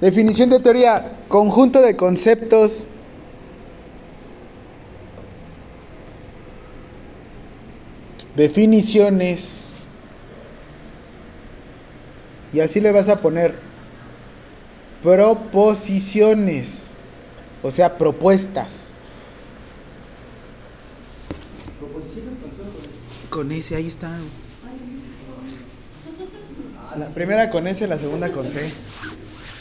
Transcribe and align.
Definición 0.00 0.50
de 0.50 0.60
teoría, 0.60 1.12
conjunto 1.26 1.80
de 1.82 1.96
conceptos. 1.96 2.86
Definiciones. 8.36 9.54
Y 12.52 12.60
así 12.60 12.80
le 12.80 12.92
vas 12.92 13.08
a 13.08 13.20
poner 13.20 13.54
proposiciones, 15.02 16.86
o 17.62 17.70
sea, 17.70 17.98
propuestas. 17.98 18.92
Con 23.30 23.52
ese, 23.52 23.76
ahí 23.76 23.86
está. 23.86 24.16
La 26.96 27.08
primera 27.08 27.50
con 27.50 27.66
S, 27.66 27.86
la 27.86 27.98
segunda 27.98 28.32
con 28.32 28.48
C. 28.48 28.72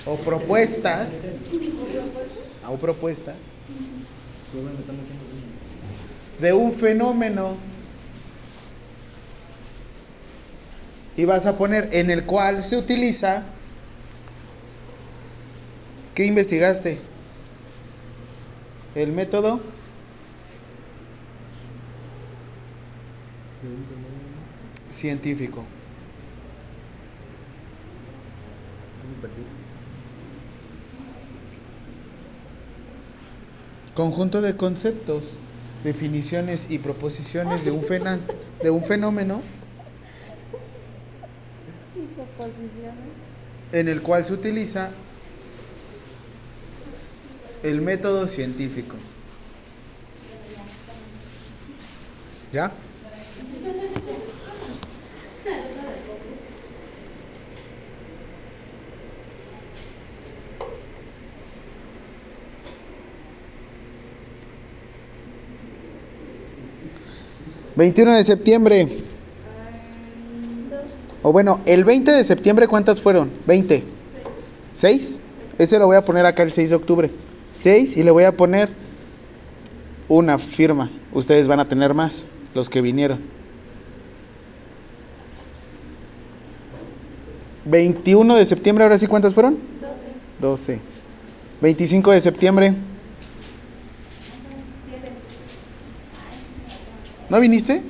O 0.08 0.16
propuestas. 0.16 1.20
O 2.68 2.78
propuestas. 2.78 3.56
De 6.40 6.54
un 6.54 6.72
fenómeno. 6.74 7.56
Y 11.18 11.26
vas 11.26 11.46
a 11.46 11.58
poner 11.58 11.90
en 11.92 12.10
el 12.10 12.24
cual 12.24 12.64
se 12.64 12.78
utiliza. 12.78 13.44
¿Qué 16.16 16.26
investigaste? 16.26 17.00
El 18.96 19.12
método. 19.12 19.60
Científico. 24.90 25.66
Conjunto 33.98 34.44
de 34.44 34.56
conceptos, 34.56 35.38
definiciones 35.84 36.70
y 36.70 36.78
proposiciones 36.78 37.66
de 37.66 37.72
un, 37.72 37.84
fena- 37.84 38.20
de 38.62 38.70
un 38.70 38.84
fenómeno 38.84 39.42
en 43.72 43.88
el 43.88 44.04
cual 44.04 44.24
se 44.24 44.34
utiliza 44.34 44.92
el 47.64 47.82
método 47.82 48.28
científico. 48.28 48.96
¿Ya? 52.54 52.72
¿21 67.78 68.16
de 68.18 68.24
septiembre? 68.24 68.88
O 71.22 71.32
bueno, 71.32 71.60
el 71.66 71.84
20 71.84 72.12
de 72.12 72.24
septiembre, 72.24 72.68
¿cuántas 72.68 73.00
fueron? 73.00 73.30
20. 73.46 73.84
¿Seis? 74.74 75.22
Ese 75.58 75.78
lo 75.78 75.86
voy 75.86 75.96
a 75.96 76.04
poner 76.04 76.26
acá 76.26 76.44
el 76.44 76.52
6 76.52 76.72
de 76.72 76.76
octubre. 76.76 77.12
6 77.48 77.98
y 77.98 78.04
le 78.04 78.12
voy 78.12 78.24
a 78.24 78.36
poner 78.36 78.70
una 80.08 80.38
firma. 80.40 80.90
Ustedes 81.14 81.48
van 81.48 81.60
a 81.60 81.68
tener 81.68 81.94
más, 81.94 82.30
los 82.54 82.70
que 82.70 82.82
vinieron. 82.82 83.20
21 87.66 88.36
de 88.36 88.46
septiembre, 88.46 88.84
ahora 88.84 88.98
sí, 88.98 89.08
¿cuántas 89.08 89.34
fueron? 89.34 89.58
12. 90.40 90.76
12. 90.76 90.80
25 91.62 92.12
de 92.12 92.22
septiembre. 92.22 92.74
¿No 97.30 97.42
viniste? 97.42 97.76
Sí, 97.76 97.84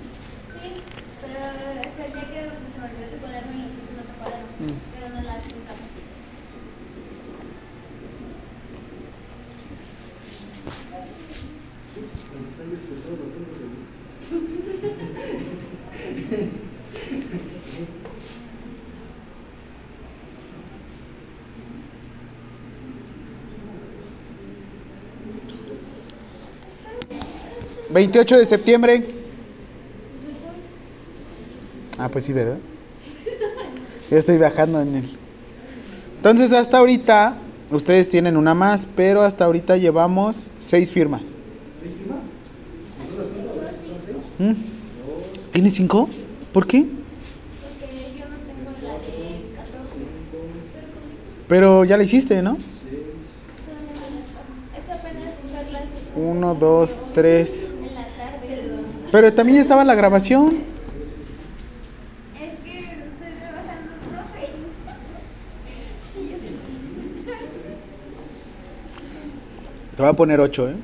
pero 1.21 1.45
hasta 1.45 2.05
el 2.05 2.11
día 2.11 2.23
que 2.23 2.41
se 2.73 2.79
me 2.79 2.85
olvidó 2.85 3.05
ese 3.05 3.17
cuaderno 3.17 3.51
y 3.53 3.61
lo 3.61 3.67
puse 3.69 3.91
en 3.93 3.99
otro 3.99 4.15
cuaderno. 4.19 4.47
Pero 4.93 5.09
no 5.09 5.21
la 5.21 5.33
pensamos. 5.35 5.87
¿28 27.93 28.37
de 28.37 28.45
septiembre? 28.45 29.26
Ah, 31.97 32.09
pues 32.09 32.25
sí, 32.25 32.33
¿verdad? 32.33 32.57
Yo 34.09 34.17
estoy 34.17 34.37
viajando 34.37 34.81
en 34.81 34.95
él. 34.95 35.09
Entonces, 36.17 36.53
hasta 36.53 36.77
ahorita, 36.77 37.35
ustedes 37.71 38.09
tienen 38.09 38.37
una 38.37 38.53
más, 38.53 38.87
pero 38.95 39.21
hasta 39.23 39.45
ahorita 39.45 39.77
llevamos 39.77 40.51
seis 40.59 40.91
firmas. 40.91 41.33
¿Mm? 44.39 44.53
¿Tienes 45.51 45.73
cinco? 45.73 46.07
¿Por 46.53 46.67
qué? 46.67 46.85
Porque 46.85 48.19
yo 48.19 48.25
no 48.29 48.35
tengo 48.45 48.71
la 48.83 48.93
de 48.93 49.55
14. 49.55 49.71
Pero 51.47 51.83
ya 51.85 51.97
la 51.97 52.03
hiciste, 52.03 52.41
¿no? 52.41 52.57
Uno, 56.15 56.55
dos, 56.55 57.01
tres. 57.13 57.73
Pero 59.11 59.33
también 59.33 59.59
estaba 59.59 59.85
la 59.85 59.95
grabación. 59.95 60.47
Es 62.35 62.53
que 62.63 62.77
estoy 62.77 63.31
trabajando 63.39 63.91
profe. 64.11 64.49
Y 66.19 66.29
yo 66.29 66.37
Te 69.97 70.03
voy 70.03 70.11
a 70.11 70.13
poner 70.13 70.39
ocho, 70.39 70.69
¿eh? 70.69 70.75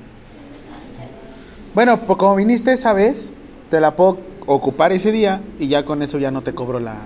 Bueno, 1.75 1.99
pues 1.99 2.17
como 2.17 2.35
viniste 2.35 2.73
esa 2.73 2.93
vez, 2.93 3.29
te 3.69 3.79
la 3.79 3.95
puedo 3.95 4.17
ocupar 4.47 4.91
ese 4.91 5.11
día 5.11 5.39
y 5.59 5.67
ya 5.67 5.85
con 5.85 6.01
eso 6.01 6.17
ya 6.17 6.31
no 6.31 6.41
te 6.41 6.55
cobro 6.55 6.79
la... 6.79 6.97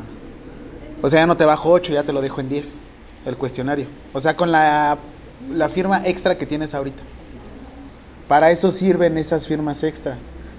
O 1.01 1.09
sea, 1.09 1.19
ya 1.19 1.27
no 1.27 1.35
te 1.35 1.43
bajo 1.43 1.69
8, 1.69 1.91
ya 1.91 2.03
te 2.03 2.13
lo 2.13 2.21
dejo 2.21 2.39
en 2.39 2.47
10, 2.47 2.79
el 3.25 3.35
cuestionario. 3.35 3.87
O 4.13 4.21
sea, 4.21 4.37
con 4.37 4.53
la, 4.53 4.97
la 5.51 5.67
firma 5.67 6.01
extra 6.05 6.37
que 6.37 6.45
tienes 6.45 6.73
ahorita. 6.73 7.03
Para 8.29 8.51
eso 8.51 8.71
sirven 8.71 9.17
esas 9.17 9.45
firmas 9.45 9.83
extra. 9.83 10.15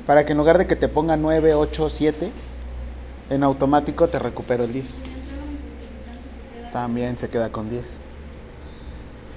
Para 0.06 0.26
que 0.26 0.32
en 0.32 0.38
lugar 0.38 0.58
de 0.58 0.66
que 0.66 0.76
te 0.76 0.88
ponga 0.88 1.16
9, 1.16 1.54
8, 1.54 1.88
7, 1.88 2.31
en 3.31 3.42
automático 3.42 4.06
te 4.06 4.19
recupero 4.19 4.64
el 4.64 4.72
10. 4.75 4.97
También 6.75 7.16
se 7.16 7.31
queda 7.31 7.48
con 7.48 7.70
10. 7.70 8.07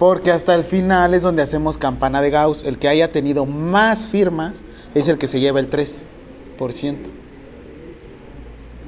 Porque 0.01 0.31
hasta 0.31 0.56
el 0.56 0.63
final 0.63 1.13
es 1.13 1.22
donde 1.22 1.44
hacemos 1.44 1.78
campana 1.78 2.23
de 2.23 2.31
Gauss. 2.31 2.63
El 2.63 2.79
que 2.79 2.88
haya 2.88 3.12
tenido 3.12 3.45
más 3.45 4.07
firmas 4.07 4.63
es 4.95 5.07
el 5.09 5.19
que 5.19 5.28
se 5.28 5.39
lleva 5.39 5.59
el 5.59 5.69
3%. 5.69 6.07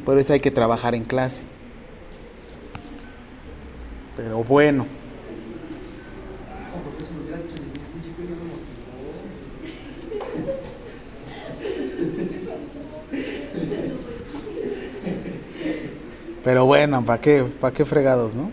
Por 0.04 0.18
eso 0.18 0.34
hay 0.34 0.40
que 0.40 0.50
trabajar 0.50 0.96
en 0.96 1.06
clase. 1.06 1.44
Pero 4.18 4.44
bueno. 4.44 4.88
Pero 16.44 16.66
bueno, 16.66 17.06
¿para 17.06 17.22
qué? 17.22 17.44
¿Para 17.62 17.72
qué 17.72 17.86
fregados, 17.86 18.34
no? 18.34 18.50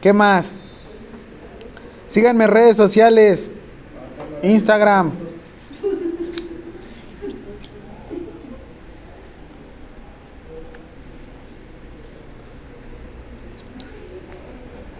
¿Qué 0.00 0.12
más? 0.12 0.56
Síganme 2.08 2.44
en 2.44 2.50
redes 2.50 2.76
sociales. 2.76 3.52
Instagram. 4.42 5.10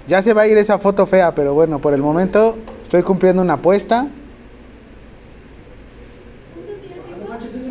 Ya 0.08 0.22
se 0.22 0.32
va 0.32 0.42
a 0.42 0.46
ir 0.46 0.56
esa 0.56 0.78
foto 0.78 1.04
fea, 1.04 1.34
pero 1.34 1.52
bueno, 1.54 1.80
por 1.80 1.92
el 1.92 2.00
momento 2.00 2.56
estoy 2.82 3.02
cumpliendo 3.02 3.42
una 3.42 3.54
apuesta. 3.54 4.06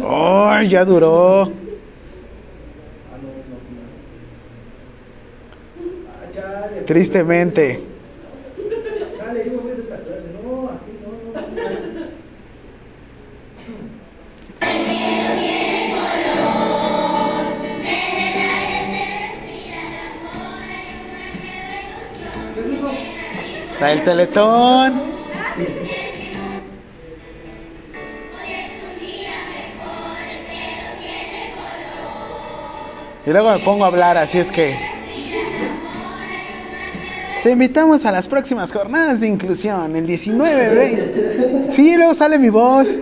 ¡Ay, 0.08 0.68
ya 0.68 0.84
duró! 0.84 1.50
Tristemente. 6.86 7.95
La 23.86 23.92
del 23.92 24.04
teletón. 24.04 24.94
Y 33.28 33.30
luego 33.30 33.52
me 33.52 33.60
pongo 33.60 33.84
a 33.86 33.88
hablar, 33.90 34.18
así 34.18 34.40
es 34.40 34.52
que... 34.52 34.76
Te 37.44 37.52
invitamos 37.52 38.06
a 38.06 38.12
las 38.12 38.28
próximas 38.28 38.72
jornadas 38.72 39.22
de 39.22 39.28
inclusión, 39.28 39.96
el 39.96 40.08
19, 40.08 40.76
20. 40.76 41.72
Sí, 41.72 41.96
luego 41.96 42.16
sale 42.16 42.40
mi 42.40 42.50
voz. 42.50 42.98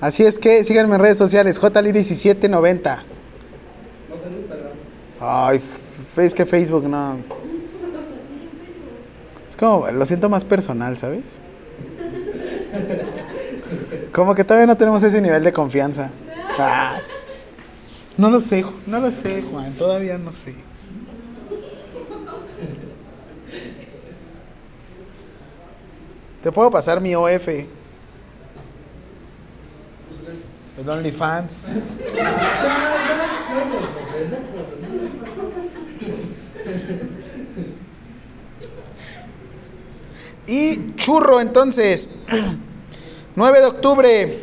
Así 0.00 0.24
es 0.24 0.38
que 0.38 0.64
síganme 0.64 0.94
en 0.94 1.00
redes 1.02 1.18
sociales, 1.18 1.60
JLI1790. 1.60 2.40
No 2.48 4.14
tengo 4.16 4.38
Instagram. 4.38 4.72
Ay, 5.20 5.60
es 6.16 6.32
que 6.32 6.46
Facebook 6.46 6.88
no. 6.88 7.42
Es 9.52 9.56
como, 9.58 9.86
lo 9.86 10.06
siento 10.06 10.30
más 10.30 10.46
personal, 10.46 10.96
¿sabes? 10.96 11.24
Como 14.10 14.34
que 14.34 14.44
todavía 14.44 14.66
no 14.66 14.78
tenemos 14.78 15.02
ese 15.02 15.20
nivel 15.20 15.44
de 15.44 15.52
confianza. 15.52 16.10
Ah. 16.58 16.96
No 18.16 18.30
lo 18.30 18.40
sé, 18.40 18.64
no 18.86 18.98
lo 18.98 19.10
sé, 19.10 19.42
Juan, 19.42 19.70
todavía 19.74 20.16
no 20.16 20.32
sé. 20.32 20.54
Te 26.42 26.50
puedo 26.50 26.70
pasar 26.70 27.02
mi 27.02 27.14
OF. 27.14 27.48
El 27.48 27.68
OnlyFans. 30.88 31.64
Y 40.46 40.94
churro, 40.96 41.40
entonces. 41.40 42.10
9 43.36 43.60
de 43.60 43.66
octubre. 43.66 44.38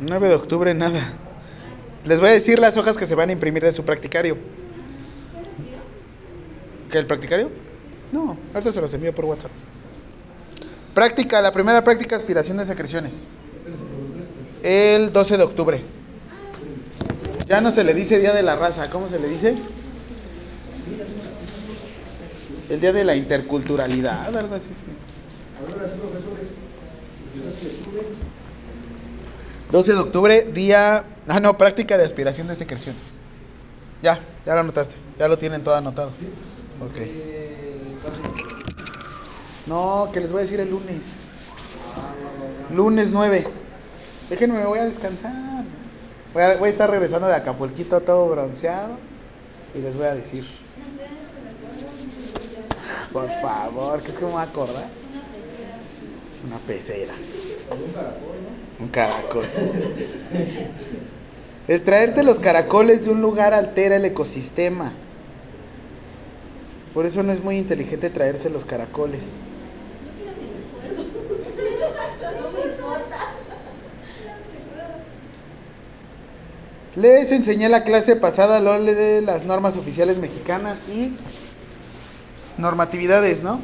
9 0.00 0.28
de 0.28 0.34
octubre, 0.34 0.74
nada. 0.74 1.12
Les 2.04 2.18
voy 2.18 2.30
a 2.30 2.32
decir 2.32 2.58
las 2.58 2.76
hojas 2.76 2.98
que 2.98 3.06
se 3.06 3.14
van 3.14 3.28
a 3.28 3.32
imprimir 3.32 3.62
de 3.62 3.72
su 3.72 3.84
practicario. 3.84 4.36
¿Qué, 6.90 6.98
el 6.98 7.06
practicario? 7.06 7.50
No, 8.10 8.36
ahorita 8.52 8.72
se 8.72 8.80
los 8.80 8.92
envío 8.94 9.14
por 9.14 9.24
WhatsApp. 9.24 9.50
Práctica, 10.94 11.40
la 11.40 11.52
primera 11.52 11.82
práctica, 11.82 12.16
aspiración 12.16 12.58
de 12.58 12.64
secreciones. 12.64 13.28
El 14.62 15.12
12 15.12 15.36
de 15.36 15.42
octubre. 15.42 15.80
Ya 17.46 17.60
no 17.60 17.70
se 17.70 17.84
le 17.84 17.94
dice 17.94 18.18
Día 18.18 18.32
de 18.32 18.42
la 18.42 18.56
Raza, 18.56 18.90
¿cómo 18.90 19.08
se 19.08 19.18
le 19.18 19.28
dice? 19.28 19.54
El 22.72 22.80
Día 22.80 22.94
de 22.94 23.04
la 23.04 23.14
Interculturalidad, 23.14 24.34
algo 24.34 24.54
así. 24.54 24.72
sí. 24.72 24.84
12 29.70 29.92
de 29.92 29.98
octubre, 29.98 30.42
día... 30.44 31.04
Ah, 31.28 31.38
no, 31.38 31.58
práctica 31.58 31.98
de 31.98 32.04
aspiración 32.04 32.48
de 32.48 32.54
secreciones. 32.54 33.20
Ya, 34.02 34.18
ya 34.46 34.54
lo 34.54 34.60
anotaste. 34.60 34.94
Ya 35.18 35.28
lo 35.28 35.36
tienen 35.36 35.62
todo 35.62 35.74
anotado. 35.74 36.12
Ok. 36.80 36.98
No, 39.66 40.08
que 40.10 40.20
les 40.20 40.32
voy 40.32 40.38
a 40.38 40.42
decir 40.42 40.60
el 40.60 40.70
lunes. 40.70 41.20
Lunes 42.74 43.10
9. 43.10 43.46
Déjenme, 44.30 44.60
me 44.60 44.64
voy 44.64 44.78
a 44.78 44.86
descansar. 44.86 45.64
Voy 46.32 46.42
a, 46.42 46.56
voy 46.56 46.68
a 46.68 46.70
estar 46.70 46.90
regresando 46.90 47.28
de 47.28 47.34
Acapulquito 47.34 48.00
todo 48.00 48.30
bronceado. 48.30 48.96
Y 49.74 49.82
les 49.82 49.94
voy 49.94 50.06
a 50.06 50.14
decir. 50.14 50.61
Por 53.12 53.28
favor, 53.28 54.00
que 54.00 54.10
es 54.10 54.18
que 54.18 54.24
me 54.24 54.32
voy 54.32 54.40
a 54.40 54.44
acordar. 54.44 54.86
Una 56.46 56.58
pecera. 56.58 57.14
Un 58.80 58.88
caracol. 58.88 59.44
El 61.68 61.82
traerte 61.82 62.22
los 62.22 62.40
caracoles 62.40 63.04
de 63.04 63.10
un 63.10 63.22
lugar 63.22 63.54
altera 63.54 63.96
el 63.96 64.04
ecosistema. 64.04 64.92
Por 66.94 67.06
eso 67.06 67.22
no 67.22 67.32
es 67.32 67.42
muy 67.42 67.56
inteligente 67.56 68.10
traerse 68.10 68.50
los 68.50 68.64
caracoles. 68.64 69.38
Les 76.96 77.32
enseñé 77.32 77.70
la 77.70 77.84
clase 77.84 78.16
pasada 78.16 78.60
lo 78.60 78.82
de 78.82 79.22
las 79.22 79.46
normas 79.46 79.78
oficiales 79.78 80.18
mexicanas 80.18 80.90
y 80.90 81.16
normatividades, 82.58 83.42
¿no? 83.42 83.60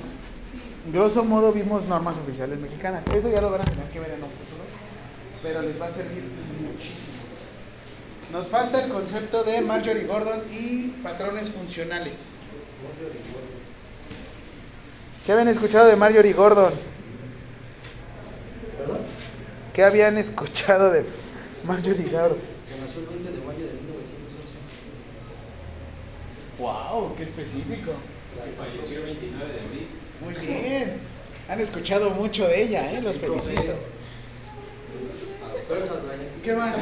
Grosso 0.92 1.24
modo 1.24 1.52
vimos 1.52 1.84
normas 1.84 2.16
oficiales 2.16 2.58
mexicanas. 2.60 3.06
Eso 3.08 3.28
ya 3.30 3.40
lo 3.40 3.50
van 3.50 3.60
a 3.60 3.64
tener 3.64 3.88
que 3.88 4.00
ver 4.00 4.10
en 4.12 4.22
un 4.22 4.30
futuro, 4.30 4.64
pero 5.42 5.62
les 5.62 5.80
va 5.80 5.86
a 5.86 5.90
servir 5.90 6.24
muchísimo. 6.62 7.18
Nos 8.32 8.48
falta 8.48 8.82
el 8.82 8.90
concepto 8.90 9.44
de 9.44 9.60
Marjorie 9.60 10.06
Gordon 10.06 10.42
y 10.50 10.88
patrones 11.02 11.50
funcionales. 11.50 12.40
¿Qué 15.26 15.32
habían 15.32 15.48
escuchado 15.48 15.88
de 15.88 15.96
Marjorie 15.96 16.32
Gordon? 16.32 16.72
¿Qué 19.74 19.84
habían 19.84 20.16
escuchado 20.18 20.90
de 20.90 21.04
Marjorie 21.64 22.10
Gordon? 22.10 22.38
Que 22.66 22.80
nació 22.80 23.00
el 23.00 23.06
20 23.06 23.30
de 23.30 23.38
mayo 23.38 23.58
de 23.58 23.72
1911. 23.72 23.84
¡Wow! 26.58 27.14
¡Qué 27.16 27.22
específico! 27.24 27.92
Falleció 28.56 28.98
el 28.98 29.04
29 29.04 29.52
de 29.52 29.60
abril. 29.60 29.88
Muy 30.20 30.34
bien. 30.34 30.92
Han 31.48 31.60
escuchado 31.60 32.10
mucho 32.10 32.46
de 32.46 32.62
ella, 32.62 32.92
¿eh? 32.92 33.00
Los 33.02 33.16
Sí, 33.16 33.22
felicito. 33.22 33.74
¿Qué 36.42 36.54
más? 36.54 36.76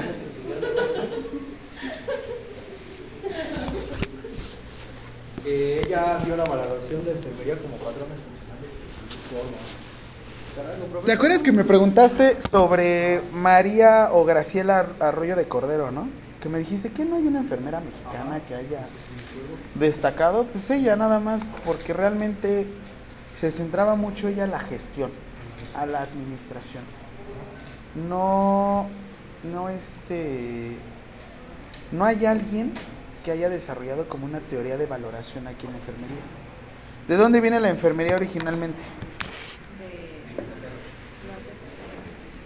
Que 5.44 5.80
ella 5.86 6.20
vio 6.24 6.36
la 6.36 6.44
valoración 6.44 7.04
de 7.04 7.12
enfermería 7.12 7.56
como 7.56 7.76
profe. 7.76 8.04
¿Te 11.04 11.12
acuerdas 11.12 11.42
que 11.42 11.52
me 11.52 11.64
preguntaste 11.64 12.40
sobre 12.40 13.20
María 13.32 14.10
o 14.12 14.24
Graciela 14.24 14.86
Arroyo 15.00 15.36
de 15.36 15.46
Cordero, 15.46 15.90
no? 15.90 16.08
Que 16.46 16.52
me 16.52 16.60
dijiste 16.60 16.93
que 16.93 17.04
no 17.04 17.16
hay 17.16 17.26
una 17.26 17.40
enfermera 17.40 17.81
mexicana 17.81 18.38
que 18.38 18.54
haya 18.54 18.87
destacado. 19.75 20.46
Pues 20.46 20.70
ella 20.70 20.94
nada 20.94 21.19
más, 21.19 21.56
porque 21.65 21.93
realmente 21.93 22.69
se 23.32 23.50
centraba 23.50 23.96
mucho 23.96 24.29
ella 24.29 24.44
en 24.44 24.53
la 24.53 24.60
gestión, 24.60 25.10
a 25.74 25.86
la 25.86 26.03
administración. 26.03 26.84
No, 28.08 28.86
no 29.53 29.70
este, 29.70 30.76
no 31.91 32.05
hay 32.05 32.26
alguien 32.26 32.72
que 33.24 33.32
haya 33.32 33.48
desarrollado 33.48 34.08
como 34.08 34.24
una 34.26 34.38
teoría 34.38 34.76
de 34.76 34.86
valoración 34.86 35.48
aquí 35.48 35.67
en 35.67 35.72
la 35.72 35.79
enfermería. 35.79 36.22
¿De 37.08 37.17
dónde 37.17 37.41
viene 37.41 37.58
la 37.58 37.70
enfermería 37.70 38.15
originalmente? 38.15 38.84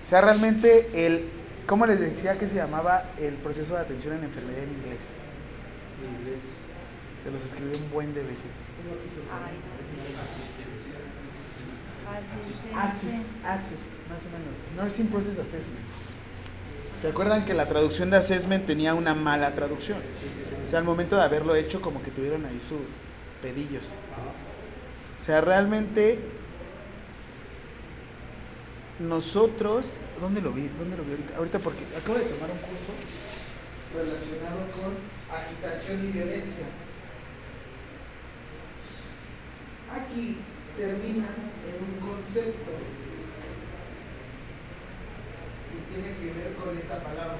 O 0.06 0.08
sea, 0.08 0.22
realmente 0.22 0.88
el, 1.06 1.39
¿cómo 1.66 1.86
les 1.86 2.00
decía 2.00 2.38
que 2.38 2.46
se 2.46 2.56
llamaba 2.56 3.04
el 3.18 3.34
proceso 3.34 3.74
de 3.74 3.80
atención 3.80 4.16
en 4.16 4.24
enfermería 4.24 4.62
en 4.62 4.70
inglés? 4.70 5.18
Inglés. 6.18 6.40
Se 7.22 7.30
los 7.30 7.44
escribí 7.44 7.72
un 7.84 7.90
buen 7.90 8.14
de 8.14 8.22
veces. 8.22 8.66
ACES, 12.76 13.36
ACES, 13.44 13.92
más 14.08 14.26
o 14.26 14.30
menos. 14.30 14.62
Nursing 14.76 15.08
Process 15.08 15.38
Assessment. 15.38 15.86
¿Se 17.00 17.08
acuerdan 17.08 17.44
que 17.44 17.54
la 17.54 17.66
traducción 17.66 18.10
de 18.10 18.18
assessment 18.18 18.66
tenía 18.66 18.94
una 18.94 19.14
mala 19.14 19.54
traducción? 19.54 19.98
O 20.62 20.66
sea, 20.66 20.78
al 20.80 20.84
momento 20.84 21.16
de 21.16 21.22
haberlo 21.22 21.54
hecho, 21.54 21.80
como 21.80 22.02
que 22.02 22.10
tuvieron 22.10 22.44
ahí 22.44 22.60
sus 22.60 23.04
pedillos. 23.40 23.94
O 25.18 25.22
sea, 25.22 25.40
realmente 25.40 26.18
nosotros, 29.00 29.94
¿dónde 30.20 30.40
lo 30.42 30.52
vi? 30.52 30.68
¿Dónde 30.78 30.96
lo 30.96 31.02
vi 31.02 31.12
ahorita? 31.12 31.36
Ahorita 31.36 31.58
porque 31.58 31.84
acabo 31.96 32.18
de 32.18 32.24
tomar 32.24 32.50
un 32.50 32.58
curso 32.58 32.92
relacionado 33.96 34.60
con 34.76 34.92
agitación 35.34 36.04
y 36.04 36.12
violencia. 36.12 36.66
Aquí 39.90 40.38
termina 40.76 41.28
en 41.66 41.76
un 41.82 41.96
concepto 42.08 42.70
que 45.70 45.94
tiene 45.94 46.16
que 46.18 46.32
ver 46.38 46.54
con 46.54 46.76
esta 46.76 46.98
palabra. 46.98 47.38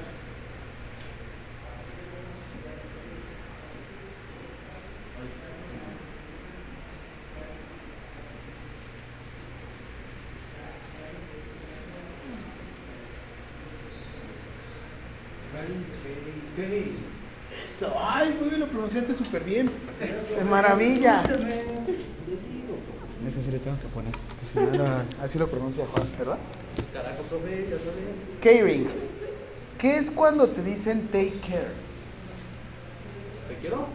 Eso. 17.63 17.93
Ay, 17.99 18.37
güey, 18.39 18.57
lo 18.59 18.67
pronunciaste 18.67 19.13
súper 19.13 19.43
bien. 19.43 19.69
De 20.37 20.43
maravilla. 20.45 21.23
Ese 23.27 23.41
sí 23.41 23.51
le 23.51 23.59
tengo 23.59 23.77
que 23.77 23.87
poner. 23.87 24.11
que 24.11 24.45
si 24.51 24.59
no, 24.59 24.83
no, 24.83 25.03
así 25.21 25.37
lo 25.37 25.47
pronuncia 25.47 25.85
Juan, 25.85 26.07
¿verdad? 26.17 26.37
Carajo, 26.93 27.23
profe, 27.23 27.67
ya 27.69 27.77
sabía. 27.77 28.13
Caring. 28.63 28.87
¿Qué 29.77 29.97
es 29.97 30.09
cuando 30.11 30.47
te 30.49 30.63
dicen 30.63 31.07
take 31.07 31.33
care? 31.47 31.71
¿Te 33.47 33.55
quiero? 33.61 33.87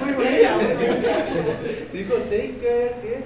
Muy 0.00 0.12
buena. 0.14 0.58
Dijo 1.92 2.14
take 2.14 2.58
care, 2.60 2.96
¿qué? 3.02 3.24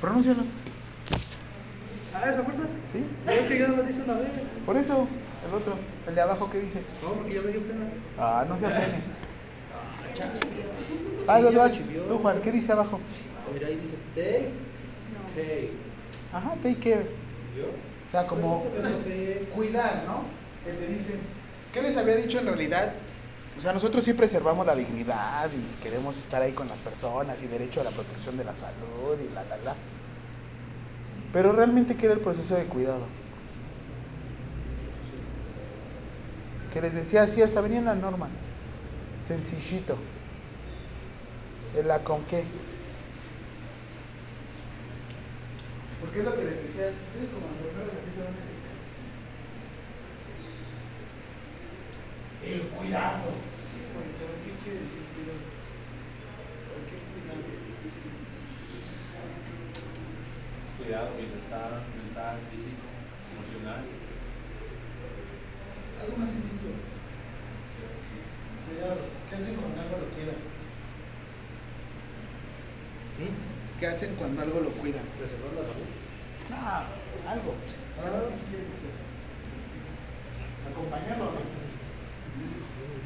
Pronúncialo. 0.00 0.42
Ah, 2.14 2.30
¿esa 2.30 2.42
fuerzas? 2.42 2.70
¿Sí? 2.86 3.04
Es 3.28 3.46
que 3.46 3.58
yo 3.58 3.68
no 3.68 3.76
me 3.76 3.82
dice 3.82 4.02
una 4.02 4.14
vez. 4.14 4.28
Por 4.64 4.76
eso, 4.76 5.06
el 5.46 5.54
otro, 5.54 5.74
el 6.08 6.14
de 6.14 6.20
abajo, 6.20 6.50
¿qué 6.50 6.60
dice? 6.60 6.82
No, 7.02 7.12
porque 7.12 7.34
ya 7.34 7.42
me 7.42 7.52
dio 7.52 7.60
pena. 7.62 7.86
Ah, 8.18 8.44
no 8.48 8.58
se 8.58 8.66
apene. 8.66 9.02
Ah, 11.28 11.40
ya 11.40 11.50
vas. 11.58 11.72
Tú, 12.08 12.18
Juan, 12.18 12.40
¿qué 12.40 12.52
dice 12.52 12.72
abajo? 12.72 13.00
Mira, 13.52 13.68
ahí 13.68 13.76
dice 13.76 13.96
take 14.14 14.50
care. 15.34 15.70
Ajá, 16.32 16.54
take 16.62 16.76
care. 16.76 17.06
¿Yo? 17.56 17.66
O 17.66 18.10
sea, 18.10 18.26
como 18.26 18.64
cuidar, 19.54 19.92
¿no? 20.06 20.24
Que 20.64 20.72
te 20.72 20.92
dicen. 20.92 21.20
¿Qué 21.72 21.82
les 21.82 21.96
había 21.96 22.16
dicho 22.16 22.38
en 22.38 22.46
realidad? 22.46 22.92
O 23.56 23.60
sea, 23.60 23.72
nosotros 23.72 24.04
sí 24.04 24.12
preservamos 24.12 24.66
la 24.66 24.74
dignidad 24.74 25.50
y 25.50 25.82
queremos 25.82 26.18
estar 26.18 26.42
ahí 26.42 26.52
con 26.52 26.68
las 26.68 26.78
personas 26.78 27.42
y 27.42 27.46
derecho 27.46 27.80
a 27.80 27.84
la 27.84 27.90
protección 27.90 28.36
de 28.36 28.44
la 28.44 28.54
salud 28.54 29.18
y 29.18 29.32
la, 29.34 29.44
la, 29.44 29.56
la. 29.58 29.74
Pero 31.32 31.52
realmente, 31.52 31.96
¿qué 31.96 32.06
era 32.06 32.14
el 32.14 32.20
proceso 32.20 32.54
de 32.54 32.64
cuidado? 32.64 33.06
Que 36.72 36.82
les 36.82 36.94
decía 36.94 37.22
así, 37.22 37.40
hasta 37.40 37.62
venía 37.62 37.78
en 37.78 37.86
la 37.86 37.94
norma. 37.94 38.28
Sencillito. 39.26 39.96
¿En 41.74 41.88
la 41.88 42.00
con 42.00 42.22
qué? 42.24 42.44
Porque 46.00 46.18
es 46.18 46.24
lo 46.24 46.36
que 46.36 46.44
les 46.44 46.62
decía. 46.62 46.88
"Ustedes 46.88 47.30
como 47.32 47.46
enfermeros, 47.48 47.94
¿a 47.94 48.04
qué 48.04 48.12
se 48.14 48.22
van 48.22 48.34
a 48.34 48.36
dedicar?". 48.36 48.76
El 52.44 52.60
cuidado. 52.68 53.45
Sí, 54.66 54.72
güey, 54.72 54.82
pero 54.82 54.82
¿qué 54.82 54.82
quiere 54.82 54.82
decir 54.82 55.06
cuidado? 55.14 55.46
¿Por 56.66 56.82
qué 56.90 56.98
cuidado? 57.06 57.38
Cuidado, 60.74 61.06
bienestar 61.14 61.70
mental, 61.94 62.34
físico, 62.50 62.82
emocional. 63.30 63.86
Algo 66.02 66.14
más 66.18 66.30
sencillo. 66.34 66.74
Cuidado. 68.66 69.06
¿Qué 69.30 69.34
hacen 69.38 69.54
cuando 69.54 69.78
algo 69.86 70.02
lo 70.02 70.08
cuidan? 70.10 70.40
¿Mm? 73.22 73.78
¿Qué 73.78 73.86
hacen 73.86 74.18
cuando 74.18 74.42
algo 74.42 74.66
lo 74.66 74.70
cuidan? 74.82 75.06
¿Preservar 75.14 75.54
la 75.54 75.62
salud? 75.62 75.94
No, 76.50 76.58
algo. 77.30 77.54
Ah, 78.02 78.34
¿Qué 78.34 78.50
quieres 78.50 78.74
hacer? 78.74 78.98
Acompañarlo. 80.66 81.38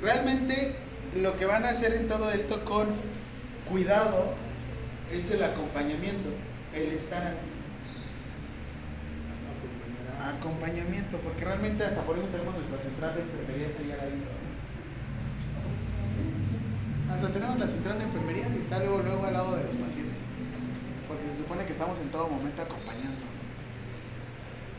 Realmente 0.00 0.88
lo 1.16 1.36
que 1.36 1.44
van 1.46 1.64
a 1.64 1.70
hacer 1.70 1.94
en 1.94 2.08
todo 2.08 2.30
esto 2.30 2.64
con 2.64 2.86
cuidado 3.68 4.34
es 5.12 5.30
el 5.32 5.42
acompañamiento, 5.42 6.28
el 6.74 6.88
estar 6.92 7.26
ahí. 7.26 7.36
acompañamiento, 10.20 11.16
porque 11.18 11.44
realmente 11.44 11.82
hasta 11.82 12.02
por 12.02 12.16
eso 12.16 12.26
tenemos 12.28 12.54
nuestra 12.54 12.78
central 12.78 13.14
de 13.14 13.22
enfermería 13.22 13.70
sería 13.70 13.94
ahí. 13.94 14.20
Sí. 16.06 17.10
Hasta 17.10 17.28
tenemos 17.28 17.58
la 17.58 17.66
central 17.66 17.98
de 17.98 18.04
enfermería 18.04 18.46
y 18.54 18.58
está 18.58 18.78
luego, 18.78 18.98
luego 19.02 19.24
al 19.24 19.32
lado 19.32 19.56
de 19.56 19.64
los 19.64 19.76
pacientes, 19.76 20.18
porque 21.08 21.26
se 21.26 21.38
supone 21.38 21.64
que 21.64 21.72
estamos 21.72 21.98
en 21.98 22.10
todo 22.10 22.28
momento 22.28 22.62
acompañando. 22.62 23.24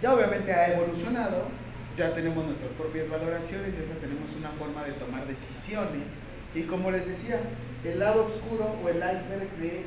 Ya 0.01 0.13
obviamente 0.13 0.53
ha 0.53 0.73
evolucionado, 0.73 1.49
ya 1.97 2.13
tenemos 2.13 2.45
nuestras 2.45 2.71
propias 2.73 3.09
valoraciones, 3.09 3.75
ya 3.77 3.95
tenemos 3.95 4.31
una 4.37 4.49
forma 4.49 4.83
de 4.83 4.93
tomar 4.93 5.25
decisiones 5.27 6.07
y 6.55 6.63
como 6.63 6.91
les 6.91 7.07
decía, 7.07 7.39
el 7.83 7.99
lado 7.99 8.25
oscuro 8.25 8.75
o 8.83 8.89
el 8.89 8.97
iceberg 8.97 9.49
de 9.59 9.83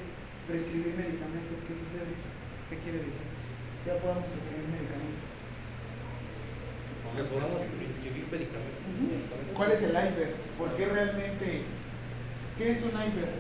prescribir 0.48 0.94
medicamentos, 0.96 1.58
¿qué 1.66 1.74
sucede? 1.74 2.12
¿Qué 2.70 2.76
quiere 2.78 2.98
decir? 2.98 3.24
Ya 3.86 3.96
podemos 4.00 4.24
prescribir 4.28 4.68
medicamentos. 4.68 5.24
que 7.14 7.22
podamos 7.30 7.62
inscribir 7.62 8.26
medicamentos. 8.26 8.80
¿Cuál 9.54 9.70
es 9.72 9.82
el 9.82 9.90
iceberg? 9.90 10.34
¿Por 10.58 10.74
qué 10.76 10.86
realmente? 10.86 11.62
¿Qué 12.58 12.70
es 12.72 12.82
un 12.82 12.90
iceberg? 12.90 13.38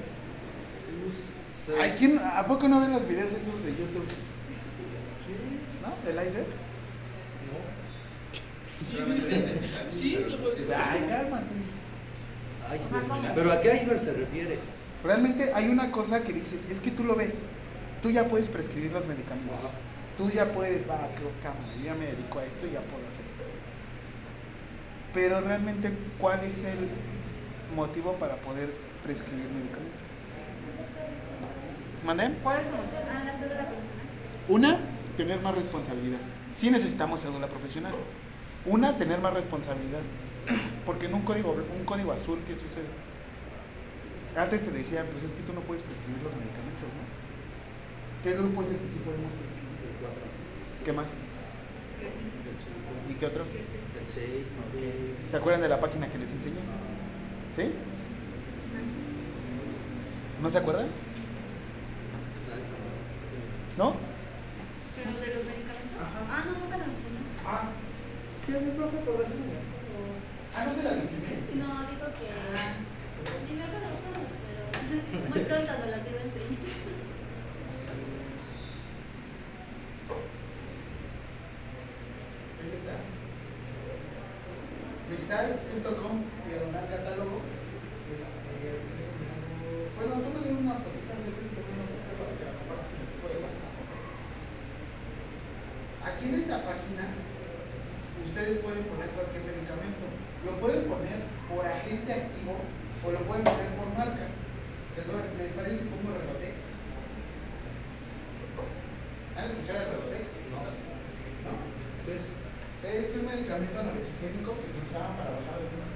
Luces. 1.04 1.70
Ay, 1.80 1.92
¿quién- 1.98 2.18
¿A 2.22 2.46
poco 2.46 2.68
no 2.68 2.80
ven 2.80 2.92
los 2.92 3.08
videos 3.08 3.32
esos 3.32 3.64
de 3.64 3.70
YouTube? 3.72 4.06
Sí, 4.06 5.32
¿No? 5.82 5.90
¿Del 6.06 6.28
iceberg? 6.28 6.46
Sí, 9.88 10.18
Ay, 10.18 11.06
cálmate. 11.08 11.44
¿Pero 13.34 13.52
a 13.52 13.60
qué 13.60 13.74
iceberg 13.74 14.00
se 14.00 14.12
refiere? 14.12 14.58
Realmente 15.02 15.52
hay 15.54 15.68
una 15.68 15.92
cosa 15.92 16.22
que 16.22 16.32
dices, 16.32 16.68
es 16.70 16.80
que 16.80 16.90
tú 16.90 17.04
lo 17.04 17.14
ves, 17.14 17.42
tú 18.02 18.10
ya 18.10 18.26
puedes 18.26 18.48
prescribir 18.48 18.92
los 18.92 19.06
medicamentos. 19.06 19.58
Ajá. 19.58 19.70
Tú 20.16 20.30
ya 20.30 20.52
puedes, 20.52 20.88
va, 20.88 21.08
qué 21.16 21.22
cámara, 21.42 21.74
yo 21.78 21.84
ya 21.84 21.94
me 21.94 22.06
dedico 22.06 22.38
a 22.38 22.44
esto 22.44 22.66
y 22.66 22.72
ya 22.72 22.80
puedo 22.80 23.06
hacer. 23.06 23.24
Pero 25.12 25.40
realmente, 25.40 25.92
¿cuál 26.18 26.40
es 26.44 26.64
el 26.64 26.88
motivo 27.74 28.14
para 28.14 28.36
poder 28.36 28.72
prescribir 29.02 29.46
medicamentos? 29.46 30.00
¿Mandé? 32.04 32.30
¿Cuál 32.42 32.60
es? 32.60 32.68
Ah, 32.68 33.24
la 33.24 33.32
cédula 33.32 33.68
personal. 33.68 34.06
Una, 34.48 34.78
tener 35.16 35.40
más 35.40 35.54
responsabilidad. 35.54 36.18
Sí 36.56 36.70
necesitamos 36.70 37.22
cédula 37.22 37.46
profesional. 37.46 37.92
Una, 38.66 38.96
tener 38.96 39.20
más 39.20 39.34
responsabilidad. 39.34 40.00
Porque 40.86 41.06
en 41.06 41.14
un 41.14 41.22
código, 41.22 41.52
un 41.52 41.84
código 41.84 42.12
azul, 42.12 42.38
¿qué 42.46 42.54
sucede? 42.54 42.88
Antes 44.36 44.62
te 44.64 44.70
decían, 44.70 45.06
pues 45.12 45.24
es 45.24 45.32
que 45.32 45.42
tú 45.42 45.52
no 45.52 45.60
puedes 45.60 45.82
prescribir 45.82 46.22
los 46.22 46.32
medicamentos, 46.34 46.90
¿no? 46.90 47.04
¿Qué 48.24 48.32
grupo 48.34 48.62
es 48.62 48.70
el 48.70 48.78
que 48.78 48.88
sí 48.88 48.98
podemos 49.04 49.30
prescribir? 49.32 49.78
El 49.84 49.96
4, 50.00 50.22
¿Qué 50.84 50.92
más? 50.92 51.06
el 52.02 52.56
5, 52.58 53.10
¿Y 53.10 53.14
qué 53.14 53.26
otro? 53.26 53.44
el 53.44 54.08
6, 54.08 54.48
¿Se 55.30 55.36
acuerdan 55.36 55.62
de 55.62 55.68
la 55.68 55.78
página 55.78 56.08
que 56.08 56.18
les 56.18 56.32
enseñé? 56.32 56.56
¿Sí? 57.54 57.72
¿No 60.42 60.50
se 60.50 60.58
acuerdan? 60.58 60.86
¿No? 63.78 63.94
¿Pero 64.96 65.10
de 65.10 65.34
los 65.34 65.44
medicamentos? 65.44 65.98
Ah, 66.00 66.42
no, 66.44 66.52
nunca 66.58 66.78
los 66.78 66.88
enseñó. 66.88 67.20
Ah, 67.46 67.68
Sí, 68.44 68.54
a 68.54 68.60
mi 68.60 68.72
profe, 68.72 68.98
por 68.98 69.14
eso 69.22 69.32
ah, 70.54 70.64
no 70.66 70.74
se 70.74 70.82
las 70.82 70.92
enseñé. 70.92 71.40
No, 71.54 71.80
dijo 71.88 72.06
que. 72.12 72.28
Ni 73.48 73.56
me 73.56 73.64
acuerdo, 73.64 73.88
pero. 74.44 75.30
Muy 75.30 75.40
pronto 75.40 75.72
nos 75.72 75.88
las 75.88 76.06
iba 76.06 76.20
a 76.20 76.24
enseñar. 76.24 76.60
Es 82.62 82.70
esta. 82.74 82.96
Misal.com, 85.10 86.22
pueden 98.74 98.90
poner 98.90 99.08
cualquier 99.14 99.42
medicamento. 99.46 100.04
Lo 100.42 100.52
pueden 100.58 100.82
poner 100.90 101.18
por 101.46 101.62
agente 101.62 102.10
activo 102.10 102.58
o 102.58 103.06
lo 103.14 103.20
pueden 103.22 103.44
poner 103.46 103.70
por 103.78 103.86
marca. 103.94 104.26
¿Les, 104.98 105.52
parece 105.54 105.78
si 105.78 105.90
pongo 105.94 106.10
Redotex? 106.10 106.74
¿Han 109.38 109.44
escuchado 109.46 109.78
el 109.78 109.88
Redotex? 109.94 110.24
No. 110.50 110.58
¿No? 110.58 111.52
Entonces, 112.02 112.26
Es 112.84 113.16
un 113.16 113.24
medicamento 113.30 113.78
analgésico 113.80 114.52
que 114.58 114.66
utilizaban 114.68 115.16
para 115.16 115.32
bajar 115.38 115.56
de 115.56 115.66
peso. 115.72 115.88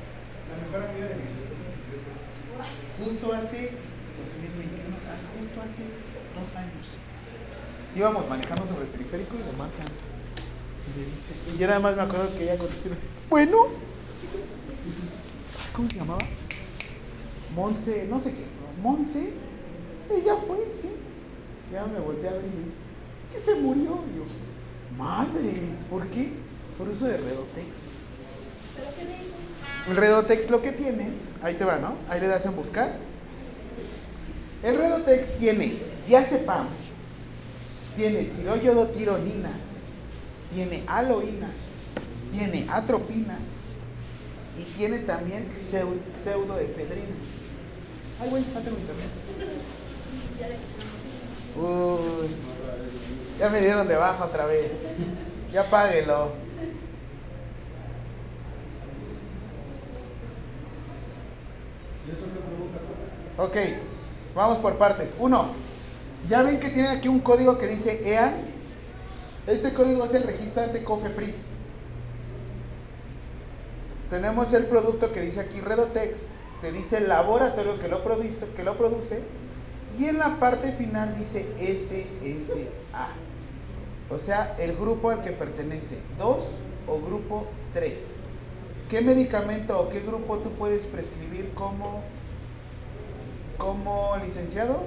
La 0.49 0.57
mejor 0.57 0.81
amiga 0.89 1.07
de 1.13 1.17
mis 1.21 1.35
esposas 1.37 1.69
eso. 1.69 1.85
Justo 2.97 3.25
hace 3.35 3.77
2021, 4.17 4.97
hace- 4.97 5.29
justo 5.37 5.57
hace 5.61 5.83
dos 6.33 6.51
años. 6.57 6.87
Íbamos 7.95 8.25
manejando 8.29 8.65
sobre 8.67 8.89
el 8.89 8.93
periférico 8.97 9.37
y 9.37 9.43
se 9.45 9.53
marcan. 9.53 9.85
Y 10.97 10.99
le 11.01 11.05
dice- 11.07 11.55
Y 11.55 11.59
yo 11.59 11.67
nada 11.67 11.81
más 11.81 11.97
me 11.97 12.03
acuerdo 12.03 12.29
que 12.37 12.45
ella 12.45 12.57
contestó 12.59 12.89
así, 12.93 13.03
bueno. 13.31 13.59
¿Cómo 15.73 15.89
se 15.89 15.97
llamaba? 15.97 16.19
Monse, 17.55 18.07
no 18.09 18.19
sé 18.21 18.31
qué. 18.33 18.45
Monse. 18.83 19.33
Ella 20.11 20.37
fue, 20.37 20.59
sí. 20.71 20.93
Ya 21.73 21.85
me 21.87 22.01
volteé 22.01 22.29
a 22.29 22.33
ver 22.33 22.43
y 22.45 22.57
me 22.59 22.65
dice, 22.65 22.77
¿qué 23.33 23.41
se 23.41 23.61
murió? 23.61 24.01
Y 24.13 24.19
yo, 24.19 24.25
madres, 24.97 25.79
¿por 25.91 26.07
qué? 26.09 26.31
Por 26.79 26.89
uso 26.89 27.07
de 27.07 27.17
Redotex. 27.17 27.67
¿Pero 28.77 28.89
qué 28.97 29.05
le 29.05 29.23
hizo? 29.23 29.91
El 29.91 29.97
Redotex 29.97 30.51
lo 30.51 30.63
que 30.63 30.73
tiene, 30.73 31.11
ahí 31.43 31.55
te 31.55 31.65
va, 31.65 31.77
¿no? 31.79 31.95
Ahí 32.09 32.21
le 32.21 32.27
das 32.27 32.47
en 32.47 32.57
buscar. 32.57 32.97
El 34.63 34.77
Redotex 34.77 35.39
tiene 35.39 35.77
diazepam, 36.07 36.67
tiene 37.97 38.25
tiroyodo 38.25 38.87
tironina, 38.89 39.51
tiene 40.53 40.83
aloína, 40.87 41.49
tiene 42.33 42.67
atropina 42.71 43.39
y 44.59 44.63
tiene 44.77 44.99
también 45.01 45.49
pseu- 45.51 46.01
pseudoefedrina. 46.11 47.17
Ay, 48.21 48.31
güey, 48.31 48.43
tengo 48.43 48.77
internet. 48.77 49.11
Uy, 51.57 52.29
ya 53.39 53.49
me 53.51 53.61
dieron 53.61 53.87
de 53.89 53.97
baja 53.97 54.25
otra 54.25 54.47
vez. 54.47 54.71
Ya 55.53 55.65
páguelo. 55.65 56.33
Ok, 63.37 63.57
vamos 64.35 64.59
por 64.59 64.77
partes. 64.79 65.15
Uno, 65.19 65.47
ya 66.29 66.43
ven 66.43 66.59
que 66.59 66.71
tienen 66.71 66.91
aquí 66.99 67.09
un 67.09 67.21
código 67.21 67.59
que 67.59 67.67
dice 67.69 68.01
EAN. 68.05 68.35
Este 69.49 69.73
código 69.73 70.05
es 70.05 70.13
el 70.13 70.25
registrante 70.25 70.85
COFEPRIS. 70.85 71.53
Tenemos 74.11 74.53
el 74.53 74.67
producto 74.67 75.11
que 75.11 75.23
dice 75.23 75.41
aquí 75.41 75.63
Redotex, 75.63 76.33
te 76.61 76.71
dice 76.71 76.99
el 76.99 77.09
laboratorio 77.09 77.79
que 77.81 77.89
lo 77.89 78.05
produce, 78.05 78.47
que 78.55 78.63
lo 78.63 78.77
produce 78.77 79.23
y 79.99 80.05
en 80.05 80.19
la 80.19 80.39
parte 80.39 80.73
final 80.73 81.17
dice 81.17 81.47
SSA. 81.59 83.09
O 84.11 84.19
sea, 84.19 84.55
el 84.59 84.77
grupo 84.77 85.09
al 85.09 85.23
que 85.23 85.31
pertenece, 85.31 85.97
2 86.19 86.45
o 86.87 87.01
grupo 87.01 87.47
3. 87.73 88.17
¿Qué 88.91 89.01
medicamento 89.01 89.81
o 89.81 89.89
qué 89.89 90.01
grupo 90.01 90.39
tú 90.39 90.51
puedes 90.53 90.85
prescribir 90.85 91.53
como, 91.55 92.03
como 93.57 94.15
licenciado? 94.23 94.83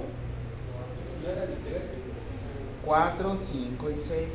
4, 2.84 3.36
5 3.36 3.90
y 3.90 3.98
6. 3.98 4.28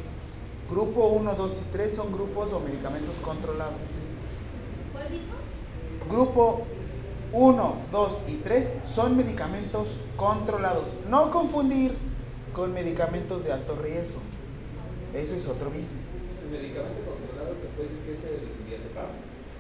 Grupo 0.70 1.08
1, 1.08 1.34
2 1.34 1.62
y 1.62 1.72
3 1.72 1.96
son 1.96 2.12
grupos 2.12 2.54
o 2.54 2.60
medicamentos 2.60 3.16
controlados. 3.24 3.75
¿Cuál 4.92 5.10
dijo? 5.10 6.10
Grupo 6.10 6.66
1, 7.34 7.75
2 7.92 8.22
y 8.30 8.36
3 8.36 8.74
son 8.84 9.18
medicamentos 9.18 10.00
controlados. 10.16 10.89
No 11.10 11.32
confundir 11.32 11.94
con 12.54 12.74
medicamentos 12.74 13.46
de 13.46 13.54
alto 13.54 13.75
riesgo. 13.82 14.20
Ese 15.13 15.38
es 15.38 15.48
otro 15.48 15.70
business. 15.70 16.16
El 16.44 16.51
medicamento 16.51 17.01
controlado 17.06 17.56
se 17.62 17.68
puede 17.68 17.89
decir 17.89 18.04
que 18.06 18.13
es 18.13 18.24
el 18.25 18.68
diazepam. 18.68 19.06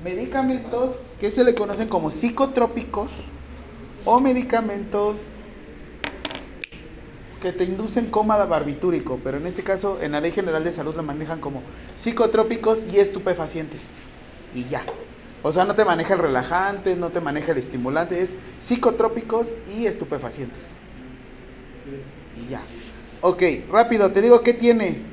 Medicamentos 0.03 0.99
que 1.19 1.31
se 1.31 1.43
le 1.43 1.55
conocen 1.55 1.87
como 1.87 2.11
psicotrópicos 2.11 3.25
o 4.05 4.19
medicamentos 4.19 5.31
que 7.47 7.53
te 7.53 7.63
inducen 7.63 8.07
coma 8.07 8.35
barbitúrico, 8.43 9.21
pero 9.23 9.37
en 9.37 9.47
este 9.47 9.63
caso 9.63 9.99
en 10.01 10.11
la 10.11 10.19
Ley 10.19 10.31
General 10.31 10.61
de 10.61 10.71
Salud 10.71 10.93
lo 10.95 11.01
manejan 11.01 11.39
como 11.39 11.61
psicotrópicos 11.95 12.85
y 12.91 12.97
estupefacientes. 12.97 13.91
Y 14.53 14.65
ya. 14.65 14.83
O 15.43 15.51
sea, 15.53 15.63
no 15.63 15.73
te 15.73 15.85
maneja 15.85 16.15
el 16.15 16.19
relajante, 16.19 16.97
no 16.97 17.09
te 17.09 17.21
maneja 17.21 17.53
el 17.53 17.59
estimulante, 17.59 18.21
es 18.21 18.35
psicotrópicos 18.57 19.53
y 19.73 19.85
estupefacientes. 19.85 20.73
Y 22.35 22.51
ya. 22.51 22.63
Ok, 23.21 23.43
rápido, 23.71 24.11
te 24.11 24.21
digo 24.21 24.41
qué 24.41 24.53
tiene. 24.53 25.03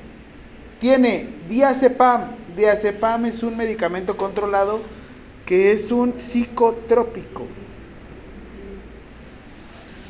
Tiene 0.80 1.28
diazepam. 1.48 2.32
Diazepam 2.56 3.26
es 3.26 3.44
un 3.44 3.56
medicamento 3.56 4.16
controlado 4.16 4.80
que 5.46 5.70
es 5.70 5.92
un 5.92 6.16
psicotrópico. 6.16 7.46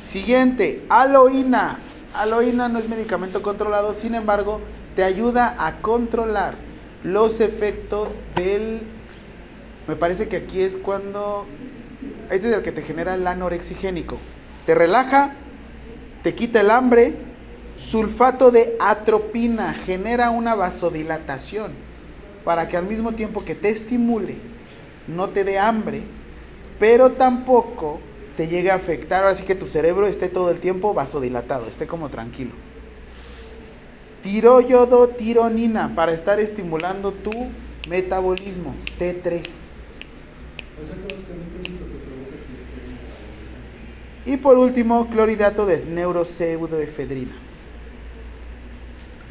Siguiente, 0.03 0.83
aloína. 0.89 1.77
Aloína 2.21 2.69
no 2.69 2.79
es 2.79 2.89
medicamento 2.89 3.41
controlado, 3.41 3.93
sin 3.93 4.15
embargo, 4.15 4.61
te 4.95 5.03
ayuda 5.03 5.55
a 5.59 5.81
controlar 5.81 6.55
los 7.03 7.39
efectos 7.41 8.21
del... 8.35 8.81
Me 9.87 9.95
parece 9.95 10.27
que 10.27 10.37
aquí 10.37 10.61
es 10.61 10.77
cuando... 10.77 11.45
Este 12.29 12.49
es 12.49 12.55
el 12.55 12.63
que 12.63 12.71
te 12.71 12.81
genera 12.81 13.15
el 13.15 13.27
anorexigénico. 13.27 14.17
Te 14.65 14.73
relaja, 14.73 15.35
te 16.23 16.33
quita 16.33 16.61
el 16.61 16.71
hambre. 16.71 17.15
Sulfato 17.77 18.51
de 18.51 18.77
atropina 18.79 19.73
genera 19.73 20.29
una 20.29 20.55
vasodilatación 20.55 21.73
para 22.45 22.69
que 22.69 22.77
al 22.77 22.85
mismo 22.85 23.11
tiempo 23.11 23.43
que 23.43 23.55
te 23.55 23.69
estimule, 23.69 24.37
no 25.07 25.29
te 25.29 25.43
dé 25.43 25.59
hambre, 25.59 26.03
pero 26.79 27.11
tampoco 27.11 27.99
te 28.35 28.47
llegue 28.47 28.71
a 28.71 28.75
afectar, 28.75 29.23
ahora 29.23 29.35
sí 29.35 29.43
que 29.43 29.55
tu 29.55 29.67
cerebro 29.67 30.07
esté 30.07 30.29
todo 30.29 30.51
el 30.51 30.59
tiempo 30.59 30.93
vasodilatado, 30.93 31.67
esté 31.67 31.87
como 31.87 32.09
tranquilo. 32.09 32.51
Tiroyodo 34.21 35.09
tironina 35.09 35.93
para 35.95 36.11
estar 36.11 36.39
estimulando 36.39 37.11
tu 37.11 37.31
metabolismo, 37.89 38.73
T3. 38.99 39.05
O 39.05 39.15
sea 39.15 40.95
que 40.95 41.03
básicamente 41.03 41.61
es 41.63 41.69
lo 41.69 41.85
que 41.85 41.97
provoca 42.03 42.35
que 44.25 44.31
Y 44.31 44.37
por 44.37 44.57
último, 44.57 45.09
cloridato 45.09 45.65
de 45.65 45.85
neuropseudoefedrina. 45.85 47.35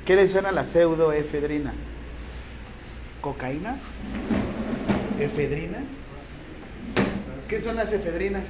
¿Qué 0.05 0.17
le 0.17 0.29
suena 0.29 0.51
a 0.51 0.53
la 0.53 0.65
pseudoefedrina? 0.65 1.75
¿Cocaína? 3.21 3.77
¿Efedrinas? 5.19 5.91
¿Qué 7.49 7.61
son 7.61 7.77
las 7.77 7.93
efedrinas? 7.93 8.45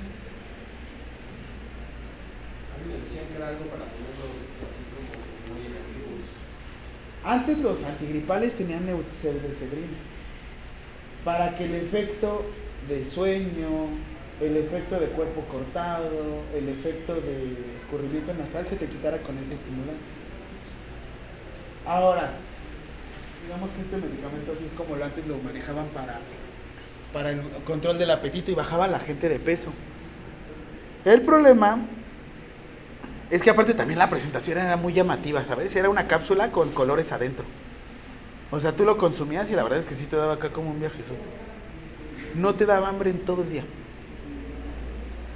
Antes 7.25 7.59
los 7.59 7.83
antigripales 7.85 8.55
tenían 8.55 8.85
pseudoefedrina. 8.85 9.99
Para 11.25 11.57
que 11.57 11.65
el 11.65 11.75
efecto 11.77 12.45
de 12.87 13.03
sueño, 13.03 13.89
el 14.41 14.57
efecto 14.59 15.01
de 15.01 15.07
cuerpo 15.07 15.41
cortado, 15.51 16.43
el 16.55 16.69
efecto 16.69 17.15
de 17.15 17.57
escurrimiento 17.77 18.35
nasal 18.35 18.69
se 18.69 18.77
te 18.77 18.87
quitara 18.87 19.19
con 19.19 19.39
ese 19.39 19.55
estimulante. 19.55 20.03
Ahora, 21.87 22.33
digamos 23.43 23.71
que 23.71 23.83
este 23.83 23.97
medicamento 23.97 24.53
así 24.53 24.67
es 24.67 24.73
como 24.73 24.97
lo 24.97 25.05
antes 25.05 25.27
lo 25.27 25.39
manejaban 25.39 25.87
para, 25.89 26.19
para 27.13 27.31
el 27.31 27.41
control 27.65 27.99
del 27.99 28.11
apetito 28.11 28.51
y 28.51 28.55
bajaba 28.55 28.87
la 28.87 29.01
gente 29.01 29.31
de 29.31 29.39
peso. 29.39 29.73
El 31.07 31.23
problema 31.23 31.79
es 33.31 33.43
que 33.43 33.51
aparte 33.51 33.75
también 33.75 33.99
la 33.99 34.11
presentación 34.11 34.59
era 34.59 34.77
muy 34.77 34.93
llamativa, 34.93 35.45
¿sabes? 35.45 35.75
Era 35.77 35.89
una 35.89 36.07
cápsula 36.07 36.51
con 36.51 36.71
colores 36.71 37.13
adentro. 37.13 37.45
O 38.51 38.61
sea, 38.61 38.73
tú 38.73 38.85
lo 38.85 38.97
consumías 38.97 39.51
y 39.51 39.55
la 39.55 39.63
verdad 39.63 39.79
es 39.79 39.87
que 39.87 39.95
sí 39.95 40.07
te 40.07 40.17
daba 40.17 40.35
acá 40.35 40.51
como 40.51 40.71
un 40.71 40.79
viajezote. 40.79 41.19
No 42.35 42.55
te 42.55 42.67
daba 42.67 42.89
hambre 42.89 43.11
en 43.11 43.21
todo 43.21 43.43
el 43.43 43.51
día. 43.51 43.65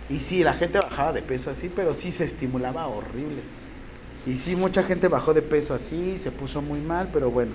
Y 0.08 0.20
sí, 0.20 0.42
la 0.42 0.54
gente 0.54 0.78
bajaba 0.78 1.12
de 1.12 1.22
peso 1.22 1.50
así, 1.50 1.70
pero 1.74 1.94
sí 1.94 2.10
se 2.10 2.24
estimulaba 2.24 2.86
horrible. 2.86 3.42
Y 4.26 4.36
sí, 4.36 4.56
mucha 4.56 4.82
gente 4.82 5.08
bajó 5.08 5.34
de 5.34 5.42
peso 5.42 5.74
así, 5.74 6.16
se 6.18 6.30
puso 6.30 6.62
muy 6.62 6.80
mal, 6.80 7.08
pero 7.12 7.30
bueno. 7.30 7.52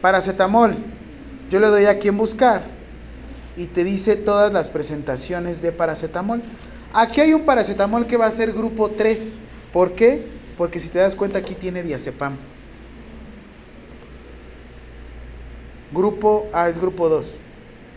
Paracetamol. 0.00 0.74
Yo 1.50 1.60
le 1.60 1.66
doy 1.68 1.84
aquí 1.86 2.08
en 2.08 2.16
buscar 2.16 2.64
y 3.56 3.66
te 3.66 3.84
dice 3.84 4.16
todas 4.16 4.52
las 4.52 4.68
presentaciones 4.68 5.62
de 5.62 5.72
paracetamol. 5.72 6.42
Aquí 6.92 7.20
hay 7.20 7.34
un 7.34 7.44
paracetamol 7.44 8.06
que 8.06 8.16
va 8.16 8.26
a 8.26 8.30
ser 8.30 8.52
grupo 8.52 8.90
3. 8.90 9.40
¿Por 9.74 9.94
qué? 9.96 10.24
Porque 10.56 10.78
si 10.78 10.88
te 10.88 11.00
das 11.00 11.16
cuenta 11.16 11.40
aquí 11.40 11.54
tiene 11.56 11.82
diazepam. 11.82 12.36
Grupo 15.92 16.46
A 16.52 16.68
es 16.68 16.78
grupo 16.78 17.08
2. 17.08 17.38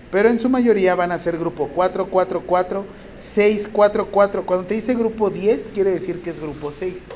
Pero 0.10 0.30
en 0.30 0.40
su 0.40 0.50
mayoría 0.50 0.96
van 0.96 1.12
a 1.12 1.20
ser 1.20 1.38
grupo 1.38 1.70
4, 1.76 2.08
4, 2.08 2.42
4, 2.48 2.86
6, 3.16 3.70
4, 3.72 4.08
4. 4.08 4.46
Cuando 4.48 4.66
te 4.66 4.74
dice 4.74 4.96
grupo 4.96 5.30
10, 5.30 5.70
quiere 5.72 5.92
decir 5.92 6.20
que 6.24 6.32
es 6.32 6.40
grupo 6.40 6.72
6. 6.72 7.10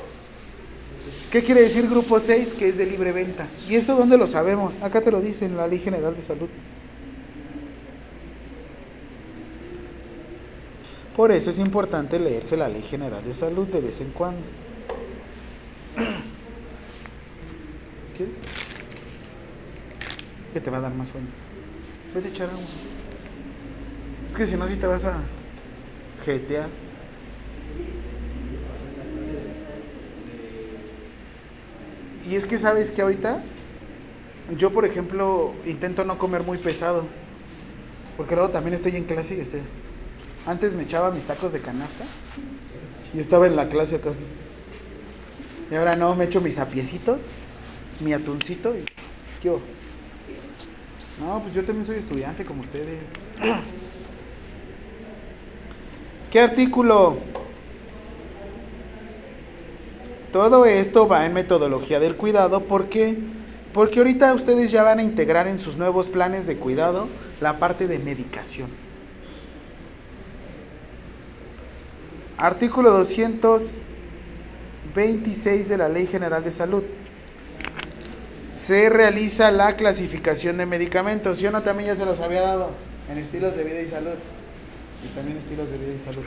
¿Qué 1.32 1.42
quiere 1.42 1.62
decir 1.62 1.88
grupo 1.90 2.20
6? 2.20 2.52
Que 2.52 2.68
es 2.68 2.78
de 2.78 2.86
libre 2.86 3.10
venta. 3.10 3.48
¿Y 3.68 3.74
eso 3.74 3.96
dónde 3.96 4.16
lo 4.16 4.28
sabemos? 4.28 4.80
Acá 4.80 5.00
te 5.00 5.10
lo 5.10 5.20
dice 5.20 5.44
en 5.44 5.56
la 5.56 5.66
Ley 5.66 5.80
General 5.80 6.14
de 6.14 6.22
Salud. 6.22 6.48
Por 11.16 11.32
eso 11.32 11.50
es 11.50 11.58
importante 11.58 12.18
leerse 12.18 12.56
la 12.56 12.68
Ley 12.68 12.82
General 12.82 13.24
de 13.24 13.34
Salud 13.34 13.68
de 13.68 13.80
vez 13.80 14.00
en 14.00 14.10
cuando. 14.10 14.40
¿Quieres? 18.16 18.38
que 20.52 20.60
te 20.60 20.70
va 20.70 20.78
a 20.78 20.80
dar 20.80 20.94
más 20.94 21.08
sueño. 21.08 21.26
Vete 22.14 22.28
a 22.28 22.30
echar 22.30 22.50
agua. 22.50 22.62
Es 24.28 24.36
que 24.36 24.46
si 24.46 24.56
no, 24.56 24.68
si 24.68 24.76
te 24.76 24.86
vas 24.86 25.04
a 25.04 25.20
jetear. 26.24 26.68
Y 32.28 32.36
es 32.36 32.46
que 32.46 32.58
sabes 32.58 32.92
que 32.92 33.02
ahorita, 33.02 33.42
yo 34.56 34.72
por 34.72 34.84
ejemplo, 34.84 35.54
intento 35.66 36.04
no 36.04 36.18
comer 36.18 36.42
muy 36.42 36.58
pesado. 36.58 37.06
Porque 38.16 38.34
luego 38.34 38.50
también 38.50 38.74
estoy 38.74 38.96
en 38.96 39.04
clase 39.04 39.36
y 39.36 39.40
estoy. 39.40 39.60
Antes 40.46 40.74
me 40.74 40.82
echaba 40.82 41.10
mis 41.10 41.24
tacos 41.24 41.52
de 41.52 41.60
canasta 41.60 42.04
y 43.14 43.20
estaba 43.20 43.46
en 43.46 43.56
la 43.56 43.68
clase 43.68 43.96
acá. 43.96 44.10
Y 45.70 45.74
ahora 45.74 45.96
no, 45.96 46.14
me 46.14 46.24
echo 46.24 46.40
mis 46.40 46.58
apiecitos, 46.58 47.28
mi 48.00 48.12
atuncito 48.12 48.74
y 48.76 48.84
yo. 49.42 49.60
No, 51.20 51.40
pues 51.40 51.54
yo 51.54 51.64
también 51.64 51.84
soy 51.84 51.96
estudiante 51.96 52.44
como 52.44 52.62
ustedes. 52.62 52.98
¿Qué 56.30 56.40
artículo? 56.40 57.18
Todo 60.32 60.64
esto 60.64 61.06
va 61.06 61.26
en 61.26 61.34
metodología 61.34 62.00
del 62.00 62.16
cuidado. 62.16 62.64
¿Por 62.64 62.88
qué? 62.88 63.18
Porque 63.72 63.98
ahorita 64.00 64.34
ustedes 64.34 64.70
ya 64.70 64.82
van 64.82 64.98
a 64.98 65.02
integrar 65.02 65.46
en 65.46 65.58
sus 65.58 65.76
nuevos 65.76 66.08
planes 66.08 66.46
de 66.46 66.56
cuidado 66.56 67.06
la 67.40 67.58
parte 67.58 67.86
de 67.86 67.98
medicación. 67.98 68.81
Artículo 72.42 72.90
226 72.90 75.68
de 75.68 75.78
la 75.78 75.88
Ley 75.88 76.08
General 76.08 76.42
de 76.42 76.50
Salud. 76.50 76.82
Se 78.52 78.88
realiza 78.90 79.52
la 79.52 79.76
clasificación 79.76 80.56
de 80.58 80.66
medicamentos. 80.66 81.38
Yo 81.38 81.52
no 81.52 81.62
también 81.62 81.90
ya 81.90 81.94
se 81.96 82.04
los 82.04 82.18
había 82.18 82.40
dado 82.42 82.70
en 83.12 83.18
estilos 83.18 83.56
de 83.56 83.62
vida 83.62 83.80
y 83.80 83.88
salud. 83.88 84.14
Y 85.04 85.08
también 85.14 85.38
estilos 85.38 85.70
de 85.70 85.78
vida 85.78 85.92
y 85.94 86.00
salud. 86.04 86.24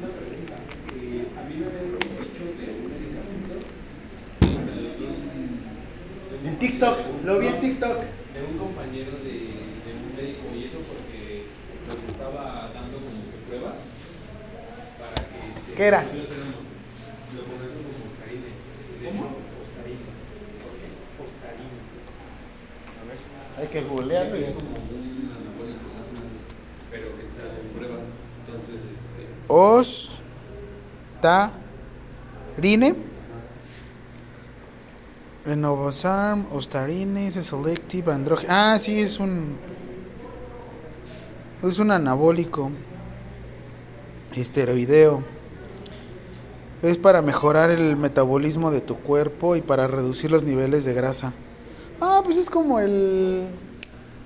Una 0.00 0.08
pregunta. 0.10 0.54
Eh, 0.98 1.28
a 1.38 1.42
mí 1.48 1.54
me 1.54 1.66
habían 1.66 1.92
dicho 1.94 2.42
de 2.58 2.66
un 2.74 2.82
medicamento. 2.90 3.54
de 4.40 4.46
un- 4.58 4.98
de 4.98 5.06
un- 5.06 5.62
En 6.48 6.58
TikTok, 6.58 6.96
lo 7.24 7.38
vi 7.38 7.46
en 7.46 7.60
TikTok. 7.60 7.98
De 8.34 8.42
un 8.42 8.58
compañero 8.58 9.12
de, 9.22 9.30
de 9.30 9.94
un 9.94 10.16
médico 10.16 10.42
y 10.54 10.64
eso 10.64 10.78
porque 10.86 11.44
nos 11.88 11.96
estaba 12.06 12.70
dando 12.74 12.98
como 12.98 13.17
pruebas 13.48 13.76
para 14.98 15.14
que. 15.28 15.38
este, 15.58 15.72
¿Qué 15.76 15.84
era? 15.84 16.02
nosotros 16.02 16.30
éramos- 16.36 16.68
Lo 17.34 17.42
conocen 17.44 17.82
como 17.82 18.04
Oscarine. 18.10 18.50
De 19.00 19.08
hecho, 19.08 19.26
Oscarine. 19.62 20.08
Oscarine. 21.24 21.78
A 22.98 23.02
ver. 23.08 23.18
Hay 23.58 23.66
que 23.72 23.80
googlearlo. 23.88 24.36
Es 24.36 24.50
como 24.52 24.70
un 24.70 25.32
anabólico 25.32 25.86
más 25.98 26.06
o 26.08 26.12
menos, 26.12 26.38
pero 26.90 27.06
que 27.16 27.22
está 27.22 27.42
en 27.42 27.68
prueba. 27.76 27.98
Entonces, 28.46 28.76
este. 28.76 29.22
Ostarine. 32.28 32.94
Renovosarm, 35.44 36.46
Ostarine, 36.52 37.30
selective 37.42 38.12
andrógeno. 38.12 38.52
Ah, 38.52 38.76
sí, 38.78 39.00
es 39.00 39.18
un. 39.18 39.56
Es 41.62 41.78
un 41.78 41.90
anabólico. 41.90 42.70
Esteroideo. 44.34 45.22
Es 46.82 46.98
para 46.98 47.22
mejorar 47.22 47.70
el 47.70 47.96
metabolismo 47.96 48.70
de 48.70 48.80
tu 48.80 48.96
cuerpo 48.96 49.56
y 49.56 49.60
para 49.60 49.88
reducir 49.88 50.30
los 50.30 50.44
niveles 50.44 50.84
de 50.84 50.94
grasa. 50.94 51.32
Ah, 52.00 52.20
pues 52.24 52.36
es 52.36 52.48
como 52.48 52.78
el. 52.78 53.46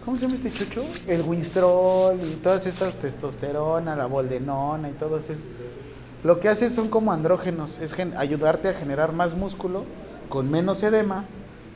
¿Cómo 0.04 0.16
se 0.16 0.24
llama 0.24 0.34
este 0.34 0.50
chucho? 0.50 0.84
El 1.06 1.22
Winstrol 1.22 2.18
y 2.20 2.36
todas 2.36 2.66
estas 2.66 2.96
testosterona, 2.96 3.96
la 3.96 4.06
boldenona 4.06 4.90
y 4.90 4.92
todo 4.92 5.16
eso. 5.16 5.32
Lo 6.24 6.40
que 6.40 6.48
hace 6.48 6.68
son 6.68 6.88
como 6.88 7.12
andrógenos, 7.12 7.78
es 7.80 7.96
ayudarte 8.16 8.68
a 8.68 8.74
generar 8.74 9.12
más 9.12 9.34
músculo 9.34 9.84
con 10.28 10.50
menos 10.50 10.82
edema 10.82 11.24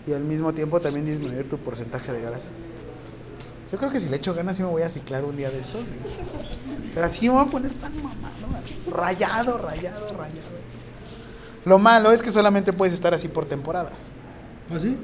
y 0.06 0.12
al 0.12 0.24
mismo 0.24 0.52
tiempo 0.52 0.80
también 0.80 1.04
disminuir 1.04 1.48
tu 1.48 1.56
porcentaje 1.56 2.12
de 2.12 2.20
grasa. 2.20 2.50
Yo 3.72 3.78
creo 3.78 3.90
que 3.90 3.98
si 3.98 4.08
le 4.08 4.16
echo 4.16 4.32
ganas 4.34 4.56
sí 4.56 4.62
me 4.62 4.68
voy 4.68 4.82
a 4.82 4.88
ciclar 4.88 5.24
un 5.24 5.36
día 5.36 5.50
de 5.50 5.58
estos. 5.58 5.86
Pero 6.94 7.06
así 7.06 7.28
me 7.28 7.34
voy 7.34 7.44
a 7.44 7.50
poner 7.50 7.72
tan 7.74 7.92
mamado, 7.96 8.62
rayado, 8.92 9.58
rayado, 9.58 10.06
rayado. 10.16 10.56
Lo 11.64 11.78
malo 11.78 12.12
es 12.12 12.22
que 12.22 12.30
solamente 12.30 12.72
puedes 12.72 12.94
estar 12.94 13.12
así 13.12 13.26
por 13.26 13.44
temporadas. 13.44 14.12
¿Ah, 14.70 14.78
sí? 14.78 14.96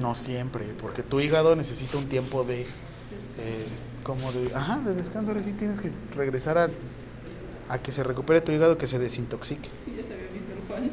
No 0.00 0.14
siempre, 0.14 0.64
porque 0.80 1.02
tu 1.02 1.20
hígado 1.20 1.54
necesita 1.54 1.98
un 1.98 2.06
tiempo 2.06 2.44
de, 2.44 2.62
eh, 2.62 3.66
como 4.02 4.32
de, 4.32 4.54
ajá, 4.54 4.78
de 4.78 4.94
descanso. 4.94 5.32
Ahora 5.32 5.42
sí 5.42 5.52
tienes 5.52 5.80
que 5.80 5.90
regresar 6.16 6.56
a, 6.56 6.70
a 7.68 7.78
que 7.78 7.92
se 7.92 8.02
recupere 8.02 8.40
tu 8.40 8.52
hígado, 8.52 8.78
que 8.78 8.86
se 8.86 8.98
desintoxique. 8.98 9.68
Ya 9.86 10.02
se 10.02 10.14
había 10.14 10.30
visto 10.32 10.52
el 10.52 10.66
Juan. 10.66 10.90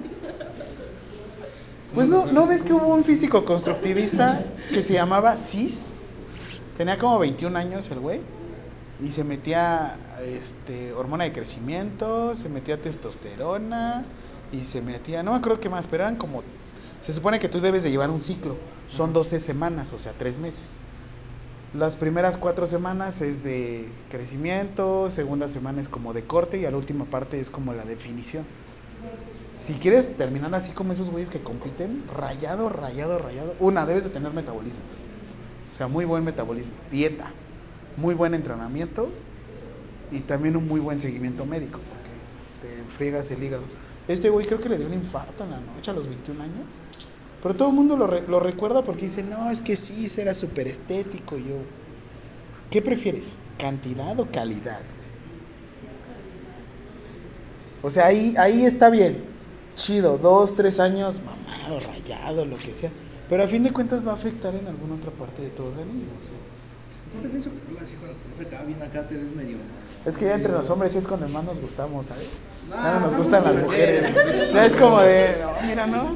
Pues 1.93 2.09
no, 2.09 2.25
¿no 2.27 2.45
ves 2.45 2.63
que 2.63 2.73
hubo 2.73 2.93
un 2.93 3.05
físico 3.05 3.45
constructivista 3.45 4.43
que 4.69 4.81
se 4.81 4.93
llamaba 4.93 5.37
Cis? 5.37 5.93
Tenía 6.79 6.97
como 6.97 7.19
21 7.19 7.59
años 7.59 7.91
el 7.91 7.99
güey. 7.99 8.21
Y 9.05 9.11
se 9.11 9.25
metía 9.25 9.97
este, 10.25 10.93
hormona 10.93 11.25
de 11.25 11.33
crecimiento, 11.33 12.33
se 12.35 12.47
metía 12.47 12.81
testosterona 12.81 14.05
y 14.53 14.63
se 14.63 14.81
metía, 14.81 15.21
no 15.21 15.31
me 15.31 15.37
acuerdo 15.37 15.59
qué 15.59 15.67
más, 15.67 15.87
pero 15.87 16.03
eran 16.03 16.15
como, 16.15 16.41
se 17.01 17.11
supone 17.11 17.37
que 17.37 17.49
tú 17.49 17.59
debes 17.59 17.83
de 17.83 17.91
llevar 17.91 18.09
un 18.09 18.21
ciclo, 18.21 18.55
son 18.89 19.11
12 19.11 19.41
semanas, 19.41 19.91
o 19.91 19.99
sea, 19.99 20.13
3 20.17 20.39
meses. 20.39 20.77
Las 21.73 21.97
primeras 21.97 22.37
4 22.37 22.65
semanas 22.65 23.21
es 23.21 23.43
de 23.43 23.89
crecimiento, 24.09 25.11
segunda 25.11 25.49
semana 25.49 25.81
es 25.81 25.89
como 25.89 26.13
de 26.13 26.23
corte 26.23 26.59
y 26.59 26.65
a 26.65 26.71
la 26.71 26.77
última 26.77 27.03
parte 27.03 27.41
es 27.41 27.49
como 27.49 27.73
la 27.73 27.83
definición. 27.83 28.45
Si 29.57 29.73
quieres 29.73 30.15
terminar 30.15 30.55
así 30.55 30.71
como 30.71 30.93
esos 30.93 31.09
güeyes 31.09 31.29
que 31.29 31.39
compiten, 31.39 32.03
rayado, 32.15 32.69
rayado, 32.69 33.19
rayado. 33.19 33.53
Una, 33.59 33.85
debes 33.85 34.05
de 34.05 34.11
tener 34.11 34.31
metabolismo. 34.31 34.83
O 35.71 35.75
sea, 35.75 35.87
muy 35.87 36.05
buen 36.05 36.23
metabolismo. 36.23 36.73
Dieta, 36.91 37.31
muy 37.97 38.15
buen 38.15 38.33
entrenamiento 38.33 39.09
y 40.11 40.19
también 40.21 40.55
un 40.57 40.67
muy 40.67 40.79
buen 40.79 40.99
seguimiento 40.99 41.45
médico, 41.45 41.79
porque 41.87 42.09
te 42.61 42.83
friegas 42.97 43.29
el 43.31 43.43
hígado. 43.43 43.63
Este 44.07 44.29
güey 44.29 44.45
creo 44.45 44.59
que 44.59 44.69
le 44.69 44.77
dio 44.77 44.87
un 44.87 44.93
infarto 44.93 45.43
en 45.43 45.51
la 45.51 45.59
noche 45.59 45.91
a 45.91 45.93
los 45.93 46.07
21 46.07 46.41
años. 46.43 46.81
Pero 47.41 47.55
todo 47.55 47.69
el 47.69 47.75
mundo 47.75 47.95
lo, 47.95 48.07
re- 48.07 48.23
lo 48.27 48.39
recuerda 48.39 48.83
porque 48.83 49.05
dice, 49.05 49.23
no, 49.23 49.49
es 49.51 49.61
que 49.61 49.75
sí, 49.77 50.07
era 50.19 50.33
súper 50.33 50.67
estético. 50.67 51.37
Yo, 51.37 51.57
¿qué 52.71 52.81
prefieres? 52.81 53.39
¿Cantidad 53.57 54.19
o 54.19 54.25
calidad? 54.25 54.81
O 57.81 57.89
sea, 57.89 58.07
ahí, 58.07 58.35
ahí 58.37 58.65
está 58.65 58.89
bien. 58.89 59.23
Chido, 59.75 60.17
dos, 60.17 60.55
tres 60.55 60.79
años, 60.81 61.21
mamado, 61.23 61.79
rayado, 61.79 62.45
lo 62.45 62.57
que 62.57 62.73
sea. 62.73 62.91
Pero 63.29 63.43
a 63.43 63.47
fin 63.47 63.63
de 63.63 63.71
cuentas 63.71 64.05
va 64.05 64.11
a 64.11 64.15
afectar 64.15 64.55
en 64.55 64.67
alguna 64.67 64.95
otra 64.95 65.11
parte 65.11 65.43
de 65.43 65.49
tu 65.49 65.63
organismo. 65.63 66.11
sea. 66.23 66.33
Aparte 67.09 67.29
pienso 67.29 67.49
que 67.51 67.57
luego 67.69 67.83
así 67.83 67.95
cuando 67.95 68.17
te 68.37 68.55
acá 68.55 68.63
bien 68.65 68.81
acá 68.81 69.07
te 69.07 69.17
ves 69.17 69.31
medio. 69.35 69.57
Es 70.05 70.17
que 70.17 70.25
ya 70.25 70.35
entre 70.35 70.51
los 70.51 70.69
hombres 70.69 70.95
es 70.95 71.07
cuando 71.07 71.27
más 71.29 71.43
nos 71.43 71.59
gustamos, 71.59 72.07
¿sabes? 72.07 72.27
No 72.69 72.99
nos 72.99 73.17
gustan 73.17 73.43
las 73.43 73.55
mujeres. 73.55 74.13
Ya 74.53 74.65
es 74.65 74.75
como 74.75 75.01
de, 75.01 75.37
no, 75.41 75.67
mira, 75.67 75.87
¿no? 75.87 76.15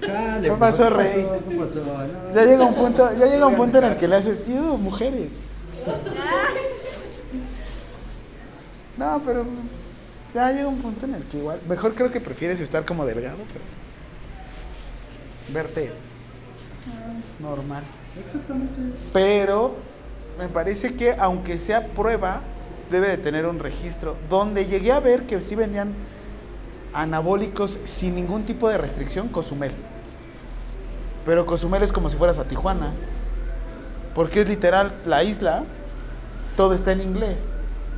Chale, 0.00 0.48
¿Qué 0.48 0.54
pasó, 0.56 0.90
rey? 0.90 1.26
¿Qué 1.48 1.56
pasó? 1.56 1.80
No, 1.80 2.34
Ya 2.34 2.44
llega 2.44 2.64
un 2.64 2.74
punto, 2.74 3.10
ya 3.18 3.26
llega 3.26 3.46
un 3.46 3.56
punto 3.56 3.78
en 3.78 3.84
el 3.84 3.96
que 3.96 4.08
le 4.08 4.16
haces, 4.16 4.46
¡Ew, 4.48 4.76
mujeres! 4.78 5.38
No, 8.98 9.22
pero 9.24 9.44
pues, 9.44 10.18
ya 10.34 10.50
llega 10.52 10.68
un 10.68 10.78
punto 10.78 11.06
en 11.06 11.14
el 11.14 11.24
que 11.24 11.38
igual, 11.38 11.60
mejor 11.68 11.94
creo 11.94 12.10
que 12.10 12.20
prefieres 12.20 12.60
estar 12.60 12.84
como 12.84 13.06
delgado, 13.06 13.38
pero 13.52 13.64
verte 15.54 15.92
normal. 17.42 17.82
Exactamente. 18.24 18.80
Pero 19.12 19.74
me 20.38 20.48
parece 20.48 20.94
que 20.94 21.12
aunque 21.12 21.58
sea 21.58 21.88
prueba, 21.88 22.40
debe 22.90 23.08
de 23.08 23.18
tener 23.18 23.46
un 23.46 23.58
registro. 23.58 24.16
Donde 24.30 24.66
llegué 24.66 24.92
a 24.92 25.00
ver 25.00 25.26
que 25.26 25.40
sí 25.40 25.54
vendían 25.54 25.92
anabólicos 26.94 27.78
sin 27.84 28.14
ningún 28.14 28.44
tipo 28.44 28.68
de 28.68 28.78
restricción, 28.78 29.28
Cozumel. 29.28 29.72
Pero 31.24 31.46
Cozumel 31.46 31.82
es 31.82 31.92
como 31.92 32.08
si 32.08 32.16
fueras 32.16 32.38
a 32.38 32.44
Tijuana. 32.44 32.92
Porque 34.14 34.42
es 34.42 34.48
literal 34.48 34.92
la 35.06 35.24
isla, 35.24 35.64
todo 36.56 36.74
está 36.74 36.92
en 36.92 37.00
inglés. 37.00 37.54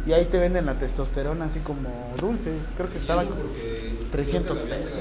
Y 0.06 0.12
ahí 0.12 0.26
te 0.26 0.38
venden 0.38 0.66
la 0.66 0.78
testosterona 0.78 1.46
así 1.46 1.60
como 1.60 1.88
dulces. 2.20 2.72
Creo 2.76 2.90
que 2.90 2.98
estaba 2.98 3.24
como 3.24 3.36
300 4.12 4.58
creo 4.58 4.68
que 4.68 4.68
lo 4.68 4.74
habían 4.74 4.82
pesos. 4.82 5.00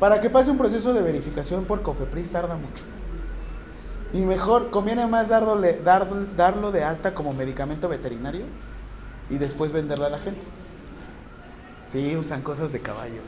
Para 0.00 0.20
que 0.20 0.28
pase 0.28 0.50
un 0.50 0.58
proceso 0.58 0.92
de 0.92 1.02
verificación 1.02 1.64
por 1.64 1.82
Cofepris 1.82 2.30
tarda 2.30 2.56
mucho. 2.56 2.84
Y 4.12 4.20
mejor, 4.20 4.70
conviene 4.70 5.06
más 5.06 5.30
darlo, 5.30 5.60
dar, 5.84 6.06
darlo 6.36 6.70
de 6.70 6.84
alta 6.84 7.14
como 7.14 7.32
medicamento 7.32 7.88
veterinario 7.88 8.44
y 9.30 9.38
después 9.38 9.72
venderlo 9.72 10.04
a 10.04 10.10
la 10.10 10.18
gente. 10.18 10.46
Sí, 11.86 12.16
usan 12.16 12.42
cosas 12.42 12.72
de 12.72 12.80
caballo. 12.80 13.20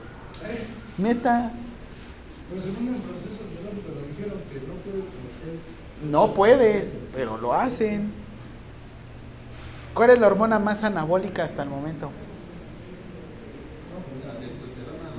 Neta. 0.99 1.53
Pero 2.49 2.63
según 2.63 2.95
el 2.95 3.01
proceso 3.01 3.41
biológico 3.51 3.93
dijeron 4.09 4.39
que 4.51 4.67
no 4.67 4.75
puedes 4.85 5.05
cometer. 5.05 6.11
No 6.11 6.35
puedes, 6.35 7.01
pero 7.13 7.39
lo 7.39 7.55
hacen. 7.55 8.13
¿Cuál 9.95 10.11
es 10.11 10.21
la 10.21 10.29
hormona 10.29 10.59
más 10.59 10.85
anabólica 10.85 11.45
hasta 11.45 11.63
el 11.63 11.71
momento? 11.71 12.11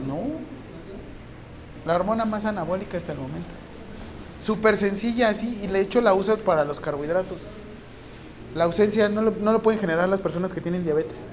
No. 0.08 0.49
La 1.89 1.95
hormona 1.95 2.23
más 2.23 2.45
anabólica 2.45 2.97
hasta 2.97 3.13
el 3.13 3.17
momento. 3.17 3.49
Súper 4.39 4.78
sencilla 4.78 5.30
así 5.30 5.60
y 5.63 5.65
de 5.65 5.82
hecho 5.82 6.02
la 6.02 6.13
usas 6.13 6.38
para 6.38 6.63
los 6.63 6.80
carbohidratos. 6.80 7.47
La 8.54 8.65
ausencia 8.65 9.10
no 9.10 9.23
lo, 9.23 9.32
no 9.32 9.52
lo 9.52 9.63
pueden 9.63 9.80
generar 9.80 10.08
las 10.08 10.21
personas 10.21 10.54
que 10.54 10.62
tienen 10.62 10.84
diabetes. 10.84 11.32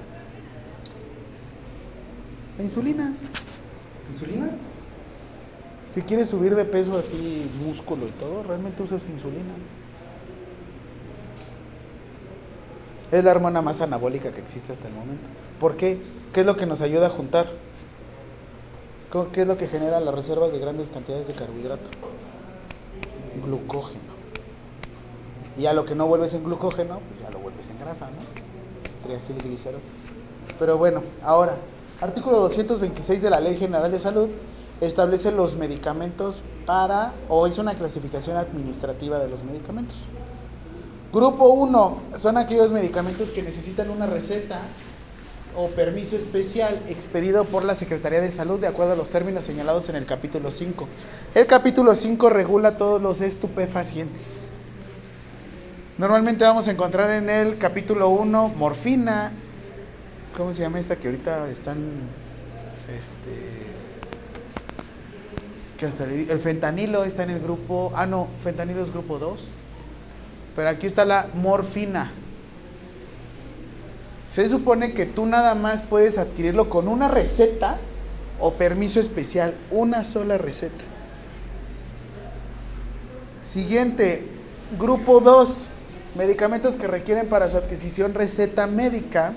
La 2.56 2.64
insulina. 2.64 3.12
¿Insulina? 4.10 4.48
Si 5.94 6.00
quieres 6.00 6.30
subir 6.30 6.54
de 6.54 6.64
peso 6.64 6.96
así, 6.96 7.50
músculo 7.62 8.08
y 8.08 8.12
todo, 8.12 8.42
realmente 8.42 8.82
usas 8.82 9.06
insulina. 9.10 9.52
Es 13.12 13.22
la 13.22 13.30
hormona 13.32 13.60
más 13.60 13.82
anabólica 13.82 14.30
que 14.30 14.40
existe 14.40 14.72
hasta 14.72 14.88
el 14.88 14.94
momento. 14.94 15.26
¿Por 15.60 15.76
qué? 15.76 15.98
¿Qué 16.32 16.40
es 16.40 16.46
lo 16.46 16.56
que 16.56 16.64
nos 16.64 16.80
ayuda 16.80 17.08
a 17.08 17.10
juntar? 17.10 17.46
¿Cómo- 19.16 19.32
¿Qué 19.32 19.40
es 19.42 19.48
lo 19.48 19.56
que 19.56 19.66
genera 19.66 19.98
las 19.98 20.14
reservas 20.14 20.52
de 20.52 20.58
grandes 20.58 20.90
cantidades 20.90 21.26
de 21.26 21.32
carbohidrato? 21.32 21.88
Glucógeno. 23.46 24.02
Y 25.56 25.64
a 25.64 25.72
lo 25.72 25.86
que 25.86 25.94
no 25.94 26.06
vuelves 26.06 26.34
en 26.34 26.44
glucógeno, 26.44 27.00
pues 27.08 27.22
ya 27.22 27.30
lo 27.30 27.38
vuelves 27.38 27.70
en 27.70 27.78
grasa, 27.78 28.08
¿no? 28.10 29.06
Triacilglicerol. 29.06 29.80
Pero 30.58 30.76
bueno, 30.76 31.02
ahora, 31.24 31.56
artículo 32.02 32.40
226 32.40 33.22
de 33.22 33.30
la 33.30 33.40
Ley 33.40 33.56
General 33.56 33.90
de 33.90 33.98
Salud 33.98 34.28
establece 34.82 35.32
los 35.32 35.56
medicamentos 35.56 36.42
para, 36.66 37.14
o 37.30 37.46
es 37.46 37.56
una 37.56 37.72
clasificación 37.72 38.36
administrativa 38.36 39.18
de 39.18 39.28
los 39.30 39.44
medicamentos. 39.44 39.96
Grupo 41.10 41.46
1 41.46 42.00
son 42.16 42.36
aquellos 42.36 42.70
medicamentos 42.70 43.30
que 43.30 43.42
necesitan 43.42 43.88
una 43.88 44.04
receta 44.04 44.58
o 45.56 45.68
permiso 45.68 46.16
especial 46.16 46.78
expedido 46.88 47.44
por 47.46 47.64
la 47.64 47.74
Secretaría 47.74 48.20
de 48.20 48.30
Salud 48.30 48.60
de 48.60 48.66
acuerdo 48.66 48.92
a 48.92 48.96
los 48.96 49.08
términos 49.10 49.44
señalados 49.44 49.88
en 49.88 49.96
el 49.96 50.04
capítulo 50.06 50.50
5. 50.50 50.86
El 51.34 51.46
capítulo 51.46 51.94
5 51.94 52.28
regula 52.30 52.76
todos 52.76 53.00
los 53.00 53.20
estupefacientes. 53.22 54.50
Normalmente 55.98 56.44
vamos 56.44 56.68
a 56.68 56.72
encontrar 56.72 57.10
en 57.10 57.30
el 57.30 57.56
capítulo 57.58 58.10
1 58.10 58.48
morfina. 58.56 59.32
¿Cómo 60.36 60.52
se 60.52 60.60
llama 60.62 60.78
esta 60.78 60.96
que 60.96 61.08
ahorita 61.08 61.48
están 61.48 61.78
este 62.94 63.56
que 65.78 65.86
hasta 65.86 66.06
di- 66.06 66.26
el 66.30 66.38
fentanilo 66.38 67.04
está 67.04 67.22
en 67.22 67.30
el 67.30 67.40
grupo, 67.40 67.92
ah 67.94 68.06
no, 68.06 68.28
fentanilo 68.42 68.82
es 68.82 68.90
grupo 68.92 69.18
2. 69.18 69.40
Pero 70.54 70.68
aquí 70.68 70.86
está 70.86 71.04
la 71.04 71.28
morfina. 71.34 72.10
Se 74.28 74.48
supone 74.48 74.92
que 74.92 75.06
tú 75.06 75.26
nada 75.26 75.54
más 75.54 75.82
puedes 75.82 76.18
adquirirlo 76.18 76.68
con 76.68 76.88
una 76.88 77.08
receta 77.08 77.78
o 78.40 78.52
permiso 78.54 79.00
especial, 79.00 79.54
una 79.70 80.04
sola 80.04 80.36
receta. 80.36 80.84
Siguiente, 83.42 84.26
grupo 84.78 85.20
2, 85.20 85.68
medicamentos 86.16 86.76
que 86.76 86.88
requieren 86.88 87.28
para 87.28 87.48
su 87.48 87.56
adquisición 87.56 88.14
receta 88.14 88.66
médica 88.66 89.32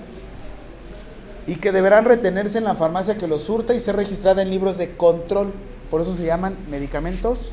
y 1.46 1.56
que 1.56 1.72
deberán 1.72 2.04
retenerse 2.04 2.58
en 2.58 2.64
la 2.64 2.74
farmacia 2.74 3.16
que 3.16 3.28
los 3.28 3.42
surta 3.42 3.74
y 3.74 3.80
ser 3.80 3.96
registrada 3.96 4.42
en 4.42 4.50
libros 4.50 4.78
de 4.78 4.96
control. 4.96 5.52
Por 5.90 6.00
eso 6.00 6.12
se 6.12 6.26
llaman 6.26 6.56
medicamentos 6.68 7.52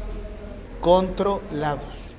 controlados, 0.82 2.13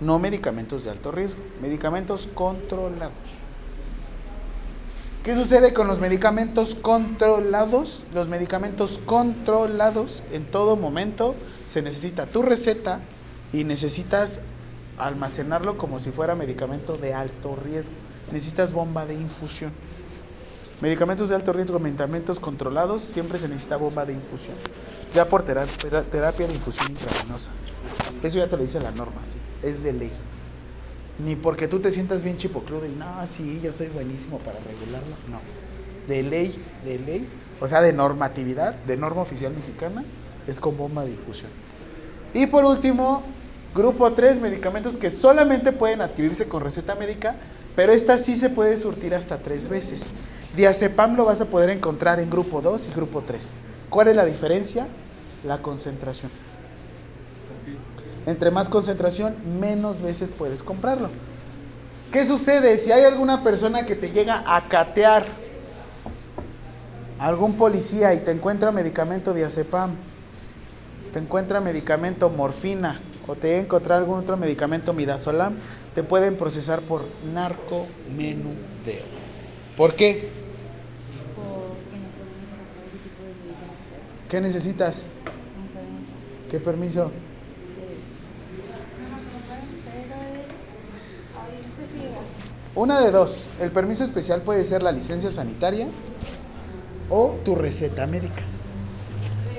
no 0.00 0.18
medicamentos 0.18 0.84
de 0.84 0.90
alto 0.90 1.10
riesgo, 1.12 1.40
medicamentos 1.60 2.28
controlados. 2.34 3.43
¿Qué 5.24 5.34
sucede 5.34 5.72
con 5.72 5.86
los 5.86 6.00
medicamentos 6.00 6.74
controlados? 6.74 8.04
Los 8.12 8.28
medicamentos 8.28 9.00
controlados 9.06 10.22
en 10.32 10.44
todo 10.44 10.76
momento 10.76 11.34
se 11.64 11.80
necesita 11.80 12.26
tu 12.26 12.42
receta 12.42 13.00
y 13.50 13.64
necesitas 13.64 14.42
almacenarlo 14.98 15.78
como 15.78 15.98
si 15.98 16.10
fuera 16.10 16.34
medicamento 16.34 16.98
de 16.98 17.14
alto 17.14 17.56
riesgo. 17.56 17.94
Necesitas 18.32 18.72
bomba 18.72 19.06
de 19.06 19.14
infusión. 19.14 19.72
Medicamentos 20.82 21.30
de 21.30 21.36
alto 21.36 21.54
riesgo, 21.54 21.78
medicamentos 21.78 22.38
controlados, 22.38 23.00
siempre 23.00 23.38
se 23.38 23.48
necesita 23.48 23.78
bomba 23.78 24.04
de 24.04 24.12
infusión. 24.12 24.58
Ya 25.14 25.26
por 25.26 25.42
terapia, 25.42 26.46
de 26.46 26.54
infusión 26.54 26.90
intravenosa. 26.90 27.48
Eso 28.22 28.36
ya 28.36 28.46
te 28.46 28.58
lo 28.58 28.62
dice 28.62 28.78
la 28.78 28.90
norma, 28.90 29.22
sí. 29.24 29.38
Es 29.62 29.84
de 29.84 29.94
ley. 29.94 30.12
Ni 31.18 31.36
porque 31.36 31.68
tú 31.68 31.80
te 31.80 31.90
sientas 31.90 32.24
bien 32.24 32.38
chipocludo 32.38 32.86
y 32.86 32.90
no, 32.90 33.26
sí, 33.26 33.60
yo 33.62 33.70
soy 33.72 33.88
buenísimo 33.88 34.38
para 34.38 34.58
regularlo. 34.58 35.14
No. 35.30 35.40
De 36.08 36.22
ley, 36.22 36.54
de 36.84 36.98
ley, 36.98 37.26
o 37.60 37.68
sea, 37.68 37.80
de 37.80 37.92
normatividad, 37.92 38.74
de 38.74 38.96
norma 38.96 39.22
oficial 39.22 39.52
mexicana, 39.54 40.04
es 40.46 40.60
con 40.60 40.76
bomba 40.76 41.04
de 41.04 41.12
infusión. 41.12 41.50
Y 42.34 42.46
por 42.46 42.64
último, 42.64 43.22
grupo 43.74 44.12
3, 44.12 44.40
medicamentos 44.40 44.96
que 44.96 45.10
solamente 45.10 45.72
pueden 45.72 46.00
adquirirse 46.00 46.48
con 46.48 46.62
receta 46.62 46.94
médica, 46.96 47.36
pero 47.76 47.92
esta 47.92 48.18
sí 48.18 48.36
se 48.36 48.50
puede 48.50 48.76
surtir 48.76 49.14
hasta 49.14 49.38
tres 49.38 49.68
veces. 49.68 50.12
Diazepam 50.56 51.16
lo 51.16 51.24
vas 51.24 51.40
a 51.40 51.46
poder 51.46 51.70
encontrar 51.70 52.20
en 52.20 52.30
grupo 52.30 52.60
2 52.60 52.88
y 52.88 52.94
grupo 52.94 53.22
3. 53.22 53.54
¿Cuál 53.90 54.08
es 54.08 54.16
la 54.16 54.24
diferencia? 54.24 54.86
La 55.44 55.58
concentración. 55.58 56.30
Entre 58.26 58.50
más 58.50 58.68
concentración, 58.68 59.34
menos 59.60 60.00
veces 60.00 60.30
puedes 60.30 60.62
comprarlo. 60.62 61.10
¿Qué 62.10 62.24
sucede 62.24 62.78
si 62.78 62.92
hay 62.92 63.04
alguna 63.04 63.42
persona 63.42 63.84
que 63.86 63.96
te 63.96 64.10
llega 64.10 64.42
a 64.46 64.68
catear? 64.68 65.24
Algún 67.18 67.56
policía 67.56 68.14
y 68.14 68.20
te 68.20 68.30
encuentra 68.30 68.70
medicamento 68.70 69.34
diazepam, 69.34 69.92
te 71.12 71.18
encuentra 71.18 71.60
medicamento 71.60 72.30
morfina 72.30 73.00
o 73.26 73.34
te 73.34 73.58
encontrar 73.58 73.98
algún 73.98 74.18
otro 74.20 74.36
medicamento 74.36 74.92
midazolam, 74.92 75.54
te 75.94 76.02
pueden 76.02 76.36
procesar 76.36 76.80
por 76.80 77.04
narcomenudeo. 77.32 79.04
¿Por 79.76 79.94
qué? 79.94 80.28
¿Qué 84.28 84.40
necesitas? 84.40 85.08
¿Qué 86.50 86.60
permiso? 86.60 87.10
Una 92.74 93.00
de 93.00 93.10
dos. 93.10 93.46
El 93.60 93.70
permiso 93.70 94.02
especial 94.04 94.42
puede 94.42 94.64
ser 94.64 94.82
la 94.82 94.90
licencia 94.92 95.30
sanitaria 95.30 95.86
o 97.08 97.36
tu 97.44 97.54
receta 97.54 98.06
médica. 98.06 98.42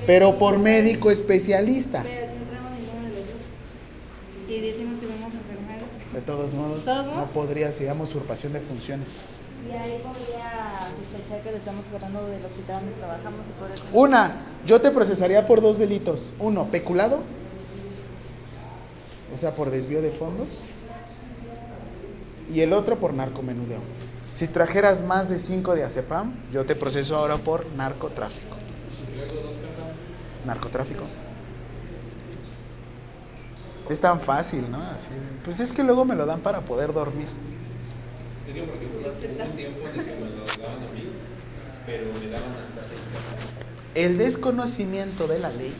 Pero 0.05 0.37
por 0.37 0.59
médico 0.59 1.09
especialista. 1.09 2.03
Pero 2.03 2.27
si 2.27 2.33
no 2.33 2.45
tenemos 2.45 2.71
ninguno 2.71 3.01
de 3.03 3.15
los 3.15 3.27
dos 3.27 4.49
y 4.49 4.61
decimos 4.61 4.99
que 4.99 5.07
tenemos 5.07 5.33
enfermedades, 5.33 6.13
De 6.13 6.21
todos 6.21 6.53
modos, 6.53 6.85
no 6.85 7.25
podría, 7.33 7.69
llama 7.69 8.03
usurpación 8.03 8.53
de 8.53 8.59
funciones. 8.59 9.19
y 9.67 9.71
ahí 9.71 9.99
podría 10.03 10.77
sospechar 10.79 11.41
que 11.41 11.51
le 11.51 11.57
estamos 11.57 11.85
cobrando 11.87 12.27
del 12.27 12.45
hospital 12.45 12.81
donde 12.81 12.97
trabajamos 12.99 13.47
y 13.47 13.59
por 13.59 13.69
eso. 13.71 13.83
Una, 13.93 14.35
yo 14.67 14.81
te 14.81 14.91
procesaría 14.91 15.45
por 15.45 15.61
dos 15.61 15.79
delitos. 15.79 16.33
Uno, 16.39 16.65
peculado, 16.65 17.21
o 19.33 19.37
sea, 19.37 19.55
por 19.55 19.71
desvío 19.71 20.01
de 20.01 20.11
fondos. 20.11 20.59
Y 22.53 22.61
el 22.61 22.73
otro 22.73 22.99
por 22.99 23.13
narcomenudeo. 23.13 23.81
Si 24.29 24.47
trajeras 24.47 25.03
más 25.03 25.29
de 25.29 25.39
cinco 25.39 25.75
de 25.75 25.83
azepam, 25.83 26.33
yo 26.51 26.65
te 26.65 26.75
proceso 26.75 27.15
ahora 27.15 27.37
por 27.37 27.65
narcotráfico. 27.73 28.55
Narcotráfico. 30.45 31.03
Es 33.89 34.01
tan 34.01 34.19
fácil, 34.19 34.69
¿no? 34.71 34.79
Así, 34.79 35.09
pues 35.43 35.59
es 35.59 35.71
que 35.71 35.83
luego 35.83 36.05
me 36.05 36.15
lo 36.15 36.25
dan 36.25 36.39
para 36.39 36.61
poder 36.61 36.91
dormir. 36.91 37.27
Yo 38.47 38.53
digo 38.53 38.65
porque 38.65 38.87
hubo 38.87 39.45
un 39.45 39.55
tiempo 39.55 39.79
en 39.87 39.99
el 39.99 40.05
que 40.05 40.11
me 40.13 40.19
lo 40.21 40.45
daban 40.63 40.83
a 40.83 40.91
mí, 40.93 41.09
pero 41.85 42.05
me 42.19 42.29
daban 42.29 42.49
hasta 42.49 42.89
seis 42.89 43.01
cajas. 43.13 43.65
El 43.93 44.17
desconocimiento 44.17 45.27
de 45.27 45.39
la 45.39 45.49
ley 45.49 45.73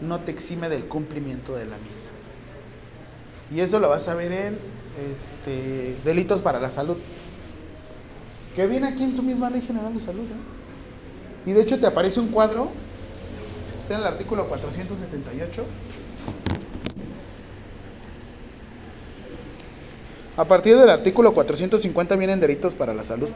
no 0.00 0.18
te 0.20 0.30
exime 0.30 0.68
del 0.68 0.84
cumplimiento 0.84 1.54
de 1.54 1.66
la 1.66 1.76
misma. 1.78 2.08
Y 3.54 3.60
eso 3.60 3.80
lo 3.80 3.90
vas 3.90 4.08
a 4.08 4.14
ver 4.14 4.32
en 4.32 4.58
este, 5.12 5.96
delitos 6.04 6.40
para 6.40 6.60
la 6.60 6.70
salud. 6.70 6.96
Que 8.54 8.66
viene 8.66 8.88
aquí 8.88 9.04
en 9.04 9.16
su 9.16 9.22
misma 9.22 9.50
ley 9.50 9.62
general 9.62 9.94
de 9.94 10.00
salud. 10.00 10.24
¿eh? 10.24 11.50
Y 11.50 11.52
de 11.52 11.62
hecho 11.62 11.80
te 11.80 11.86
aparece 11.86 12.20
un 12.20 12.28
cuadro, 12.28 12.70
está 13.80 13.94
en 13.94 14.00
el 14.00 14.06
artículo 14.06 14.46
478. 14.46 15.64
A 20.36 20.44
partir 20.44 20.78
del 20.78 20.88
artículo 20.88 21.34
450 21.34 22.16
vienen 22.16 22.40
delitos 22.40 22.74
para 22.74 22.94
la 22.94 23.04
salud. 23.04 23.28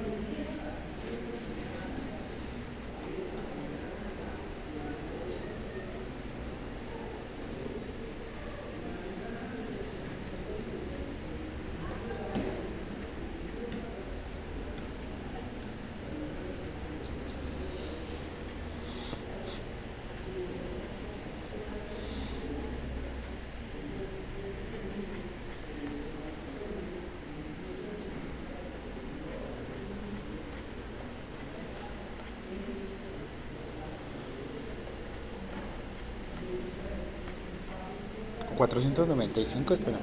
495, 38.57 39.75
espérame. 39.75 40.01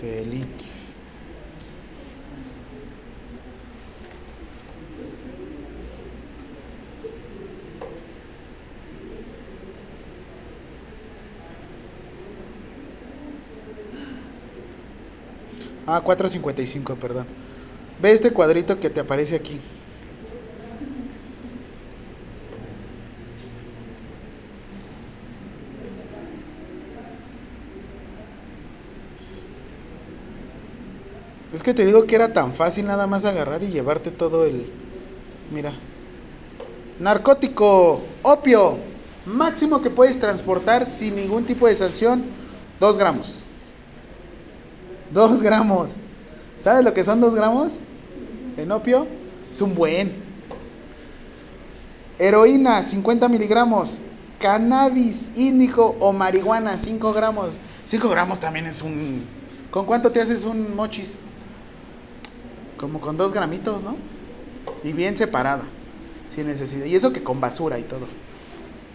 Delitos. 0.00 0.84
Ah, 15.86 16.00
455, 16.00 16.96
perdón. 16.96 17.26
Ve 18.00 18.12
este 18.12 18.30
cuadrito 18.32 18.80
que 18.80 18.88
te 18.88 19.00
aparece 19.00 19.36
aquí. 19.36 19.60
Que 31.64 31.74
te 31.74 31.84
digo 31.84 32.06
que 32.06 32.14
era 32.14 32.32
tan 32.32 32.54
fácil 32.54 32.86
nada 32.86 33.08
más 33.08 33.24
agarrar 33.24 33.64
y 33.64 33.68
llevarte 33.68 34.12
todo 34.12 34.44
el... 34.44 34.70
Mira. 35.50 35.72
Narcótico, 37.00 38.00
opio, 38.22 38.76
máximo 39.26 39.82
que 39.82 39.90
puedes 39.90 40.20
transportar 40.20 40.88
sin 40.88 41.16
ningún 41.16 41.44
tipo 41.44 41.66
de 41.66 41.74
sanción, 41.74 42.22
2 42.78 42.98
gramos. 42.98 43.38
2 45.10 45.42
gramos. 45.42 45.92
¿Sabes 46.62 46.84
lo 46.84 46.94
que 46.94 47.02
son 47.02 47.20
2 47.20 47.34
gramos? 47.34 47.78
En 48.56 48.70
opio, 48.70 49.08
es 49.50 49.60
un 49.60 49.74
buen. 49.74 50.12
Heroína, 52.18 52.82
50 52.82 53.28
miligramos. 53.28 53.98
Cannabis, 54.38 55.30
índigo 55.34 55.96
o 55.98 56.12
marihuana, 56.12 56.78
5 56.78 57.12
gramos. 57.12 57.54
5 57.86 58.08
gramos 58.08 58.38
también 58.38 58.66
es 58.66 58.82
un... 58.82 59.24
¿Con 59.70 59.86
cuánto 59.86 60.12
te 60.12 60.20
haces 60.20 60.44
un 60.44 60.76
mochis? 60.76 61.20
Como 62.76 63.00
con 63.00 63.16
2 63.16 63.32
gramitos, 63.32 63.82
¿no? 63.82 63.96
Y 64.82 64.92
bien 64.92 65.16
separado, 65.16 65.62
sin 66.28 66.46
necesidad. 66.46 66.86
Y 66.86 66.94
eso 66.94 67.12
que 67.12 67.22
con 67.22 67.40
basura 67.40 67.78
y 67.78 67.82
todo. 67.82 68.06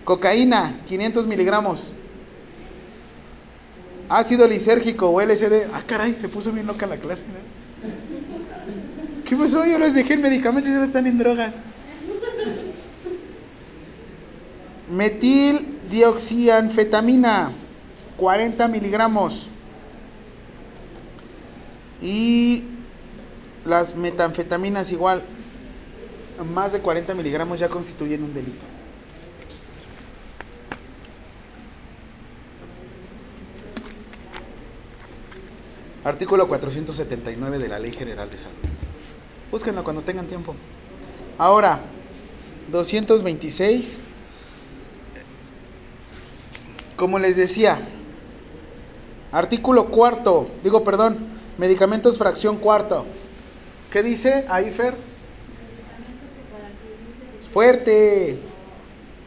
Cocaína, 0.03 0.79
500 0.87 1.27
miligramos. 1.27 1.93
Ácido 4.09 4.47
lisérgico 4.47 5.09
o 5.09 5.21
LSD. 5.21 5.67
Ah, 5.73 5.83
caray, 5.85 6.13
se 6.13 6.29
puso 6.29 6.51
bien 6.51 6.65
loca 6.65 6.87
la 6.87 6.97
clase. 6.97 7.25
¿no? 7.27 7.59
¿Qué 9.23 9.35
pasó? 9.35 9.63
Yo 9.65 9.77
les 9.77 9.93
dejé 9.93 10.15
el 10.15 10.21
medicamento 10.21 10.67
y 10.69 10.73
ahora 10.73 10.85
están 10.85 11.05
en 11.05 11.19
drogas. 11.19 11.55
Metil 14.91 15.77
dioxianfetamina, 15.91 17.51
40 18.17 18.67
miligramos. 18.67 19.49
Y 22.01 22.63
las 23.65 23.95
metanfetaminas 23.95 24.91
igual, 24.91 25.23
más 26.53 26.73
de 26.73 26.79
40 26.79 27.13
miligramos 27.15 27.59
ya 27.59 27.67
constituyen 27.67 28.23
un 28.23 28.33
delito. 28.33 28.65
Artículo 36.03 36.47
479 36.47 37.59
de 37.59 37.67
la 37.67 37.77
Ley 37.77 37.91
General 37.91 38.29
de 38.29 38.37
Salud. 38.37 38.55
Búsquenlo 39.51 39.83
cuando 39.83 40.01
tengan 40.01 40.27
tiempo. 40.27 40.55
Ahora, 41.37 41.81
226. 42.71 44.01
Como 46.95 47.19
les 47.19 47.37
decía, 47.37 47.79
artículo 49.31 49.87
cuarto, 49.87 50.49
digo 50.63 50.83
perdón, 50.83 51.17
medicamentos 51.57 52.17
fracción 52.17 52.57
cuarto. 52.57 53.05
¿Qué 53.91 54.03
dice 54.03 54.45
ahí, 54.49 54.69
Fer? 54.69 54.93
Medicamentos 54.93 56.29
que 56.29 56.43
para 56.51 56.67
adquirirse 56.67 57.51
Fuerte. 57.51 58.37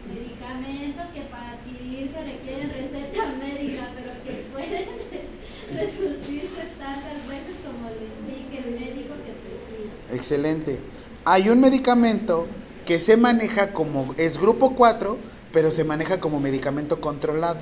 Medicamentos 0.09 1.07
que 1.13 1.23
para 1.23 1.51
adquirirse 1.55 2.23
requieren 2.23 2.71
receta 2.71 3.27
médica, 3.41 3.89
pero 3.97 4.13
que 4.25 4.45
pueden 4.53 4.87
resultarse 5.75 6.63
tantas 6.79 7.29
veces 7.29 7.57
como 7.67 7.91
lo 7.91 8.03
indique 8.07 8.59
el 8.59 8.75
médico 8.79 9.15
que 9.27 9.33
prescribe. 9.43 9.91
Excelente. 10.15 10.79
Hay 11.25 11.49
un 11.49 11.61
medicamento 11.61 12.47
que 12.87 13.01
se 13.01 13.17
maneja 13.17 13.73
como, 13.73 14.15
es 14.17 14.39
grupo 14.39 14.77
4, 14.77 15.19
pero 15.53 15.73
se 15.73 15.83
maneja 15.83 16.21
como 16.21 16.39
medicamento 16.39 17.01
controlado. 17.01 17.61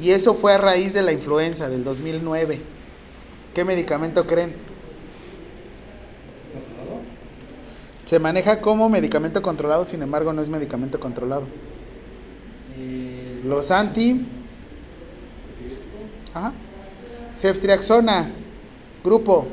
Y 0.00 0.12
eso 0.12 0.32
fue 0.32 0.54
a 0.54 0.58
raíz 0.58 0.94
de 0.94 1.02
la 1.02 1.12
influenza 1.12 1.68
del 1.68 1.84
2009. 1.84 2.60
¿Qué 3.54 3.64
medicamento 3.64 4.26
creen? 4.26 4.69
Se 8.10 8.18
maneja 8.18 8.60
como 8.60 8.88
medicamento 8.88 9.40
controlado, 9.40 9.84
sin 9.84 10.02
embargo 10.02 10.32
no 10.32 10.42
es 10.42 10.48
medicamento 10.48 10.98
controlado. 10.98 11.44
Los 13.44 13.70
anti... 13.70 14.26
Ajá. 16.34 16.52
Ceftriaxona, 17.32 18.28
grupo. 19.04 19.46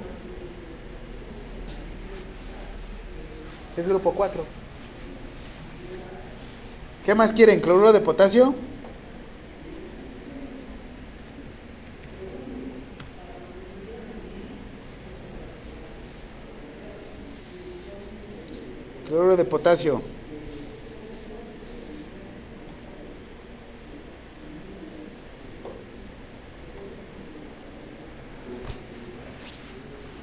Es 3.77 3.87
grupo 3.87 4.11
4. 4.11 4.43
¿Qué 7.05 7.13
más 7.13 7.33
quieren? 7.33 7.61
¿Cloruro 7.61 7.93
de 7.93 7.99
potasio? 7.99 8.55
Cloruro 19.17 19.35
de 19.35 19.45
potasio. 19.45 19.99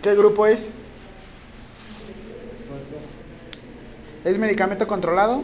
¿Qué 0.01 0.15
grupo 0.15 0.47
es? 0.47 0.71
¿Es 4.25 4.39
medicamento 4.39 4.87
controlado? 4.87 5.43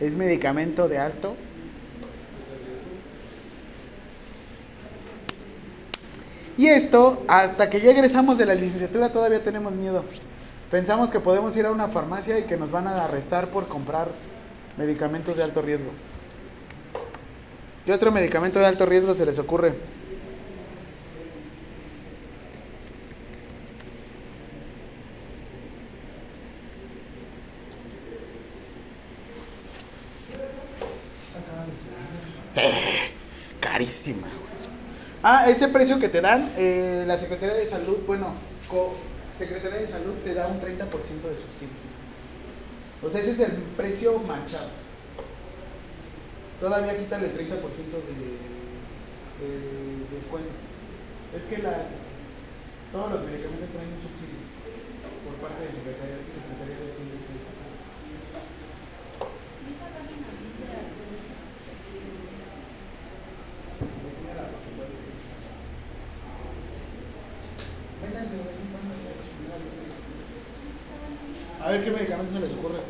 ¿Es 0.00 0.16
medicamento 0.16 0.88
de 0.88 0.98
alto? 0.98 1.36
Y 6.58 6.66
esto, 6.66 7.22
hasta 7.28 7.70
que 7.70 7.80
ya 7.80 7.92
egresamos 7.92 8.38
de 8.38 8.46
la 8.46 8.56
licenciatura, 8.56 9.12
todavía 9.12 9.40
tenemos 9.40 9.72
miedo. 9.74 10.02
Pensamos 10.70 11.10
que 11.10 11.18
podemos 11.20 11.56
ir 11.56 11.66
a 11.66 11.72
una 11.72 11.88
farmacia 11.88 12.38
y 12.38 12.44
que 12.44 12.56
nos 12.56 12.70
van 12.70 12.86
a 12.86 13.04
arrestar 13.04 13.48
por 13.48 13.66
comprar 13.66 14.08
medicamentos 14.76 15.36
de 15.36 15.42
alto 15.42 15.62
riesgo. 15.62 15.90
¿Qué 17.84 17.92
otro 17.92 18.12
medicamento 18.12 18.60
de 18.60 18.66
alto 18.66 18.86
riesgo 18.86 19.12
se 19.14 19.26
les 19.26 19.38
ocurre? 19.38 19.74
Carísima. 33.60 34.26
Ah, 35.22 35.44
ese 35.48 35.68
precio 35.68 35.98
que 36.00 36.08
te 36.08 36.20
dan, 36.20 36.50
eh, 36.56 37.04
la 37.06 37.18
Secretaría 37.18 37.54
de 37.54 37.66
Salud, 37.66 37.98
bueno, 38.06 38.28
co- 38.68 38.94
Secretaría 39.40 39.80
de 39.80 39.86
Salud 39.86 40.20
te 40.22 40.34
da 40.34 40.48
un 40.48 40.60
30% 40.60 40.76
de 40.76 41.32
subsidio. 41.32 41.80
O 43.02 43.08
sea, 43.08 43.22
ese 43.22 43.30
es 43.30 43.40
el 43.40 43.52
precio 43.74 44.18
manchado. 44.18 44.68
Todavía 46.60 46.98
quítale 46.98 47.24
el 47.24 47.32
30% 47.32 47.48
de, 47.48 48.36
de 49.40 50.04
descuento. 50.12 50.52
Es 51.34 51.44
que 51.44 51.62
las 51.62 52.20
todos 52.92 53.12
los 53.12 53.24
medicamentos 53.24 53.72
traen 53.72 53.96
un 53.96 54.02
subsidio 54.04 54.44
por 55.24 55.40
parte 55.40 55.64
de 55.64 55.72
Secretaría, 55.72 56.20
Secretaría 56.28 56.76
de 56.84 56.92
Salud. 56.92 57.24
Y 59.56 59.72
esa 59.72 59.88
página 59.88 60.28
sí 60.36 60.52
se 60.52 60.68
actualiza. 60.68 61.40
Vénganse 68.04 68.36
de 68.36 68.44
vez 68.44 68.60
en 68.60 68.68
cuando. 68.68 69.00
A 71.70 71.74
ver 71.74 71.84
qué 71.84 71.92
medicamento 71.92 72.32
se 72.32 72.40
les 72.40 72.52
ocurre. 72.52 72.80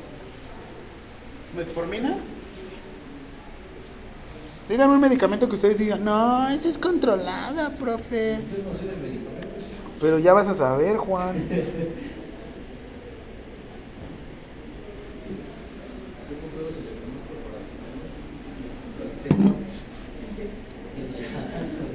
¿Metformina? 1.54 2.16
Díganme 4.70 4.94
un 4.94 5.00
medicamento 5.02 5.46
que 5.46 5.54
ustedes 5.54 5.76
digan, 5.76 6.02
no, 6.02 6.48
esa 6.48 6.66
es 6.66 6.78
controlada, 6.78 7.76
profe. 7.76 8.38
Pero 10.00 10.18
ya 10.18 10.32
vas 10.32 10.48
a 10.48 10.54
saber, 10.54 10.96
Juan. 10.96 11.36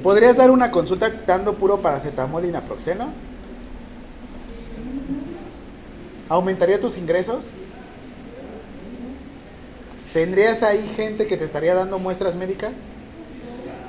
¿Podrías 0.04 0.36
dar 0.36 0.52
una 0.52 0.70
consulta 0.70 1.10
dando 1.26 1.54
puro 1.54 1.78
paracetamol 1.78 2.44
y 2.44 2.52
naproxeno? 2.52 3.25
¿Aumentaría 6.28 6.80
tus 6.80 6.98
ingresos? 6.98 7.50
¿Tendrías 10.12 10.62
ahí 10.62 10.86
gente 10.96 11.26
que 11.26 11.36
te 11.36 11.44
estaría 11.44 11.74
dando 11.74 11.98
muestras 11.98 12.36
médicas? 12.36 12.82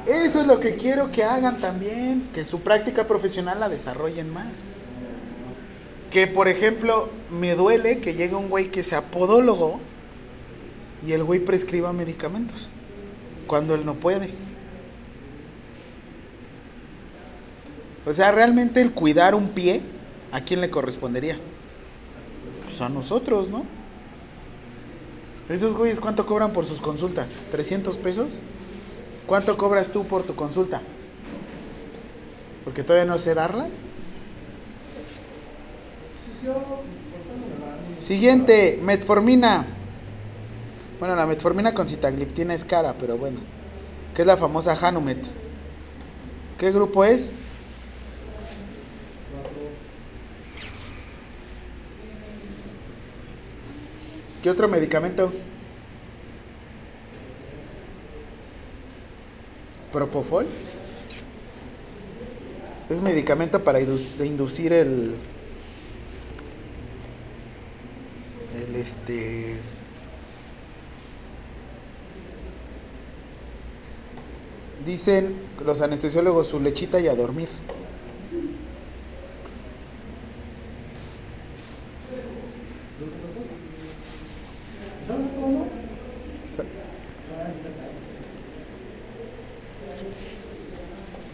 Eso 0.05 0.41
es 0.41 0.47
lo 0.47 0.59
que 0.59 0.75
quiero 0.75 1.11
que 1.11 1.23
hagan 1.23 1.57
también, 1.57 2.29
que 2.33 2.43
su 2.43 2.61
práctica 2.61 3.07
profesional 3.07 3.59
la 3.59 3.69
desarrollen 3.69 4.31
más. 4.33 4.67
Que 6.11 6.27
por 6.27 6.47
ejemplo, 6.47 7.09
me 7.31 7.55
duele 7.55 7.99
que 7.99 8.13
llegue 8.13 8.35
un 8.35 8.49
güey 8.49 8.71
que 8.71 8.83
sea 8.83 9.01
podólogo 9.01 9.79
y 11.05 11.11
el 11.11 11.23
güey 11.23 11.39
prescriba 11.39 11.91
medicamentos 11.91 12.69
cuando 13.47 13.75
él 13.75 13.85
no 13.85 13.95
puede. 13.95 14.29
O 18.05 18.13
sea, 18.13 18.31
realmente 18.31 18.81
el 18.81 18.91
cuidar 18.91 19.35
un 19.35 19.49
pie, 19.49 19.81
¿a 20.31 20.41
quién 20.41 20.61
le 20.61 20.69
correspondería? 20.69 21.37
Pues 22.77 22.91
a 22.91 22.93
nosotros, 22.93 23.49
¿no? 23.49 23.63
Esos 25.49 25.75
güeyes, 25.75 25.99
¿cuánto 25.99 26.27
cobran 26.27 26.53
por 26.53 26.67
sus 26.67 26.79
consultas? 26.79 27.35
¿300 27.51 27.97
pesos? 27.97 28.39
¿Cuánto 29.25 29.57
cobras 29.57 29.87
tú 29.87 30.03
por 30.03 30.21
tu 30.21 30.35
consulta? 30.35 30.79
Porque 32.63 32.83
todavía 32.83 33.11
no 33.11 33.17
sé 33.17 33.33
darla. 33.33 33.67
Siguiente, 37.97 38.79
metformina. 38.83 39.65
Bueno, 40.99 41.15
la 41.15 41.25
metformina 41.25 41.73
con 41.73 41.87
citagliptina 41.87 42.53
es 42.53 42.63
cara, 42.63 42.93
pero 42.99 43.17
bueno. 43.17 43.39
Que 44.13 44.21
es 44.21 44.27
la 44.27 44.37
famosa 44.37 44.77
Hanumet. 44.79 45.27
¿Qué 46.59 46.71
grupo 46.71 47.03
es? 47.05 47.33
¿Qué 54.47 54.51
otro 54.51 54.69
medicamento? 54.69 55.29
Propofol. 59.91 60.45
Es 62.89 63.01
medicamento 63.01 63.61
para 63.61 63.81
inducir 63.81 64.71
el 64.71 65.15
el 68.55 68.75
este 68.77 69.57
dicen 74.85 75.35
los 75.65 75.81
anestesiólogos 75.81 76.47
su 76.47 76.61
lechita 76.61 77.01
y 77.01 77.09
a 77.09 77.15
dormir. 77.15 77.49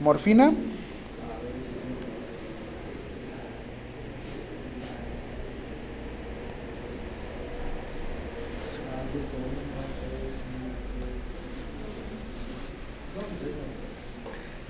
Morfina. 0.04 0.52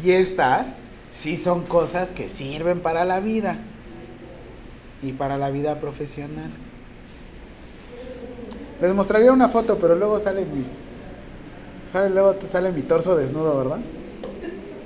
Y 0.03 0.11
estas 0.11 0.77
sí 1.11 1.37
son 1.37 1.63
cosas 1.63 2.09
que 2.09 2.29
sirven 2.29 2.81
para 2.81 3.03
la 3.03 3.19
vida 3.19 3.57
y 5.01 5.13
para 5.13 5.39
la 5.39 5.49
vida 5.49 5.79
profesional. 5.79 6.51
Les 8.81 8.93
mostraría 8.93 9.31
una 9.31 9.49
foto, 9.49 9.79
pero 9.79 9.95
luego 9.95 10.19
salen 10.19 10.53
mis. 10.53 10.79
Sale, 11.91 12.09
luego 12.09 12.35
sale 12.45 12.71
mi 12.71 12.81
torso 12.83 13.15
desnudo, 13.15 13.57
¿verdad? 13.57 13.79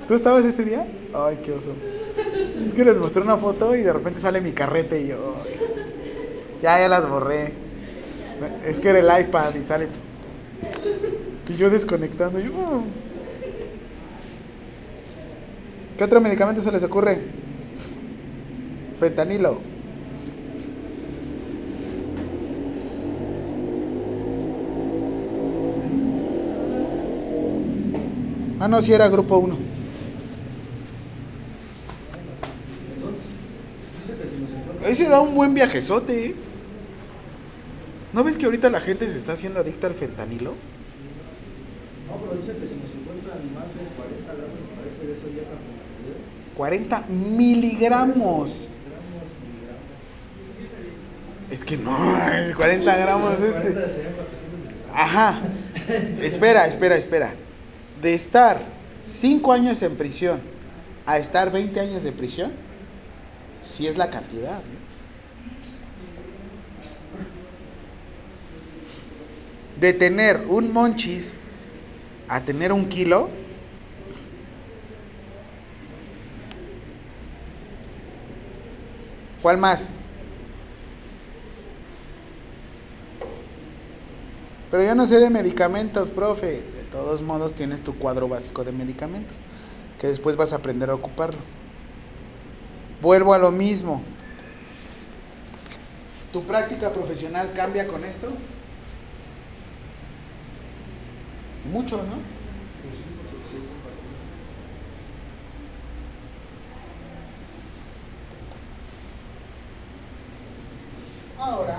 ¿Tú 0.08 0.14
estabas 0.14 0.42
ese 0.46 0.64
día? 0.64 0.86
Ay, 1.14 1.38
qué 1.44 1.52
oso. 1.52 1.74
Es 2.64 2.72
que 2.72 2.82
les 2.82 2.96
mostré 2.96 3.22
una 3.22 3.36
foto 3.36 3.76
y 3.76 3.82
de 3.82 3.92
repente 3.92 4.20
sale 4.20 4.40
mi 4.40 4.52
carrete 4.52 5.02
y 5.02 5.08
yo. 5.08 5.36
Ya, 6.62 6.80
ya 6.80 6.88
las 6.88 7.06
borré. 7.06 7.52
Es 8.66 8.80
que 8.80 8.88
era 8.88 9.00
el 9.00 9.26
iPad 9.26 9.54
y 9.54 9.62
sale. 9.62 9.86
Y 11.46 11.56
yo 11.56 11.68
desconectando. 11.68 12.40
yo, 12.40 12.50
"Oh". 12.56 12.82
¿Qué 15.98 16.04
otro 16.04 16.22
medicamento 16.22 16.62
se 16.62 16.72
les 16.72 16.82
ocurre? 16.84 17.18
Fentanilo. 18.98 19.58
Ah, 28.58 28.68
no, 28.68 28.80
sí 28.80 28.92
era 28.94 29.08
grupo 29.08 29.36
1. 29.36 29.67
Ese 34.88 35.08
da 35.08 35.20
un 35.20 35.34
buen 35.34 35.52
viajezote, 35.52 36.26
¿eh? 36.26 36.34
¿No 38.12 38.24
ves 38.24 38.38
que 38.38 38.46
ahorita 38.46 38.70
la 38.70 38.80
gente 38.80 39.06
se 39.08 39.18
está 39.18 39.32
haciendo 39.32 39.60
adicta 39.60 39.86
al 39.86 39.94
fentanilo? 39.94 40.54
No, 42.08 42.16
pero 42.16 42.40
dice 42.40 42.52
que 42.52 42.66
si 42.66 42.74
nos 42.74 42.90
encuentran 42.98 43.38
más 43.54 43.66
de 43.66 43.84
40 43.96 44.34
gramos, 44.34 44.56
parece 44.76 45.06
que 45.06 45.12
eso 45.12 45.28
ya 45.34 45.42
está 45.42 45.52
con 45.52 46.56
40 46.56 47.04
miligramos. 47.08 48.16
gramos, 48.16 48.50
miligramos. 49.44 49.82
Es 51.50 51.64
que 51.64 51.76
no, 51.76 52.32
el 52.32 52.56
40 52.56 52.96
gramos 52.96 53.34
este. 53.34 53.50
40 53.50 53.88
serían 53.88 54.14
400 54.14 54.58
miligramos. 54.58 54.94
Ajá. 54.94 55.40
Espera, 56.22 56.66
espera, 56.66 56.96
espera. 56.96 57.30
De 58.00 58.14
estar 58.14 58.58
5 59.02 59.52
años 59.52 59.82
en 59.82 59.96
prisión 59.96 60.40
a 61.04 61.18
estar 61.18 61.52
20 61.52 61.78
años 61.78 62.02
de 62.04 62.12
prisión, 62.12 62.52
sí 63.68 63.86
es 63.86 63.96
la 63.96 64.10
cantidad. 64.10 64.58
¿eh? 64.58 64.62
De 69.80 69.92
tener 69.92 70.44
un 70.48 70.72
monchis 70.72 71.34
a 72.28 72.40
tener 72.40 72.72
un 72.72 72.88
kilo. 72.88 73.28
¿Cuál 79.40 79.58
más? 79.58 79.90
Pero 84.70 84.82
yo 84.82 84.94
no 84.94 85.06
sé 85.06 85.20
de 85.20 85.30
medicamentos, 85.30 86.10
profe. 86.10 86.46
De 86.46 86.82
todos 86.90 87.22
modos 87.22 87.54
tienes 87.54 87.82
tu 87.82 87.94
cuadro 87.94 88.28
básico 88.28 88.64
de 88.64 88.72
medicamentos, 88.72 89.38
que 89.98 90.08
después 90.08 90.36
vas 90.36 90.52
a 90.52 90.56
aprender 90.56 90.90
a 90.90 90.94
ocuparlo. 90.94 91.57
Vuelvo 93.00 93.32
a 93.32 93.38
lo 93.38 93.50
mismo. 93.50 94.02
¿Tu 96.32 96.42
práctica 96.42 96.90
profesional 96.90 97.50
cambia 97.54 97.86
con 97.86 98.04
esto? 98.04 98.28
Mucho, 101.72 101.96
¿no? 101.98 102.18
Ahora, 111.38 111.78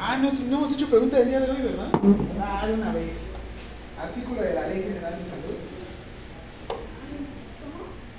Ah, 0.00 0.16
no, 0.16 0.30
no 0.30 0.56
hemos 0.58 0.72
hecho 0.72 0.86
pregunta 0.88 1.18
del 1.18 1.28
día 1.28 1.40
de 1.40 1.50
hoy, 1.50 1.60
¿verdad? 1.60 1.88
Ah, 2.40 2.66
de 2.66 2.74
una 2.74 2.92
vez. 2.92 3.27
Artículo 4.00 4.42
de 4.42 4.54
la 4.54 4.68
Ley 4.68 4.82
General 4.82 5.18
de 5.18 5.24
Salud. 5.24 5.58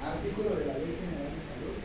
Artículo 0.04 0.50
de 0.58 0.66
la 0.66 0.74
Ley 0.74 0.98
General 1.00 1.32
de 1.32 1.40
Salud. 1.40 1.78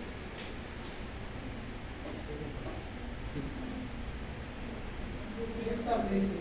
¿Qué 5.64 5.74
establece 5.74 6.38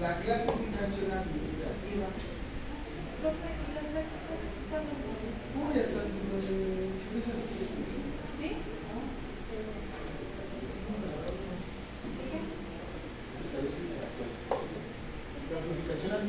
la 0.00 0.16
clasificación 0.16 1.12
administrativa? 1.12 2.06
Uy, 5.60 5.74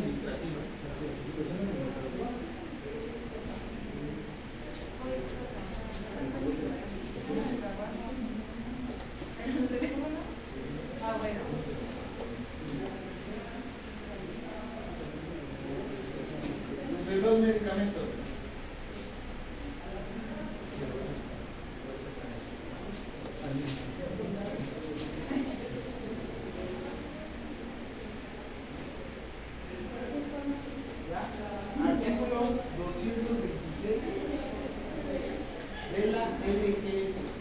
administrativa. 0.01 0.50
anything 36.21 36.91
N.F.S. 37.01 37.40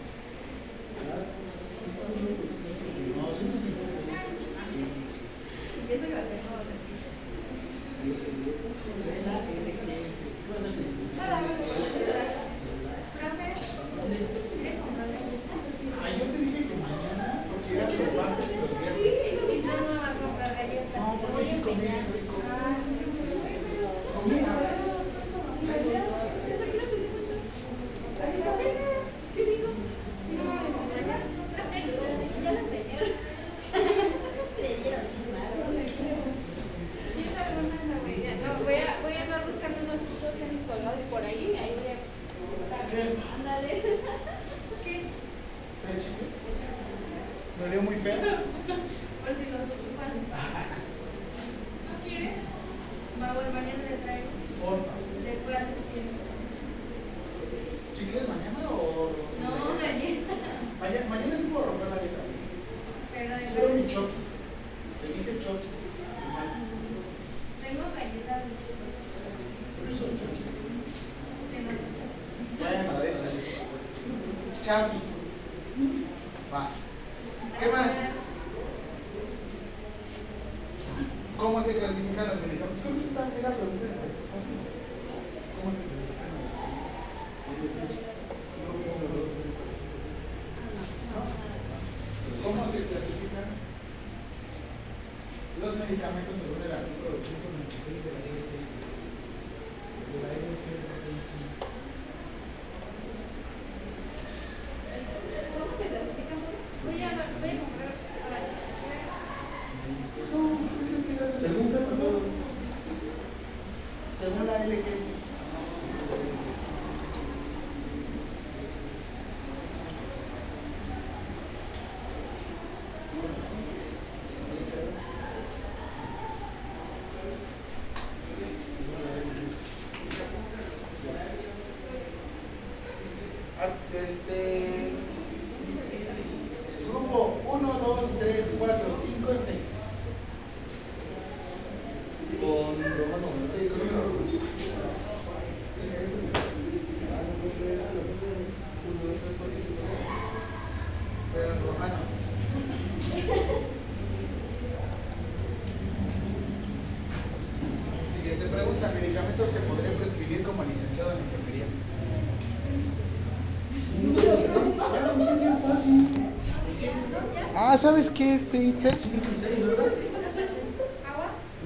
Ah, 167.73 167.77
¿sabes 167.77 168.09
qué 168.09 168.35
este 168.35 168.57
Itzel? 168.57 168.91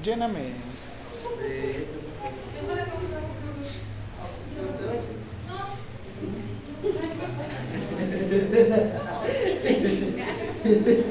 Lléname. 0.03 0.51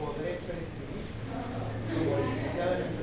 podré 0.00 0.40
prescribir 0.40 1.04
como 1.92 2.24
licenciado 2.24 2.72
en 2.76 2.99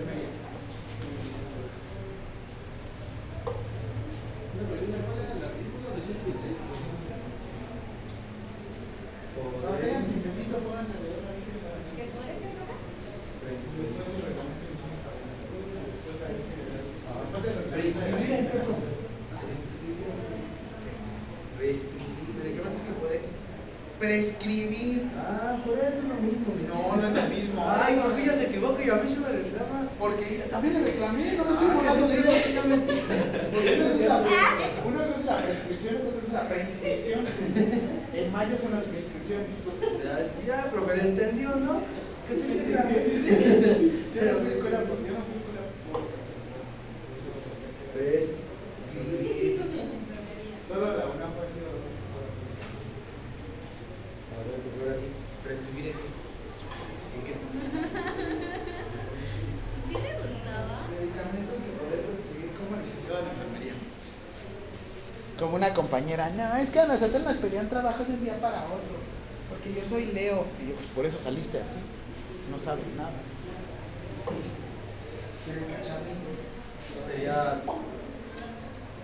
no, 66.17 66.55
es 66.57 66.69
que 66.71 66.79
a 66.79 66.85
nosotros 66.87 67.23
nos 67.23 67.37
pedían 67.37 67.69
trabajos 67.69 68.07
de 68.07 68.13
un 68.13 68.23
día 68.23 68.39
para 68.41 68.63
otro, 68.65 68.97
porque 69.49 69.73
yo 69.73 69.87
soy 69.87 70.07
Leo. 70.07 70.45
Y 70.63 70.69
yo, 70.69 70.75
pues 70.75 70.87
por 70.87 71.05
eso 71.05 71.17
saliste 71.17 71.59
así, 71.59 71.77
no 72.51 72.57
sabes 72.57 72.85
nada. 72.95 73.11
Sería 77.05 77.61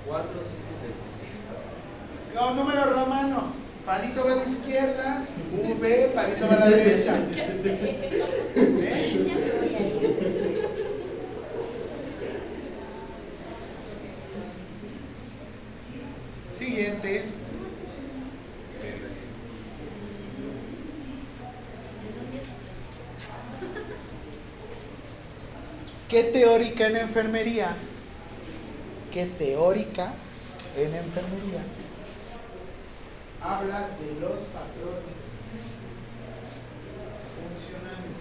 4, 0.08 0.30
5, 0.34 0.44
6. 2.34 2.36
No, 2.36 2.54
número 2.56 2.84
romano. 2.86 3.64
Palito 3.86 4.26
va 4.26 4.32
a 4.32 4.36
la 4.38 4.46
izquierda, 4.46 5.26
V, 5.52 6.12
palito 6.16 6.48
va 6.48 6.54
a 6.56 6.60
la 6.60 6.70
derecha. 6.76 7.16
¿Qué 26.14 26.26
teórica 26.26 26.86
en 26.86 26.98
enfermería? 26.98 27.76
¿Qué 29.12 29.26
teórica 29.26 30.14
en 30.78 30.94
enfermería? 30.94 31.64
Habla 33.42 33.80
de 33.80 34.22
los 34.22 34.42
patrones 34.42 35.24
funcionales. 37.34 38.18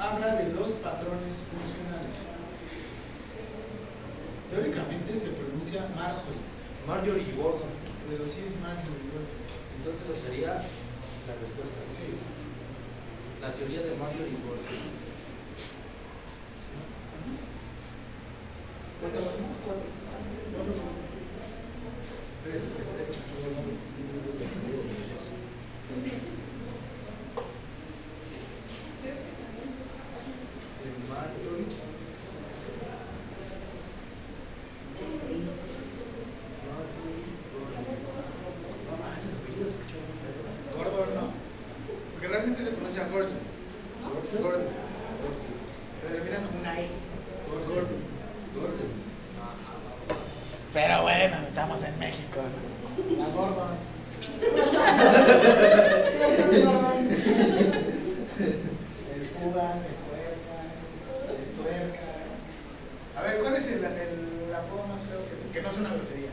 Habla 0.00 0.34
de 0.36 0.54
los 0.54 0.70
patrones 0.72 1.36
funcionales. 1.52 2.34
Teóricamente 4.54 5.16
se 5.16 5.30
pronuncia 5.74 5.82
Marjorie, 5.96 6.46
Marjorie 6.86 7.34
Gordon. 7.36 7.68
pero 8.08 8.24
sí 8.26 8.42
es 8.46 8.60
Marjorie. 8.60 9.10
Gordon. 9.10 9.26
Entonces 9.78 10.08
esa 10.08 10.26
sería 10.26 10.48
la 10.48 11.34
respuesta. 11.34 11.78
Sí. 11.90 12.14
La 13.42 13.52
teoría 13.54 13.82
de 13.82 13.96
Marjorie 13.96 14.38
Gordon. 14.46 14.94
¿Cuánto 19.00 19.18
vamos? 19.18 19.56
Cuatro. 19.64 19.84
Tres, 22.44 22.62
tres, 22.62 22.86
tres. 22.94 23.24
De 30.84 30.90
Marjorie. 31.08 31.84
No 38.84 38.92
manches, 39.00 39.32
apellidos 39.34 39.70
se 39.70 39.78
escuchan 39.80 40.04
muy 40.06 40.18
feos. 40.22 40.54
Gordon, 40.76 41.14
¿no? 41.14 41.24
Porque 42.12 42.28
realmente 42.28 42.62
se 42.94 43.00
pronuncia 43.00 43.08
Gordon. 43.10 43.38
Gordon. 44.40 44.68
Se 46.00 46.06
termina 46.14 46.36
con 46.36 46.60
una 46.60 46.80
E. 46.80 46.88
Gordon. 47.50 47.98
Gordon. 48.54 48.90
Pero 50.72 51.02
bueno, 51.02 51.36
estamos 51.46 51.82
en 51.82 51.98
México. 51.98 52.40
¿no? 52.40 53.16
La 53.18 53.26
Gordon. 53.34 53.74
Escudas, 59.20 59.80
tuercas, 60.06 60.78
tuercas. 61.58 62.28
A 63.16 63.22
ver, 63.22 63.40
¿cuál 63.40 63.54
es 63.56 63.66
el, 63.66 63.84
el 63.84 64.54
apodo 64.54 64.86
más 64.86 65.02
feo 65.02 65.18
que, 65.18 65.50
que 65.52 65.62
no 65.62 65.68
es 65.68 65.78
una 65.78 65.94
grosería? 65.94 66.30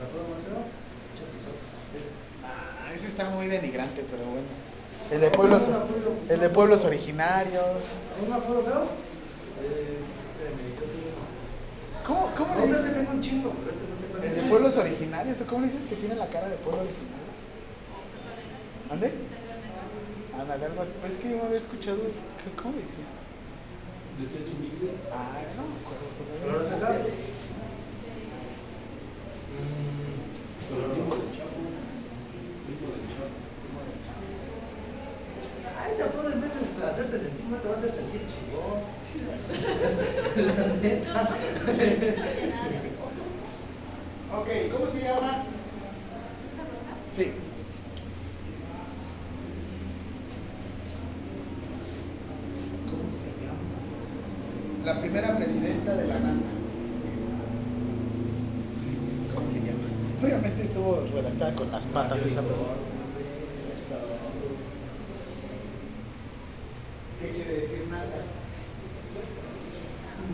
¿La 0.00 0.08
prueba 0.08 0.28
más 0.28 0.42
feo? 0.42 0.64
Chatizón. 1.16 1.52
Ah, 2.42 2.92
ese 2.94 3.06
está 3.08 3.28
muy 3.30 3.46
denigrante, 3.48 4.04
pero 4.10 4.24
bueno. 4.24 4.72
El 5.10 5.20
de 5.20 5.30
pueblos, 5.30 5.68
el 6.30 6.40
de 6.40 6.48
pueblos 7.22 7.46
originarios. 7.46 7.82
¿Un 8.26 8.32
apodo 8.32 8.62
feo? 8.62 8.82
Eh, 9.62 9.98
espérame, 10.32 10.64
yo 10.74 10.82
tengo- 10.82 11.22
¿Cómo, 12.06 12.22
cómo 12.36 12.54
le 12.60 12.66
dices? 12.66 12.82
que 12.90 12.90
tengo 12.98 13.10
un 13.12 13.20
chingo, 13.20 13.50
pero 13.50 13.70
es 13.70 13.76
que 13.78 13.86
no 13.88 13.96
sé 13.96 14.06
cuál 14.06 14.24
El 14.24 14.30
es. 14.30 14.42
de 14.42 14.48
pueblos 14.50 14.76
originarios, 14.76 15.40
¿o 15.40 15.46
¿cómo 15.46 15.60
le 15.66 15.72
dices 15.72 15.88
que 15.88 15.96
tiene 15.96 16.14
la 16.16 16.26
cara 16.28 16.48
de 16.48 16.56
pueblo 16.56 16.82
originario? 16.82 17.22
¿Dónde? 18.88 19.12
Ándale, 20.38 20.64
algo 20.66 20.82
así. 20.82 20.90
Es 21.12 21.18
que 21.18 21.30
yo 21.30 21.42
había 21.44 21.58
escuchado. 21.58 21.98
¿qué- 22.42 22.56
¿Cómo 22.60 22.74
le 22.74 22.82
decía? 22.82 23.06
¿De 24.18 24.26
qué 24.28 24.38
es 24.42 24.48
humilde? 24.52 24.90
Ah, 25.12 25.38
no 25.56 25.62
me 25.62 25.76
acuerdo. 25.80 26.06
pero- 26.18 26.34
¿Pero 26.42 26.58
lo 26.58 26.64
saca? 26.68 26.88
Pero 30.68 30.84
el 30.84 30.90
primo 30.92 31.14
del 31.14 31.30
Chapo. 31.36 31.60
Primo 32.66 32.86
del 32.92 33.04
Chapo. 33.12 33.36
Ah, 35.78 35.88
ese 35.90 36.02
apodo 36.04 36.28
en 36.32 36.40
vez 36.40 36.50
de 36.54 36.60
hacerte 36.86 37.18
sentir 37.18 37.44
mal 37.46 37.60
te 37.60 37.68
va 37.68 37.74
a 37.74 37.78
hacer 37.78 37.92
sentir 37.92 38.20
chingón. 38.28 38.80
La 40.36 40.66
neta. 40.82 41.28
Ok, 44.34 44.48
¿cómo 44.72 44.86
se 44.90 45.00
llama? 45.02 45.44
Sí. 47.10 47.32
¿Cómo 52.90 53.10
se 53.12 53.30
llama? 53.40 53.58
La 54.84 55.00
primera 55.00 55.36
presidenta 55.36 55.94
de 55.94 56.06
la 56.08 56.14
NANDA. 56.18 56.46
¿Cómo 59.34 59.48
se 59.48 59.60
llama? 59.60 59.78
Obviamente 60.22 60.62
estuvo 60.62 61.02
redactada 61.14 61.54
con 61.54 61.70
las 61.70 61.81
patas 61.92 62.22
esa 62.22 62.40
pregunta. 62.40 62.72
¿Qué 67.20 67.28
quiere 67.28 67.54
decir 67.60 67.86
nada? 67.90 68.24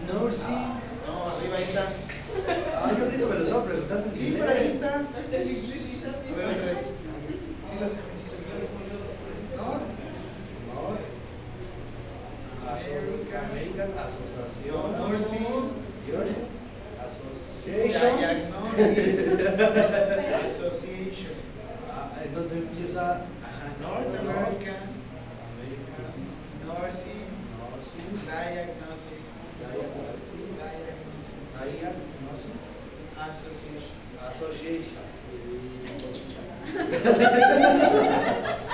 No, 0.06 0.30
sí. 0.32 0.54
No, 1.06 1.28
arriba 1.28 1.56
ahí 1.56 1.62
está. 1.64 1.88
Ah, 2.76 2.92
yo 2.96 3.04
ahorita 3.04 3.26
me 3.26 3.34
lo 3.34 3.42
estaba 3.42 3.64
preguntando. 3.64 4.06
Sí, 4.12 4.36
por 4.38 4.48
ahí 4.48 4.66
está. 4.68 4.94
A 4.94 4.98
ver, 5.00 5.06
otra 6.46 6.64
vez. 6.64 6.78
Sí 7.68 7.74
lo 7.80 7.88
sé, 7.88 7.94
sí 7.94 8.28
lo 8.32 8.38
sé. 8.38 8.48
No, 9.56 9.66
American, 13.38 13.90
Association. 14.06 14.88
Nursing. 15.10 15.62
Association. 17.04 18.12
Diagnosis. 18.18 19.18
Association. 20.46 21.47
Ah, 22.18 22.22
entonces 22.24 22.58
empieza 22.58 23.12
Ajá, 23.12 23.70
North 23.80 24.08
American 24.18 24.90
American 25.54 26.18
Nursing 26.66 27.30
Nursing 27.54 28.10
Diagnosis. 28.26 29.46
Diagnosis 29.62 30.50
Diagnosis 30.58 31.38
Diagnosis 31.54 32.62
Association. 33.28 33.94
Association. 34.28 35.04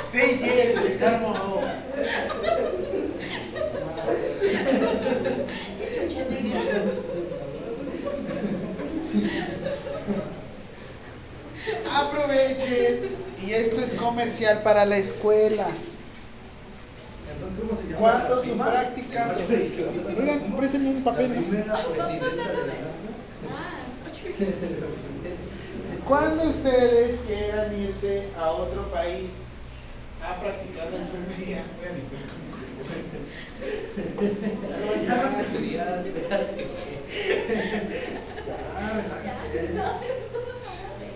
Sí, 0.06 0.22
yes, 0.40 0.80
Ricardo. 0.82 1.60
Aprovechen. 11.92 13.24
Y 13.42 13.43
esto 13.56 13.80
es 13.80 13.94
comercial 13.94 14.62
para 14.62 14.84
la 14.84 14.96
escuela. 14.96 15.66
¿Cuándo 17.98 18.42
su 18.42 18.56
práctica? 18.56 19.34
Oigan, 20.18 20.56
préstenme 20.56 20.88
un 20.90 21.02
papel. 21.02 21.64
¿Cuándo 26.06 26.44
ustedes 26.44 27.20
quieran 27.26 27.80
irse 27.80 28.28
a 28.38 28.50
otro 28.50 28.82
país 28.88 29.46
a 30.22 30.40
practicar 30.40 30.90
la 30.90 30.98
enfermería? 30.98 31.62
Ya 35.06 35.16
no 35.16 35.42
te 35.42 35.58
rías, 35.58 36.04
espérate. 36.04 36.66
Ya, 39.74 40.00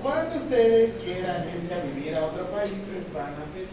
Cuando 0.08 0.36
ustedes 0.36 0.94
quieran 1.04 1.46
irse 1.54 1.74
a 1.74 1.80
vivir 1.80 2.16
a 2.16 2.24
otro 2.24 2.46
país, 2.46 2.72
les 2.72 3.12
van 3.12 3.34
a 3.34 3.44
pedir 3.52 3.68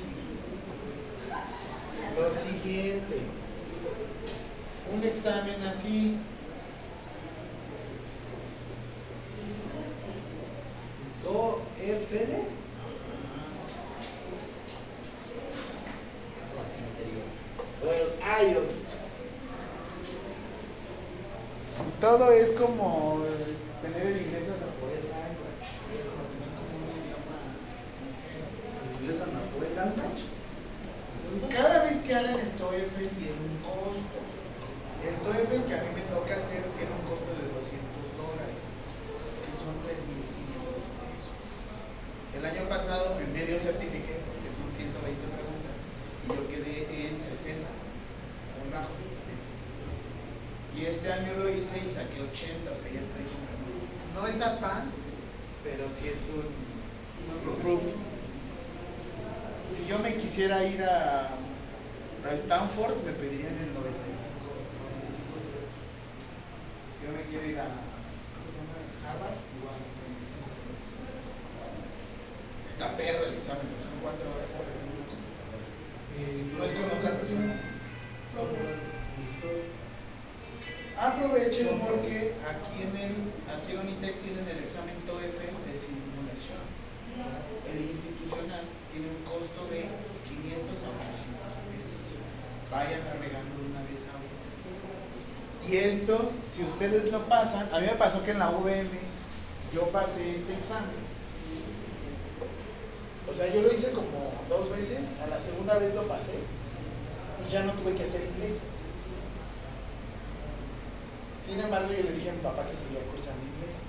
lo 2.19 2.29
siguiente. 2.29 3.21
Un 4.93 5.01
examen 5.01 5.63
así. 5.65 6.17
Do 11.23 11.61
el 11.81 11.99
IELTS. 18.41 18.97
Todo 22.01 22.31
es 22.33 22.49
como 22.51 23.21
tener 23.81 24.07
el 24.07 24.17
inglés 24.21 24.49
a 24.49 24.55
foreign 24.79 25.07
language, 25.11 25.69
como 26.05 26.23
tener 26.29 26.51
como 26.57 26.73
un 26.81 26.89
idioma 26.99 27.37
Cada 31.51 31.83
vez 31.83 31.97
que 32.01 32.15
hagan 32.15 32.39
el 32.39 32.49
TOEFL 32.57 33.07
tiene 33.21 33.37
un 33.37 33.57
costo. 33.61 34.17
El 35.05 35.15
TOEFL 35.21 35.61
que 35.69 35.75
a 35.77 35.83
mí 35.83 35.89
me 35.93 36.01
toca 36.09 36.35
hacer 36.37 36.65
tiene 36.73 36.89
un 36.89 37.05
costo 37.05 37.29
de 37.37 37.53
200 37.53 37.85
dólares, 38.17 38.81
que 39.45 39.53
son 39.53 39.77
3.500 39.85 40.89
pesos. 41.05 41.37
El 42.33 42.45
año 42.45 42.67
pasado 42.67 43.19
en 43.21 43.31
medio 43.31 43.59
certifiqué, 43.59 44.25
porque 44.25 44.49
son 44.49 44.71
120 44.73 44.97
preguntas, 44.97 45.75
y 46.25 46.27
yo 46.33 46.41
quedé 46.49 47.07
en 47.07 47.21
60, 47.21 47.61
un 47.61 48.71
bajo. 48.73 48.97
Y 50.75 50.85
este 50.85 51.13
año 51.13 51.37
lo 51.37 51.47
hice 51.47 51.77
y 51.85 51.89
saqué 51.89 52.25
80, 52.25 52.71
o 52.71 52.75
sea, 52.75 52.91
ya 52.91 53.01
estoy 53.05 53.23
como... 53.29 53.53
No 54.17 54.27
es 54.27 54.41
advance, 54.41 55.13
pero 55.63 55.89
sí 55.91 56.09
es 56.09 56.31
un 56.33 57.61
proof. 57.61 57.83
Si 59.71 59.87
yo 59.87 59.99
me 59.99 60.15
quisiera 60.15 60.63
ir 60.63 60.83
a, 60.83 61.29
a 61.29 62.33
Stanford, 62.33 63.03
me 63.05 63.11
pedirían 63.13 63.53
el 63.53 63.73
95. 63.73 63.79
95 63.79 65.39
ceros. 65.39 65.73
Si 66.97 67.05
yo 67.05 67.11
me 67.13 67.23
quiero 67.29 67.45
ir 67.45 67.59
a. 67.59 67.67
Harvard, 69.05 69.37
igual, 69.55 69.77
95 69.77 70.49
ceros. 70.57 70.81
Está 72.69 72.97
perro 72.97 73.25
el 73.29 73.35
examen, 73.35 73.69
pero 73.69 73.81
son 73.81 74.01
cuatro 74.01 74.25
horas 74.33 74.49
aprendiendo 74.57 75.05
una 75.05 75.07
computadora. 75.13 75.69
No 76.57 76.63
es 76.65 76.73
con 76.73 76.89
otra 76.97 77.11
persona. 77.19 77.75
Aprovechen 80.97 81.79
porque 81.79 82.35
aquí 82.43 82.83
en 82.83 82.95
el 82.99 83.13
aquí 83.47 83.71
en 83.71 83.79
Unitec 83.79 84.15
tienen 84.19 84.47
el 84.47 84.63
examen 84.63 84.95
TOEFL 85.07 85.55
de 85.67 85.75
simulación. 85.79 86.63
El 87.67 87.79
institucional 87.91 88.63
tiene 88.95 89.11
un 89.11 89.23
costo 89.27 89.67
de 89.67 89.91
500 90.23 90.71
a 90.71 90.89
800 90.95 91.51
pesos. 91.67 91.99
Vayan 92.71 93.03
agregando 93.03 93.59
de 93.59 93.67
una 93.67 93.83
vez 93.83 94.07
ahorita. 94.07 94.39
Y 95.67 95.75
estos, 95.75 96.31
si 96.41 96.63
ustedes 96.63 97.11
lo 97.11 97.27
pasan, 97.27 97.67
a 97.73 97.79
mí 97.79 97.87
me 97.87 97.95
pasó 97.95 98.23
que 98.23 98.31
en 98.31 98.39
la 98.39 98.51
VM 98.51 98.87
yo 99.73 99.89
pasé 99.89 100.33
este 100.33 100.53
examen. 100.53 101.03
O 103.29 103.33
sea, 103.33 103.53
yo 103.53 103.63
lo 103.63 103.73
hice 103.73 103.91
como 103.91 104.31
dos 104.47 104.71
veces, 104.71 105.19
a 105.21 105.27
la 105.27 105.39
segunda 105.39 105.77
vez 105.77 105.93
lo 105.93 106.07
pasé 106.07 106.39
y 107.45 107.51
ya 107.51 107.63
no 107.63 107.73
tuve 107.73 107.95
que 107.95 108.03
hacer 108.03 108.21
inglés. 108.23 108.67
Sin 111.43 111.59
embargo, 111.59 111.91
yo 111.91 112.01
le 112.01 112.13
dije 112.13 112.29
a 112.29 112.33
mi 112.33 112.39
papá 112.39 112.65
que 112.65 112.73
seguía 112.73 113.01
cursando 113.11 113.43
inglés 113.43 113.83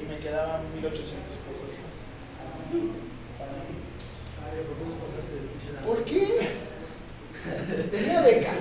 y 0.00 0.06
me 0.06 0.18
quedaban 0.18 0.62
1800 0.74 1.36
pesos 1.44 1.68
más. 1.84 3.09
¿Por 5.86 6.04
qué 6.04 6.48
tenía 7.90 8.22
beca, 8.22 8.52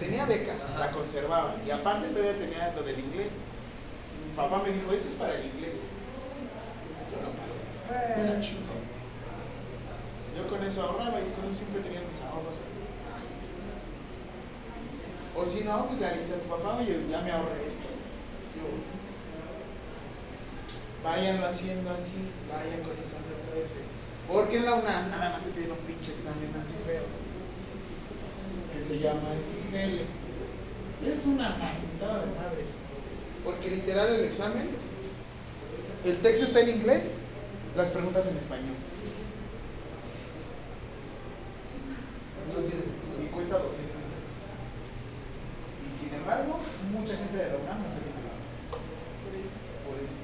tenía 0.00 0.24
beca, 0.26 0.54
la 0.78 0.90
conservaba 0.90 1.56
y 1.66 1.70
aparte 1.70 2.08
todavía 2.08 2.32
tenía 2.32 2.72
lo 2.74 2.82
del 2.82 2.98
inglés. 2.98 3.30
Papá 4.36 4.62
me 4.62 4.72
dijo, 4.72 4.90
esto 4.92 5.08
es 5.08 5.14
para 5.14 5.34
el 5.34 5.44
inglés. 5.44 5.82
Yo 7.10 7.20
lo 7.20 7.30
pasé. 7.36 7.68
Era 8.18 8.40
chulo. 8.40 8.72
Yo 10.36 10.48
con 10.48 10.64
eso 10.64 10.82
ahorraba 10.82 11.20
y 11.20 11.30
con 11.36 11.44
eso 11.44 11.58
siempre 11.58 11.82
tenía 11.82 12.00
mis 12.00 12.20
ahorros. 12.22 12.56
O 15.34 15.46
si 15.46 15.64
no, 15.64 15.88
pues 15.88 15.98
tu 15.98 16.48
papá, 16.48 16.76
oye, 16.76 17.06
ya 17.10 17.20
me 17.20 17.32
ahorré 17.32 17.66
esto. 17.66 17.88
Yo, 18.56 18.68
váyanlo 21.02 21.46
haciendo 21.46 21.90
así, 21.90 22.28
vayan 22.48 22.82
cotizando 22.82 23.28
el 23.28 23.40
TOEFL. 23.50 23.91
Porque 24.28 24.56
en 24.56 24.64
la 24.64 24.74
UNAM 24.74 25.10
nada 25.10 25.30
más 25.30 25.42
te 25.42 25.50
piden 25.50 25.72
un 25.72 25.78
pinche 25.78 26.12
examen 26.12 26.50
así 26.60 26.74
feo. 26.86 27.02
Que 28.72 28.80
se 28.84 28.98
llama 28.98 29.30
SICL. 29.36 30.00
Es 31.06 31.26
una 31.26 31.50
manitada 31.50 32.20
de 32.20 32.32
madre. 32.32 32.64
Porque 33.44 33.70
literal 33.70 34.14
el 34.14 34.24
examen, 34.24 34.70
el 36.04 36.16
texto 36.18 36.44
está 36.46 36.60
en 36.60 36.68
inglés, 36.70 37.18
las 37.76 37.88
preguntas 37.90 38.26
en 38.28 38.38
español. 38.38 38.76
No. 42.48 43.22
Y 43.22 43.26
cuesta 43.28 43.58
200 43.58 43.82
pesos. 43.82 44.34
Y 45.82 45.92
sin 45.92 46.14
embargo, 46.14 46.58
mucha 46.92 47.16
gente 47.16 47.36
de 47.36 47.48
la 47.48 47.56
UNAM 47.56 47.82
no 47.82 47.90
se 47.90 48.00
tiene 48.00 48.22
la 48.22 48.38
Por 48.70 49.98
eso. 49.98 50.22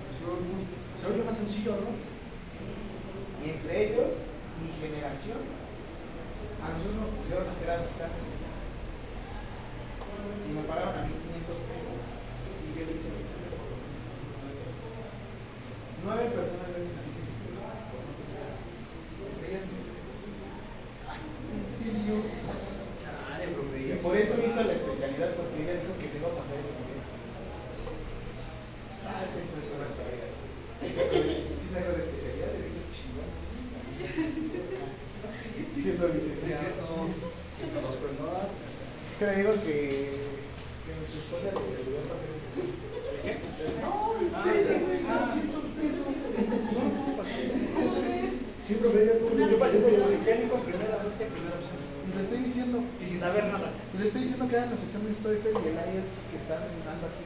Se 0.98 1.06
oye 1.06 1.24
más 1.24 1.36
sencillo, 1.36 1.72
¿no? 1.72 2.07
Y 3.38 3.50
entre 3.50 3.70
ellos, 3.86 4.34
mi 4.58 4.70
generación, 4.74 5.38
a 6.58 6.74
nosotros 6.74 6.98
nos 6.98 7.14
pusieron 7.22 7.46
a 7.46 7.52
hacer 7.54 7.70
a 7.70 7.78
distancia. 7.86 8.34
Y 10.42 10.50
me 10.50 10.66
pagaron 10.66 10.98
a 10.98 11.06
1500 11.06 11.54
pesos. 11.70 12.02
Y 12.66 12.74
yo 12.74 12.82
hice 12.90 13.14
el 13.14 13.22
examen 13.22 13.54
por 13.54 13.70
lo 13.70 13.78
menos 13.78 14.02
Nueve 16.02 16.34
personas 16.34 16.74
veces 16.74 16.98
a 16.98 17.06
me 17.06 17.10
hicieron 17.14 17.62
por 17.94 18.02
no 18.02 18.12
tener. 18.18 18.58
Entre 18.58 19.44
ellas 19.46 19.70
mis 19.70 19.86
hijos. 19.86 20.18
¿En 20.18 21.62
serio? 21.62 22.16
Chale, 22.98 23.54
profe. 23.54 23.78
Y 23.86 23.94
por 24.02 24.14
eso 24.18 24.34
hizo 24.42 24.62
la 24.66 24.74
especialidad, 24.74 25.38
porque 25.38 25.62
ella 25.62 25.78
dijo 25.78 25.94
que 25.94 26.10
me 26.10 26.18
iba 26.18 26.30
a 26.34 26.38
pasar 26.42 26.58
el 26.58 26.74
inglés. 26.74 27.06
Ah, 29.06 29.22
sí, 29.22 29.46
eso 29.46 29.62
es 29.62 29.70
una 29.78 29.86
historia. 29.86 30.26
Sí 30.82 31.66
sacó 31.70 31.94
la 31.94 32.02
especialidad. 32.02 32.77
Siendo 35.74 36.08
licenciado. 36.08 37.08
Es 39.10 39.18
que 39.18 39.26
le 39.26 39.36
digo 39.36 39.52
que, 39.64 39.88
que 40.86 40.92
su 41.10 41.18
esposa 41.18 41.50
le 41.50 41.58
debió 41.74 41.98
pasar 42.06 42.30
este 42.30 42.46
examen. 42.54 42.78
¿Qué? 43.24 43.32
No, 43.82 44.14
en 44.22 44.30
serio, 44.30 44.86
güey, 44.86 45.02
200 45.02 45.64
pesos. 45.74 46.06
No, 46.06 46.82
no, 46.86 47.18
pasar. 47.18 47.42
Sí, 48.68 48.74
profe, 48.74 49.00
ya 49.06 49.14
yo 49.48 49.58
pasé 49.58 49.78
vez, 49.78 49.98
por 49.98 50.24
técnico, 50.24 50.54
primera 50.60 51.00
suerte, 51.00 51.24
primera 51.26 51.56
opción. 51.56 51.80
Y 52.06 52.10
le 52.14 52.22
estoy 52.22 52.38
diciendo, 52.44 52.78
Y 53.02 53.06
sin 53.06 53.18
saber 53.18 53.44
nada. 53.46 53.72
y 53.94 53.98
le 53.98 54.06
estoy 54.06 54.22
diciendo 54.22 54.46
que 54.48 54.56
hagan 54.56 54.70
los 54.70 54.84
exámenes 54.84 55.18
TOEFL 55.18 55.48
y 55.48 55.68
el 55.68 55.74
IELTS 55.74 56.18
que 56.30 56.36
están 56.36 56.62
dando 56.86 57.06
aquí. 57.10 57.24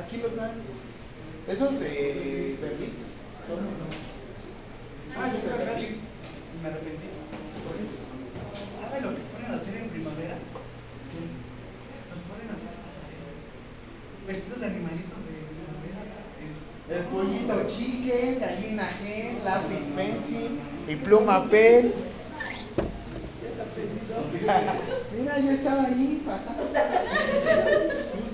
Aquí 0.00 0.16
los 0.22 0.34
dan. 0.34 0.52
Esos 1.46 1.78
de 1.78 2.56
Berlitz. 2.60 3.14
Ah, 5.18 5.28
yo 5.32 5.38
estaba 5.38 5.64
Berlitz. 5.64 6.00
Y 6.52 6.62
me 6.62 6.68
arrepentí. 6.68 7.08
¿Sabe 8.76 9.00
lo 9.00 9.10
que 9.16 9.22
ponen 9.32 9.50
a 9.50 9.56
hacer 9.56 9.76
en 9.76 9.88
primavera? 9.88 10.36
Nos 12.12 12.20
ponen 12.28 12.48
a 12.50 12.54
hacer 12.54 12.76
pasarela. 12.84 13.32
Vestidos 14.26 14.60
de 14.60 14.66
animalitos 14.66 15.20
de 15.24 15.32
primavera. 15.56 16.04
El 16.88 17.02
pollito 17.08 17.66
chicken, 17.66 18.38
gallina 18.38 18.88
gen, 19.02 19.44
lápiz 19.44 19.86
pencil 19.96 20.60
y 20.86 20.96
pluma 20.96 21.48
pen. 21.48 21.92
Mira, 25.18 25.38
yo 25.38 25.50
estaba 25.50 25.84
ahí 25.84 26.22
pasando. 26.26 26.62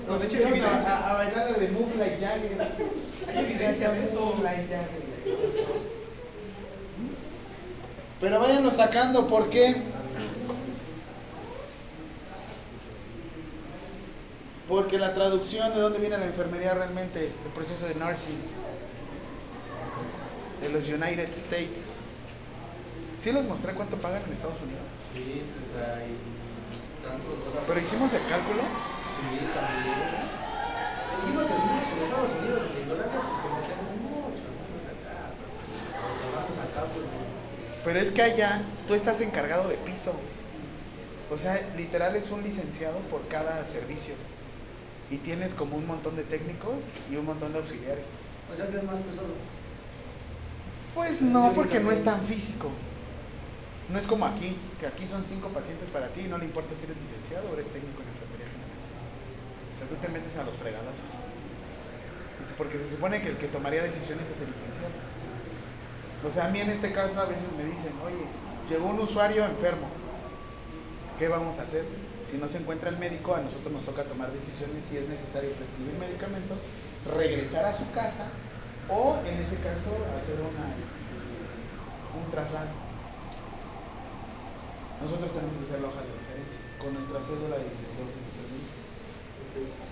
No, 0.07 0.19
de 0.19 0.25
hecho, 0.27 0.67
a, 0.67 1.11
a, 1.11 1.13
bailar 1.15 1.51
la 1.51 1.57
de 1.57 1.69
Like 1.97 2.17
Jagger. 2.19 2.57
Hay 3.29 3.45
evidencia 3.45 3.91
de 3.91 4.03
eso. 4.03 4.39
Like 4.43 4.67
Jagger. 4.67 5.12
Pero 8.23 8.39
váyanlo 8.39 8.71
sacando, 8.71 9.27
¿por 9.27 9.49
qué? 9.49 9.75
Porque 14.65 14.97
la 14.97 15.13
traducción 15.13 15.73
de 15.73 15.81
dónde 15.81 15.99
viene 15.99 16.17
la 16.17 16.23
enfermería 16.23 16.73
realmente, 16.73 17.19
el 17.19 17.51
proceso 17.53 17.85
de 17.85 17.95
nursing 17.95 18.39
de 20.61 20.69
los 20.69 20.87
United 20.87 21.29
States. 21.33 22.05
¿Sí 23.21 23.33
les 23.33 23.43
mostré 23.43 23.73
cuánto 23.73 23.97
pagan 23.97 24.23
en 24.25 24.31
Estados 24.31 24.61
Unidos? 24.63 24.87
Sí, 25.13 25.43
dólares. 25.75 26.07
Pero 27.67 27.79
hicimos 27.81 28.13
el 28.13 28.25
cálculo. 28.27 28.63
Sí, 29.19 29.35
también. 29.51 29.99
Dijimos 31.19 31.43
que 31.43 31.53
estuvimos 31.59 31.87
en 31.91 32.03
Estados 32.07 32.31
Unidos, 32.39 32.61
en 32.71 32.83
Inglaterra, 32.83 33.19
pues 33.19 33.37
que 33.43 33.49
metemos 33.51 33.99
mucho, 33.99 34.47
vamos 34.47 34.83
acá. 34.87 35.35
Pero 35.59 36.31
vamos 36.31 36.55
acá, 36.63 36.87
pues. 36.87 37.22
Pero 37.83 37.99
es 37.99 38.11
que 38.11 38.21
allá 38.21 38.61
tú 38.87 38.93
estás 38.93 39.19
encargado 39.21 39.67
de 39.67 39.75
piso. 39.75 40.13
O 41.31 41.37
sea, 41.37 41.59
literal 41.75 42.15
es 42.15 42.31
un 42.31 42.43
licenciado 42.43 42.99
por 43.09 43.27
cada 43.27 43.63
servicio. 43.63 44.15
Y 45.11 45.17
tienes 45.17 45.53
como 45.53 45.77
un 45.77 45.85
montón 45.85 46.15
de 46.15 46.23
técnicos 46.23 46.79
y 47.11 47.15
un 47.15 47.25
montón 47.25 47.51
de 47.51 47.59
auxiliares. 47.59 48.07
O 48.51 48.55
sea 48.55 48.67
que 48.67 48.77
es 48.77 48.83
más 48.83 48.99
pesado. 48.99 49.33
Pues 50.95 51.21
no, 51.21 51.53
porque 51.53 51.79
no 51.79 51.91
es 51.91 52.03
tan 52.03 52.21
físico. 52.25 52.69
No 53.91 53.99
es 53.99 54.07
como 54.07 54.25
aquí, 54.25 54.55
que 54.79 54.87
aquí 54.87 55.05
son 55.05 55.25
cinco 55.25 55.49
pacientes 55.49 55.89
para 55.89 56.07
ti 56.07 56.21
y 56.21 56.29
no 56.29 56.37
le 56.37 56.45
importa 56.45 56.73
si 56.73 56.85
eres 56.85 56.97
licenciado 56.97 57.49
o 57.49 57.53
eres 57.53 57.67
técnico 57.67 58.01
en 58.01 58.07
enfermería 58.07 58.47
general. 58.47 58.73
O 59.73 59.75
sea, 59.77 59.87
tú 59.89 59.95
te 59.99 60.07
metes 60.07 60.37
a 60.37 60.43
los 60.43 60.55
fregadazos. 60.55 61.09
Porque 62.57 62.77
se 62.77 62.89
supone 62.95 63.21
que 63.21 63.29
el 63.29 63.37
que 63.37 63.47
tomaría 63.47 63.83
decisiones 63.83 64.23
es 64.29 64.41
el 64.41 64.49
licenciado. 64.53 65.12
O 66.25 66.31
sea, 66.31 66.45
a 66.45 66.49
mí 66.49 66.61
en 66.61 66.69
este 66.69 66.91
caso 66.93 67.21
a 67.21 67.25
veces 67.25 67.51
me 67.57 67.65
dicen, 67.65 67.93
oye, 68.05 68.23
llegó 68.69 68.87
un 68.87 68.99
usuario 68.99 69.45
enfermo. 69.45 69.87
¿Qué 71.19 71.27
vamos 71.27 71.59
a 71.59 71.63
hacer? 71.63 71.85
Si 72.29 72.37
no 72.37 72.47
se 72.47 72.59
encuentra 72.59 72.89
el 72.89 72.97
médico, 72.97 73.35
a 73.35 73.41
nosotros 73.41 73.71
nos 73.73 73.83
toca 73.83 74.03
tomar 74.03 74.31
decisiones 74.31 74.83
si 74.89 74.97
es 74.97 75.09
necesario 75.09 75.51
prescribir 75.51 75.93
medicamentos, 75.99 76.57
regresar 77.15 77.65
a 77.65 77.73
su 77.75 77.91
casa 77.91 78.25
o, 78.89 79.19
en 79.27 79.37
ese 79.37 79.57
caso, 79.57 79.91
hacer 80.15 80.39
una, 80.39 80.65
este, 80.79 81.03
un 82.17 82.31
traslado. 82.31 82.71
Nosotros 85.01 85.31
tenemos 85.33 85.57
que 85.57 85.63
hacer 85.67 85.81
la 85.81 85.87
hoja 85.89 86.01
de 86.01 86.11
referencia 86.15 86.61
con 86.79 86.93
nuestra 86.93 87.19
cédula 87.21 87.57
de 87.59 87.67
enfermería. 87.67 88.23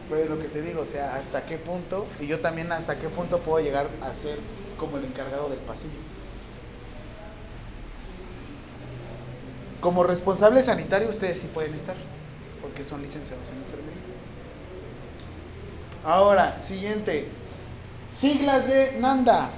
Pues 0.09 0.29
lo 0.29 0.39
que 0.39 0.47
te 0.47 0.61
digo, 0.61 0.81
o 0.81 0.85
sea, 0.85 1.15
hasta 1.15 1.45
qué 1.45 1.57
punto, 1.57 2.07
y 2.19 2.27
yo 2.27 2.39
también 2.39 2.71
hasta 2.71 2.97
qué 2.97 3.09
punto 3.09 3.39
puedo 3.39 3.63
llegar 3.63 3.89
a 4.01 4.13
ser 4.13 4.39
como 4.77 4.97
el 4.97 5.05
encargado 5.05 5.49
del 5.49 5.59
pasillo. 5.59 6.10
Como 9.81 10.03
responsable 10.03 10.61
sanitario 10.61 11.09
ustedes 11.09 11.39
sí 11.39 11.49
pueden 11.53 11.73
estar, 11.73 11.95
porque 12.61 12.83
son 12.83 13.01
licenciados 13.01 13.49
en 13.49 13.57
enfermería. 13.57 14.01
Ahora, 16.05 16.61
siguiente. 16.61 17.27
Siglas 18.13 18.67
de 18.67 18.99
Nanda. 18.99 19.49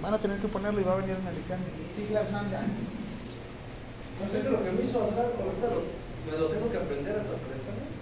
Van 0.00 0.14
a 0.14 0.18
tener 0.18 0.38
que 0.38 0.48
ponerlo 0.48 0.80
y 0.80 0.84
va 0.84 0.92
a 0.92 0.96
venir 0.96 1.16
una 1.20 1.32
lección. 1.32 1.58
Siglas 1.96 2.30
Nanda. 2.30 2.60
No 2.60 4.30
sé 4.30 4.44
lo 4.44 4.64
que 4.64 4.70
me 4.70 4.82
hizo 4.82 5.02
hacer, 5.02 5.24
ahorita 5.24 5.66
lo, 5.74 5.82
me 6.30 6.38
lo 6.38 6.46
tengo 6.46 6.70
que 6.70 6.76
aprender 6.76 7.18
hasta 7.18 7.32
el 7.32 7.58
examen. 7.58 7.92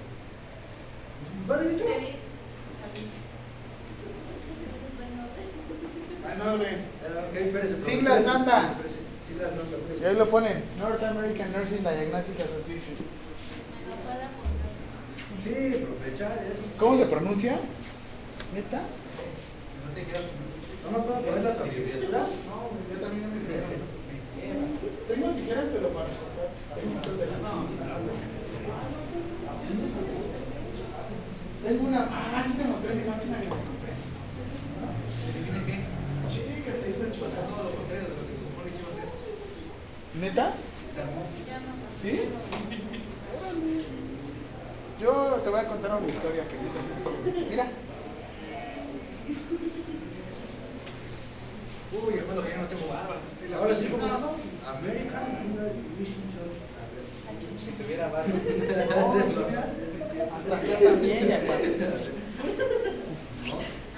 ¿Va 1.48 1.56
ven. 6.56 6.78
Ah, 7.04 7.26
ok, 7.28 7.36
espérese, 7.36 7.74
profe, 7.74 7.90
Siglas 7.90 8.20
espérese, 8.20 8.38
Nanda. 8.38 8.74
Y 10.00 10.04
ahí 10.04 10.16
lo 10.16 10.28
ponen. 10.28 10.62
North 10.78 11.02
American 11.02 11.52
Nursing 11.52 11.82
Diagnosis 11.82 12.40
Association. 12.40 12.96
Sí, 15.42 15.84
profe, 15.84 16.16
ya, 16.18 16.34
eso. 16.52 16.62
¿Cómo 16.78 16.96
se 16.96 17.06
pronuncia? 17.06 17.58
¿Neta? 18.54 18.78
No 18.78 19.94
te 19.94 20.02
quieras 20.02 20.24
¿No 20.84 20.90
más 20.90 21.06
puedo 21.06 21.20
poner 21.20 21.44
las 21.44 21.58
abreviaturas? 21.58 22.28
No, 22.48 22.72
yo 22.92 23.00
también 23.00 23.30
me 23.32 23.40
dijeron. 23.40 23.90
Tengo 25.08 25.30
tijeras, 25.32 25.66
pero 25.72 25.88
para 25.90 26.06
cortar. 26.06 26.48
Tengo 31.62 31.84
una. 31.84 32.08
Ah, 32.10 32.42
sí 32.44 32.52
te 32.54 32.64
mostré 32.64 32.94
mi 32.94 33.04
máquina 33.04 33.38
que 33.40 33.44
me 33.44 33.50
compré. 33.50 33.92
¿Tiene 35.44 35.60
qué? 35.66 35.76
Chica, 36.30 36.72
te 36.80 36.90
hice 36.90 37.02
el 37.04 37.12
Todo 37.12 37.28
lo 37.28 37.70
contrario 37.70 38.08
de 38.08 38.14
lo 38.14 38.16
que 38.16 38.24
se 38.24 38.38
supone 38.40 38.70
que 38.72 38.78
iba 38.80 38.88
a 38.88 38.92
hacer. 38.96 39.08
¿Neta? 40.14 40.52
Se 40.94 41.00
armó. 41.00 41.22
¿Sí? 42.02 42.20
Yo 45.00 45.40
te 45.42 45.50
voy 45.50 45.60
a 45.60 45.68
contar 45.68 45.96
una 45.96 46.08
historia 46.08 46.46
que 46.48 46.56
dices 46.58 46.96
esto. 46.98 47.12
Mira. 47.48 47.66
Uy, 51.92 52.14
yo 52.16 52.34
lo 52.34 52.42
que 52.44 52.50
ya 52.50 52.56
no 52.58 52.66
tengo 52.68 52.88
barba. 52.88 53.16
Ahora 53.56 53.74
sí. 53.74 53.86
¿cómo 53.86 54.06
no? 54.06 54.14
American 54.68 55.26
Division 55.96 56.22
Church. 56.30 56.58
Si 57.64 57.70
tuviera 57.72 58.08
barba. 58.08 58.32
Hasta 60.36 60.56
acá 60.56 60.84
también, 60.84 61.28
ya 61.28 61.38
está. 61.38 61.54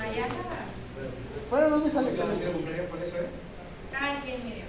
Allá. 0.02 0.26
Bueno, 1.50 1.68
no 1.68 1.76
me 1.78 1.90
sale 1.90 2.10
Yo 2.10 2.14
claro. 2.16 2.30
no 2.32 2.36
quiero 2.38 2.52
compraría 2.52 2.88
por 2.88 3.02
eso, 3.02 3.16
¿eh? 3.16 3.26
Ay, 3.98 4.18
qué 4.24 4.38
mire. 4.38 4.62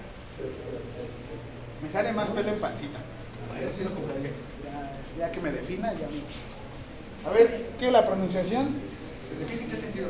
Me 1.81 1.82
sale 1.93 2.11
más 2.11 2.31
pelo 2.31 2.49
en 2.49 2.59
pancita. 2.59 2.97
Sí 3.77 3.83
lo 3.83 3.93
compraría. 3.93 4.31
Ya, 4.65 5.25
ya 5.27 5.31
que 5.31 5.39
me 5.39 5.51
defina, 5.51 5.93
ya 5.93 6.07
me. 6.07 7.29
A 7.29 7.31
ver, 7.33 7.69
¿qué 7.79 7.91
la 7.91 8.03
pronunciación? 8.05 8.67
¿Se 9.29 9.35
define 9.39 9.61
en 9.63 9.69
qué 9.69 9.77
sentido? 9.77 10.07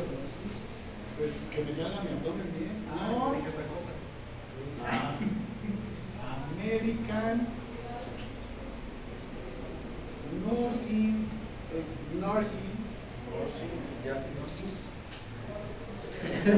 Pues 1.18 1.30
que 1.50 1.62
me 1.64 1.72
salga 1.72 2.00
mi 2.02 2.08
abdomen 2.08 2.50
bien. 2.58 2.84
Ah, 2.90 3.08
No. 3.12 3.34
dije 3.34 3.48
otra 3.50 3.66
cosa. 3.68 3.90
American 6.58 7.46
Nursing 10.44 11.26
es 11.78 11.86
Nursing. 12.18 12.74
Nursing 13.30 13.76
Diagnosis. 14.02 14.74
Este 16.24 16.52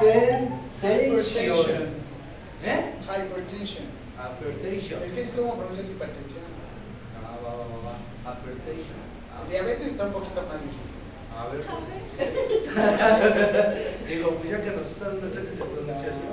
Hypertension. 0.00 1.68
¿Eh? 2.64 2.94
Hypertension. 3.04 3.84
Hypertension. 4.16 5.02
Es 5.02 5.12
que 5.12 5.22
es 5.22 5.30
como 5.32 5.56
pronuncias 5.56 5.90
hipertensión. 5.90 6.44
Ah, 7.22 7.36
va, 7.42 7.50
va, 7.50 7.64
va, 7.64 7.78
va. 7.84 7.94
Hypertension. 8.32 9.00
Ah, 9.32 9.42
Diabetes 9.48 9.86
está 9.88 10.04
un 10.06 10.12
poquito 10.12 10.42
más 10.42 10.62
difícil. 10.62 10.96
A 11.36 11.46
ver, 11.48 11.62
pues. 11.64 11.84
Digo, 14.08 14.34
pues 14.36 14.50
ya 14.50 14.62
que 14.62 14.70
nos 14.72 14.90
está 14.90 15.08
dando 15.08 15.30
clases 15.30 15.58
de 15.58 15.64
pronunciación, 15.64 16.28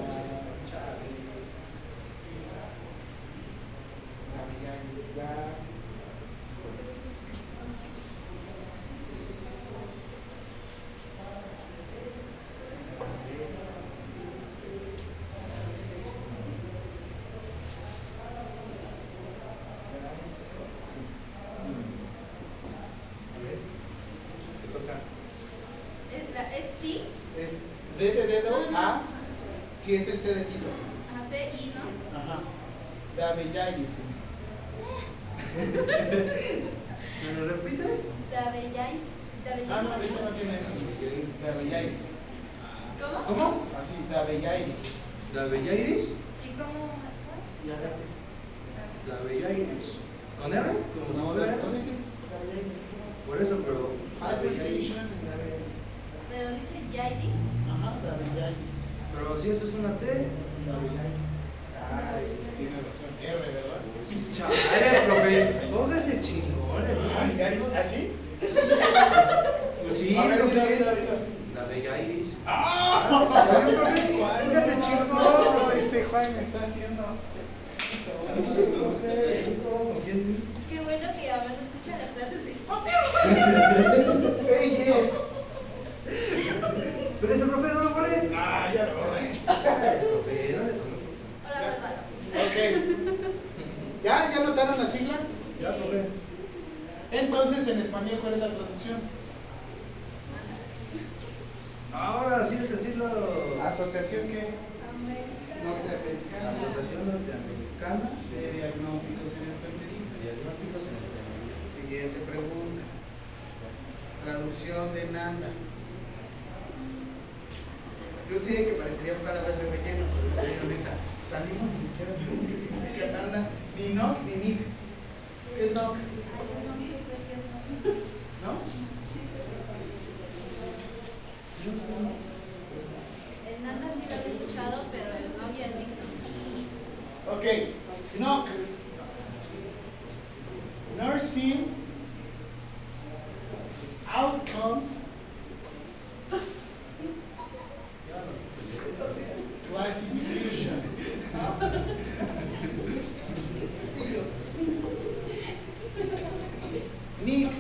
Nick, 157.26 157.54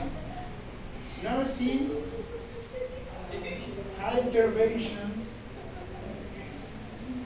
nursing, 1.23 1.89
interventions, 4.21 5.45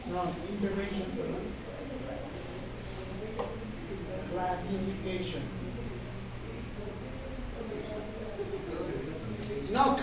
no, 0.07 0.27
interventions. 0.49 1.15
Classification. 4.31 5.41
Knock. 9.71 9.99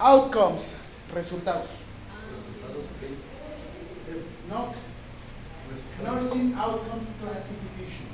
Outcomes, 0.00 0.78
resultados. 1.14 1.85
Outcomes 7.06 7.22
Classification. 7.22 8.06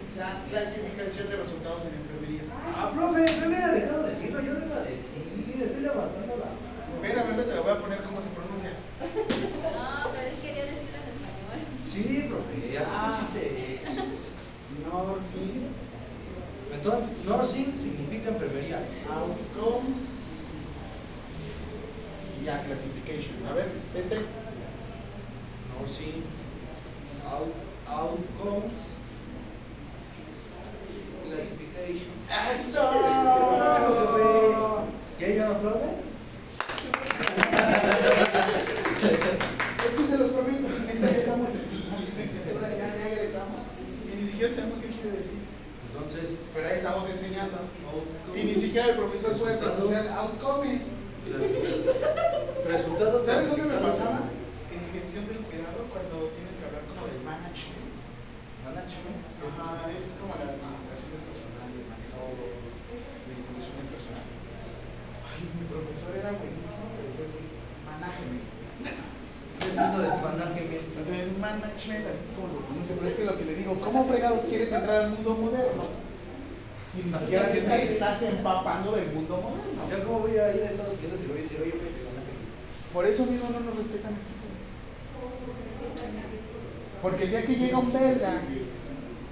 O 0.00 0.14
sea, 0.16 0.42
clasificación 0.48 1.28
de 1.28 1.36
resultados 1.36 1.86
en 1.86 1.94
enfermería. 2.00 2.42
Ah, 2.74 2.90
profe, 2.94 3.20
no 3.20 3.40
me 3.40 3.46
hubiera 3.48 3.72
dejado 3.72 4.02
decirlo, 4.04 4.40
yo 4.40 4.54
lo 4.54 4.66
iba 4.66 4.76
a 4.76 4.84
decir. 4.84 5.35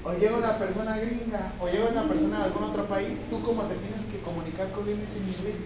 o 0.04 0.12
llega 0.12 0.36
una 0.36 0.58
persona 0.58 0.98
gringa, 0.98 1.52
o 1.58 1.66
llega 1.66 1.88
una 1.90 2.04
persona 2.04 2.38
de 2.38 2.44
algún 2.44 2.64
otro 2.64 2.84
país, 2.86 3.24
tú 3.30 3.40
como 3.40 3.62
te 3.62 3.74
tienes 3.76 4.04
que 4.12 4.20
comunicar 4.20 4.70
con 4.72 4.84
ellos 4.86 5.16
en 5.16 5.22
inglés. 5.22 5.64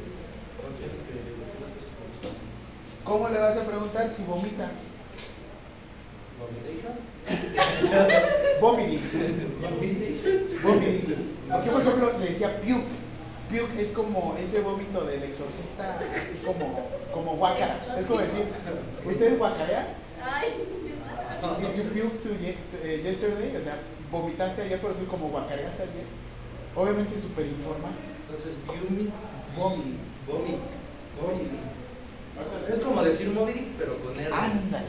¿Cómo 3.02 3.28
le 3.28 3.38
vas 3.38 3.56
a 3.56 3.62
preguntar 3.62 4.08
si 4.08 4.22
vomita? 4.24 4.70
ayer, 24.68 24.80
pero 24.80 24.94
soy 24.94 25.06
como 25.06 25.28
guacarea. 25.28 25.70
Obviamente 26.76 27.18
súper 27.18 27.46
informal. 27.46 27.92
Entonces, 28.28 28.58
vomit, 28.66 29.10
vomit, 29.56 29.96
vomit, 30.26 30.60
vomit. 31.20 32.68
Es 32.68 32.78
como 32.80 33.02
decir 33.02 33.30
móvil 33.30 33.72
pero 33.78 33.98
con 33.98 34.18
él. 34.18 34.32
Ándale. 34.32 34.86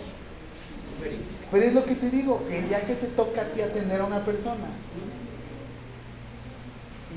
Pero 1.52 1.66
es 1.66 1.74
lo 1.74 1.86
que 1.86 1.96
te 1.96 2.10
digo, 2.10 2.46
que 2.48 2.68
ya 2.70 2.86
que 2.86 2.94
te 2.94 3.08
toca 3.08 3.42
a 3.42 3.46
ti 3.46 3.62
atender 3.62 4.02
a 4.02 4.06
una 4.06 4.24
persona, 4.24 4.68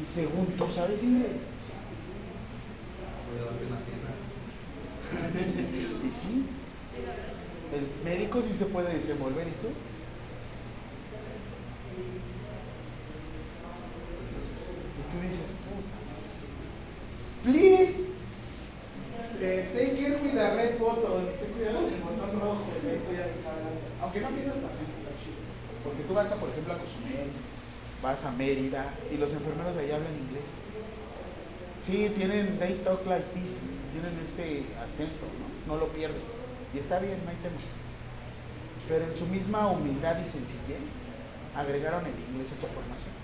y 0.01 0.07
según 0.07 0.47
tú 0.47 0.67
sabes 0.71 1.03
inglés, 1.03 1.51
Voy 3.29 3.41
a 3.41 3.45
dar 3.45 3.55
pena 3.55 3.77
pena. 3.87 4.11
y 6.09 6.15
sí. 6.15 6.47
El 7.75 8.05
médico 8.05 8.41
sí 8.43 8.55
se 8.57 8.67
puede 8.67 8.93
desenvolver, 8.95 9.49
¿y 9.49 9.51
tú? 9.51 9.69
tú 15.13 15.21
dices, 15.21 15.61
puta. 15.63 15.97
Please, 17.45 18.09
eh, 19.41 19.71
take 19.75 19.97
care 20.01 20.17
with 20.23 20.33
the 20.33 20.57
red 20.57 20.79
button. 20.79 21.27
Ten 21.39 21.51
cuidado 21.53 21.91
del 21.91 22.01
botón 22.01 22.41
rojo. 22.41 22.65
Aunque 24.01 24.21
no 24.21 24.29
pierdas 24.29 24.57
pacientes, 24.57 24.99
está. 24.99 25.13
Porque 25.85 26.03
tú 26.07 26.15
vas, 26.15 26.33
a, 26.33 26.37
por 26.37 26.49
ejemplo, 26.49 26.75
a 26.75 26.79
Cozumel, 26.79 27.31
vas 28.03 28.25
a 28.25 28.31
Mérida 28.33 28.95
y 29.11 29.17
los 29.17 29.33
enfermeros 29.33 29.77
de 29.77 29.83
allá 29.83 29.97
hablan 29.97 30.15
inglés. 30.15 30.47
Sí, 31.85 32.13
tienen, 32.17 32.59
they 32.59 32.75
talk 32.85 33.05
like 33.07 33.27
this, 33.35 33.75
tienen 33.91 34.15
ese 34.23 34.63
acento, 34.81 35.27
¿no? 35.67 35.75
No 35.75 35.81
lo 35.81 35.89
pierden. 35.89 36.23
Y 36.73 36.79
está 36.79 37.01
bien, 37.01 37.19
no 37.25 37.31
hay 37.31 37.37
tema. 37.43 37.59
Pero 38.89 39.07
en 39.07 39.19
su 39.19 39.27
misma 39.27 39.69
humildad 39.69 40.17
y 40.21 40.25
sencillez, 40.25 41.03
agregaron 41.57 42.07
el 42.07 42.15
inglés 42.31 42.53
a 42.53 42.61
su 42.61 42.67
formación. 42.67 43.22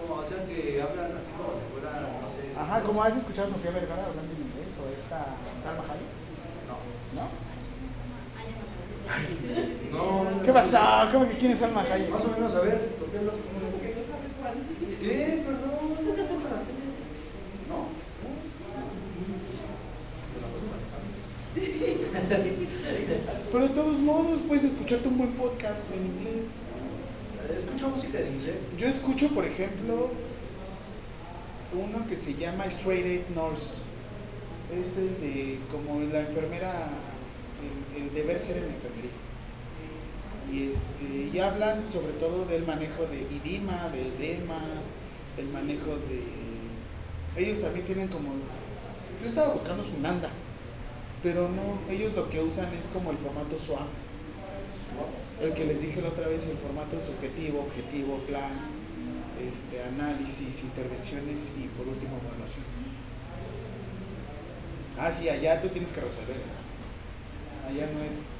Como, 0.00 0.20
o 0.22 0.26
sea, 0.26 0.44
que 0.46 0.80
hablan 0.82 1.12
así 1.16 1.30
como 1.36 1.52
si 1.54 1.64
fuera, 1.72 2.00
no 2.00 2.28
sé. 2.30 2.52
Ajá, 2.56 2.80
como 2.80 3.02
has 3.02 3.16
escuchado 3.16 3.48
a 3.48 3.50
Sofía 3.50 3.70
Vergara 3.70 4.04
hablando 4.06 4.32
en 4.32 4.42
inglés 4.48 4.72
o 4.80 4.88
esta 4.88 5.36
Salma 5.62 5.84
Hayek, 5.84 6.12
No. 6.66 6.76
¿no? 7.20 7.28
Ah, 9.10 9.18
no, 9.92 10.24
pues. 10.24 10.44
¿Qué 10.44 10.52
pasó? 10.52 11.12
¿Cómo 11.12 11.28
que 11.28 11.36
quién 11.38 11.52
es 11.52 11.58
Salma 11.58 11.82
Hayek? 11.82 12.08
Más 12.10 12.24
o 12.24 12.30
menos, 12.30 12.54
a 12.54 12.60
ver, 12.60 12.78
¿por 12.96 13.08
qué 13.10 13.18
hablas 13.18 13.36
como 13.36 13.60
Porque 13.70 13.94
no 13.94 14.02
sabes 14.08 14.32
cuál. 14.40 14.54
¿Qué? 15.00 15.44
Perdón. 15.44 15.70
No. 17.68 17.78
Pero 23.52 23.68
de 23.68 23.74
todos 23.74 23.98
modos, 24.00 24.40
puedes 24.46 24.64
escucharte 24.64 25.08
un 25.08 25.18
buen 25.18 25.32
podcast 25.32 25.82
en 25.94 26.06
inglés. 26.06 26.50
Escucho 27.48 27.88
música 27.88 28.18
en 28.20 28.34
inglés. 28.34 28.56
Yo 28.78 28.86
escucho, 28.86 29.28
por 29.28 29.44
ejemplo, 29.44 30.10
uno 31.72 32.06
que 32.06 32.16
se 32.16 32.34
llama 32.34 32.66
Straight 32.66 33.06
Eight 33.06 33.28
Nurse. 33.30 33.82
Es 34.72 34.98
el 34.98 35.20
de 35.20 35.58
como 35.70 36.00
la 36.00 36.20
enfermera, 36.20 36.90
el, 37.96 38.02
el 38.02 38.14
deber 38.14 38.38
ser 38.38 38.58
en 38.58 38.66
la 38.66 38.74
enfermería. 38.74 39.10
Y, 40.52 40.68
este, 40.68 41.36
y 41.36 41.38
hablan 41.40 41.82
sobre 41.92 42.12
todo 42.14 42.44
del 42.44 42.66
manejo 42.66 43.06
de 43.06 43.20
idima, 43.22 43.88
de 43.90 44.08
edema, 44.08 44.60
el 45.38 45.46
manejo 45.48 45.96
de... 45.96 46.22
Ellos 47.36 47.60
también 47.60 47.84
tienen 47.84 48.08
como... 48.08 48.30
Yo 49.22 49.28
estaba 49.28 49.52
buscando 49.52 49.82
su 49.82 49.98
nanda, 50.00 50.30
pero 51.22 51.48
no, 51.48 51.78
ellos 51.92 52.14
lo 52.14 52.28
que 52.28 52.40
usan 52.40 52.72
es 52.74 52.86
como 52.88 53.10
el 53.10 53.18
formato 53.18 53.56
SWAP. 53.56 53.86
El 55.40 55.54
que 55.54 55.64
les 55.64 55.80
dije 55.80 56.02
la 56.02 56.08
otra 56.08 56.28
vez, 56.28 56.46
el 56.46 56.56
formato 56.58 57.00
subjetivo, 57.00 57.60
objetivo, 57.60 58.18
plan, 58.26 58.52
este, 59.40 59.82
análisis, 59.82 60.62
intervenciones 60.64 61.52
y 61.56 61.66
por 61.76 61.88
último 61.88 62.18
evaluación. 62.28 62.64
Ah, 64.98 65.10
sí, 65.10 65.28
allá 65.30 65.60
tú 65.62 65.68
tienes 65.68 65.92
que 65.92 66.00
resolver. 66.02 66.36
Allá 67.66 67.88
no 67.96 68.04
es... 68.04 68.30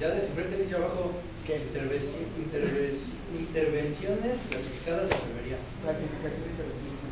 Ya 0.00 0.10
descifré 0.10 0.46
que 0.50 0.56
dice 0.58 0.76
abajo 0.76 1.12
¿Qué? 1.46 1.58
intervenci- 1.58 2.22
intervenci- 2.38 3.14
intervenciones 3.38 4.38
clasificadas 4.50 5.08
de 5.10 5.14
enfermería. 5.18 5.58
Clasificación 5.82 6.44
de 6.46 6.50
intervenciones. 6.54 7.02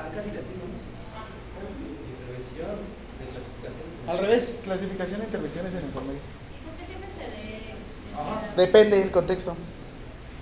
Ah, 0.00 0.08
casi 0.14 0.28
latino, 0.32 0.64
¿no? 0.64 0.80
Intervención 1.60 2.72
de 3.20 3.24
clasificaciones. 3.36 3.92
Al 4.08 4.16
revés, 4.18 4.44
clasificación 4.64 5.20
de 5.20 5.26
intervenciones 5.28 5.72
en 5.76 5.84
enfermería. 5.84 6.24
¿Y 6.24 6.58
por 6.64 6.72
qué 6.80 6.84
siempre 6.88 7.08
se 7.12 7.24
lee? 7.36 7.76
Ajá. 8.09 8.09
Depende 8.56 8.98
del 8.98 9.10
contexto. 9.10 9.54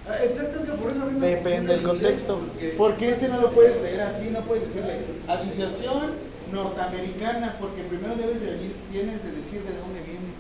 Ah, 0.09 0.25
exacto, 0.25 0.61
es 0.61 0.65
que 0.71 0.73
por 0.79 0.91
eso 0.91 1.03
a 1.03 1.07
mí 1.07 1.19
me 1.21 1.27
Depende 1.27 1.75
del 1.75 1.83
contexto. 1.83 2.39
porque- 2.41 2.75
Porque 2.79 3.09
este 3.11 3.29
no 3.29 3.41
lo 3.41 3.51
puedes 3.51 3.83
leer 3.83 4.01
así, 4.01 4.31
no 4.31 4.41
puedes 4.43 4.65
decirle 4.67 4.95
Asociación 5.29 6.13
Norteamericana, 6.53 7.57
porque 7.61 7.83
primero 7.83 8.17
debes 8.17 8.41
de 8.41 8.51
venir, 8.53 8.75
tienes 8.91 9.23
de 9.23 9.33
decir 9.33 9.61
de 9.65 9.77
dónde 9.77 10.01
viene. 10.01 10.33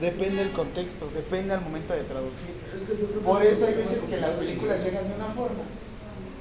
Depende 0.00 0.36
del 0.44 0.52
contexto, 0.52 1.08
depende 1.12 1.54
al 1.54 1.60
momento 1.60 1.92
de 1.92 2.04
traducir. 2.04 2.54
Es 2.74 2.82
que 2.82 2.94
yo 2.96 3.06
creo 3.10 3.18
que 3.20 3.26
Por 3.26 3.42
es 3.42 3.58
eso 3.58 3.66
hay 3.66 3.74
veces 3.74 3.98
que 4.08 4.16
las 4.20 4.34
películas 4.34 4.84
llegan 4.84 5.08
de 5.08 5.14
una 5.16 5.26
forma 5.26 5.64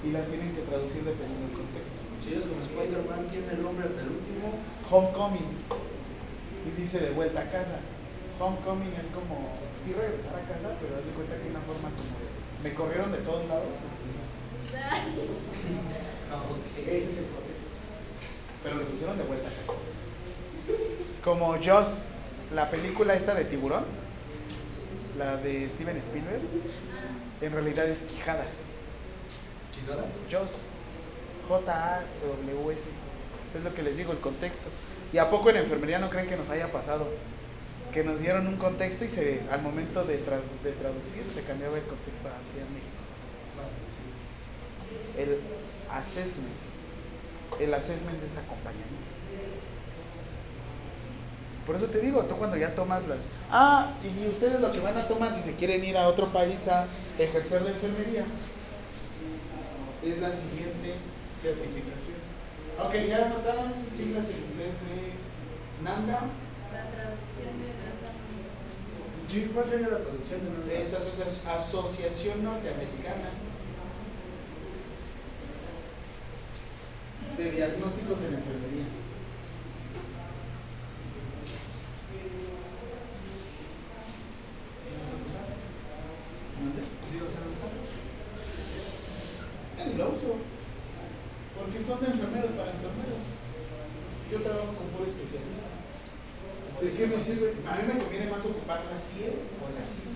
y 0.05 0.11
las 0.11 0.27
tienen 0.27 0.53
que 0.53 0.61
traducir 0.61 1.03
dependiendo 1.03 1.47
del 1.49 1.57
contexto. 1.57 1.97
Si 2.23 2.33
es 2.37 2.45
como 2.45 2.61
Spider-Man, 2.61 3.27
tiene 3.31 3.49
el 3.51 3.63
nombre 3.63 3.83
hasta 3.85 3.99
el 4.01 4.09
último. 4.13 4.53
Homecoming 4.91 5.49
y 6.67 6.81
dice 6.81 6.99
de 6.99 7.09
vuelta 7.11 7.41
a 7.41 7.51
casa. 7.51 7.79
Homecoming 8.39 8.93
es 8.93 9.09
como 9.13 9.57
sí 9.73 9.93
regresar 9.93 10.35
a 10.39 10.47
casa, 10.47 10.77
pero 10.79 10.97
haz 10.97 11.05
de 11.05 11.11
cuenta 11.11 11.35
que 11.35 11.43
hay 11.43 11.49
una 11.49 11.61
forma 11.61 11.89
como 11.89 12.13
de 12.21 12.37
me 12.63 12.73
corrieron 12.73 13.11
de 13.11 13.19
todos 13.19 13.47
lados. 13.47 13.65
Ah. 16.29 16.41
Ese 16.85 16.97
es 16.97 17.17
el 17.19 17.25
contexto. 17.27 17.69
Pero 18.61 18.75
le 18.79 18.83
pusieron 18.83 19.17
de 19.17 19.23
vuelta 19.23 19.47
a 19.47 19.51
casa. 19.51 19.79
Como 21.23 21.57
Joss, 21.63 22.07
la 22.53 22.69
película 22.69 23.13
esta 23.13 23.33
de 23.33 23.45
tiburón, 23.45 23.85
la 25.17 25.37
de 25.37 25.69
Steven 25.69 25.95
Spielberg, 25.95 26.41
en 27.39 27.53
realidad 27.53 27.85
es 27.87 28.01
Quijadas. 28.01 28.63
¿Chicadas? 29.73 30.07
Joss. 30.29 30.63
J-A-W-S. 31.47 32.89
Es 33.57 33.63
lo 33.63 33.73
que 33.73 33.83
les 33.83 33.95
digo, 33.95 34.11
el 34.11 34.19
contexto. 34.19 34.67
¿Y 35.13 35.17
a 35.17 35.29
poco 35.29 35.49
en 35.49 35.57
enfermería 35.57 35.97
no 35.97 36.09
creen 36.09 36.27
que 36.27 36.35
nos 36.35 36.49
haya 36.49 36.73
pasado? 36.73 37.07
Que 37.93 38.03
nos 38.03 38.19
dieron 38.19 38.47
un 38.47 38.57
contexto 38.57 39.05
y 39.05 39.09
se, 39.09 39.41
al 39.51 39.61
momento 39.61 40.03
de, 40.03 40.17
tras- 40.17 40.61
de 40.63 40.71
traducir 40.73 41.23
se 41.33 41.41
cambiaba 41.41 41.77
el 41.77 41.83
contexto 41.83 42.27
aquí 42.27 42.59
en 42.59 42.73
México. 42.73 42.97
El 45.17 45.39
assessment. 45.91 46.51
El 47.59 47.73
assessment 47.73 48.21
es 48.23 48.37
acompañamiento. 48.37 48.87
Por 51.65 51.75
eso 51.75 51.87
te 51.87 51.99
digo, 51.99 52.23
tú 52.25 52.35
cuando 52.37 52.55
ya 52.55 52.75
tomas 52.75 53.07
las... 53.07 53.27
Ah, 53.51 53.89
y 54.03 54.27
ustedes 54.27 54.61
lo 54.61 54.71
que 54.71 54.79
van 54.79 54.95
a 54.97 55.07
tomar 55.07 55.33
si 55.33 55.41
se 55.41 55.55
quieren 55.55 55.83
ir 55.83 55.97
a 55.97 56.07
otro 56.07 56.27
país 56.27 56.67
a 56.69 56.85
ejercer 57.19 57.61
la 57.63 57.71
enfermería 57.71 58.23
es 60.05 60.19
la 60.19 60.29
siguiente 60.29 60.93
certificación. 61.35 62.15
Ok, 62.79 62.93
ya 63.09 63.25
anotaron 63.25 63.73
siglas 63.91 64.25
en 64.29 64.37
inglés 64.51 64.75
de 64.85 65.83
NANDA. 65.83 66.21
La 66.77 66.91
traducción 66.91 67.57
de 67.59 67.69
Nanda 67.73 68.09
no 68.13 68.37
sé. 68.37 68.49
Sí, 69.27 69.51
¿cuál 69.53 69.65
sería 69.67 69.87
la 69.89 69.97
traducción 69.99 70.43
de 70.45 70.49
nombre? 70.51 70.81
Es 70.81 70.93
asocia- 70.93 71.53
Asociación 71.53 72.43
Norteamericana 72.43 73.29
de 77.37 77.51
Diagnósticos 77.51 78.19
en 78.23 78.33
Enfermería. 78.35 78.85
Lo 89.97 90.09
uso. 90.11 90.35
Porque 91.57 91.83
son 91.83 91.99
de 92.01 92.07
enfermeros 92.07 92.51
para 92.51 92.71
enfermeros. 92.71 93.23
Yo 94.31 94.41
trabajo 94.41 94.73
con 94.77 94.87
puro 94.93 95.05
especialista. 95.09 95.76
¿De 96.81 96.91
qué 96.91 97.07
me 97.07 97.19
sirve? 97.19 97.53
A 97.67 97.75
mí 97.75 97.81
me 97.93 97.99
conviene 97.99 98.29
más 98.29 98.45
ocupar 98.45 98.83
la 98.91 98.97
CIE 98.99 99.29
o 99.29 99.65
la 99.73 99.83
CIE, 99.83 100.13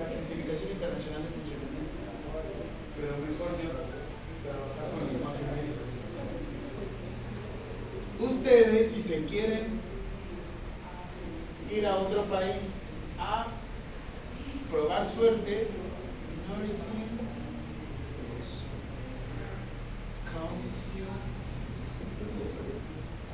la 0.00 0.08
Clasificación 0.08 0.70
Internacional 0.72 1.22
de 1.22 1.28
Funcionamiento. 1.28 1.92
Pero 2.96 3.12
mejor 3.20 3.52
yo 3.60 3.70
trabajar 4.44 4.86
con 4.90 5.00
el 5.06 5.12
lenguaje 5.12 5.44
médico. 5.44 5.84
Ustedes, 8.20 8.90
si 8.92 9.02
se 9.02 9.24
quieren 9.26 9.80
ir 11.70 11.86
a 11.86 11.96
otro 11.96 12.22
país 12.24 12.76
a 13.18 13.46
probar 14.70 15.04
suerte, 15.04 15.68
Nursing 16.48 17.04
Council. 20.32 21.04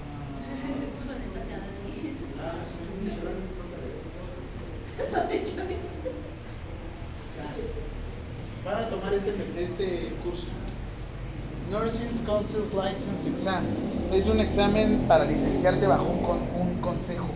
ah, 0.00 0.40
Planeta 1.06 1.40
cada 1.48 1.68
día. 1.86 2.12
ah, 2.40 2.40
sí, 2.40 2.40
Has 2.40 2.46
hecho 2.46 2.49
para 8.64 8.88
tomar 8.88 9.12
este, 9.14 9.32
este 9.58 10.12
curso. 10.22 10.46
Nursing 11.70 12.26
Council's 12.26 12.74
License 12.74 13.30
Exam. 13.30 13.64
Es 14.12 14.26
un 14.26 14.40
examen 14.40 15.04
para 15.06 15.24
licenciarte 15.24 15.86
bajo 15.86 16.04
un, 16.04 16.18
con- 16.22 16.42
un 16.60 16.80
consejo. 16.80 17.28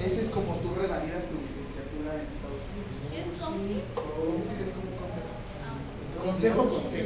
Ese 0.00 0.22
es 0.22 0.28
como 0.30 0.56
tú 0.64 0.72
revalidas 0.74 1.28
tu 1.28 1.36
licenciatura 1.44 2.16
en 2.16 2.24
Estados 2.32 2.64
Unidos. 2.72 2.96
¿Es 3.12 3.28
council? 3.36 3.80
Council 3.94 4.58
es 4.64 4.72
como 4.72 4.88
un 4.88 4.96
consejo. 4.96 5.30
Ah, 5.68 5.76
Consejo 6.24 6.64
con 6.64 6.84
C, 6.84 7.04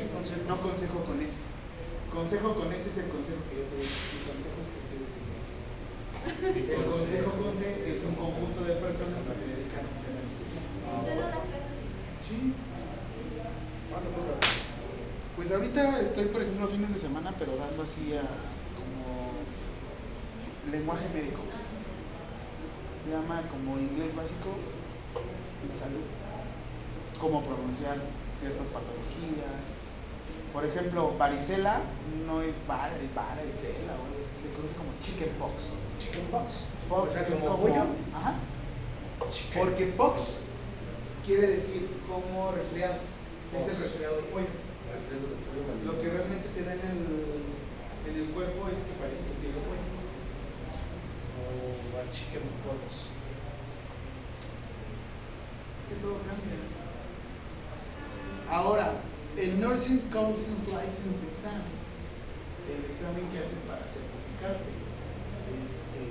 no 0.49 0.57
consejo 0.63 0.99
con 1.03 1.19
S. 1.21 1.35
Consejo 2.15 2.55
con 2.55 2.71
S 2.73 2.85
es 2.89 2.99
el 3.03 3.09
consejo 3.11 3.43
que 3.51 3.59
yo 3.59 3.65
te 3.67 3.75
doy. 3.75 3.91
Mi 3.91 4.21
consejo 4.23 4.57
es 4.63 4.69
que 4.71 4.79
estudies 4.87 5.13
inglés. 5.19 5.49
El 6.25 6.85
consejo 6.85 7.31
con 7.33 7.53
C 7.55 7.85
es 7.91 8.05
un 8.05 8.15
conjunto 8.15 8.65
de 8.65 8.75
personas 8.77 9.21
que 9.29 9.35
se 9.35 9.47
dedican 9.57 9.85
a 9.85 9.93
tema 10.01 10.21
específico. 10.25 10.89
¿Usted 11.01 11.19
da 11.21 11.31
clases 11.31 11.75
de 11.77 11.85
Sí. 12.25 12.53
¿Cuánto 13.91 14.09
cobra? 14.11 14.37
Pues 15.37 15.53
ahorita 15.53 16.01
estoy, 16.01 16.27
por 16.27 16.41
ejemplo, 16.43 16.69
fines 16.69 16.93
de 16.93 16.99
semana, 16.99 17.33
pero 17.39 17.57
dando 17.57 17.83
así 17.83 18.15
a 18.17 18.23
como 18.79 19.35
lenguaje 20.73 21.05
médico. 21.13 21.43
Se 23.05 23.11
llama 23.11 23.43
como 23.51 23.79
inglés 23.79 24.15
básico 24.17 24.49
en 25.69 25.79
salud. 25.79 26.05
cómo 27.21 27.43
pronunciar 27.43 27.97
ciertas 28.39 28.69
patologías. 28.69 29.57
Por 30.53 30.65
ejemplo, 30.67 31.15
varicela 31.19 31.81
no 32.27 32.43
es 32.43 32.55
var- 32.67 32.91
varicela, 33.15 33.95
así, 33.97 34.14
se 34.45 34.53
conoce 34.53 34.75
como 34.77 34.93
chickenpox. 35.01 35.57
Chickenpox. 35.99 36.69
Pox 36.89 37.09
O 37.09 37.11
sea, 37.11 37.23
es 37.23 37.39
como 37.41 37.57
pollo. 37.57 37.85
ajá, 38.13 38.35
Chicken. 39.33 39.65
porque 39.65 39.87
pox 39.97 40.45
quiere 41.25 41.47
decir 41.57 41.89
como 42.07 42.53
resfriado, 42.53 42.97
es 43.57 43.69
el 43.69 43.77
resfriado 43.81 44.17
de 44.17 44.23
pollo. 44.29 44.53
Resfriado 44.93 45.25
de 45.33 45.41
pollo, 45.49 45.73
Lo 45.89 45.97
que 46.01 46.11
realmente 46.11 46.49
te 46.53 46.63
da 46.65 46.75
en 46.75 46.81
el, 46.85 47.01
en 48.13 48.15
el 48.21 48.29
cuerpo 48.37 48.69
es 48.69 48.85
que 48.85 48.93
parece 49.01 49.25
que 49.25 49.41
piel 49.41 49.55
de 49.57 49.65
pollo. 49.65 49.81
O 51.41 51.97
va 51.97 52.05
chickenpox. 52.13 53.09
Es 55.81 55.85
que 55.89 55.97
todo 56.05 56.21
cambia. 56.29 56.61
Ahora, 58.51 58.93
el 59.39 59.59
Nursing 59.61 60.01
Council's 60.11 60.69
License 60.69 61.27
Exam, 61.27 61.63
el 62.69 62.91
examen 62.91 63.25
que 63.33 63.39
haces 63.39 63.61
para 63.67 63.85
este, 64.53 66.03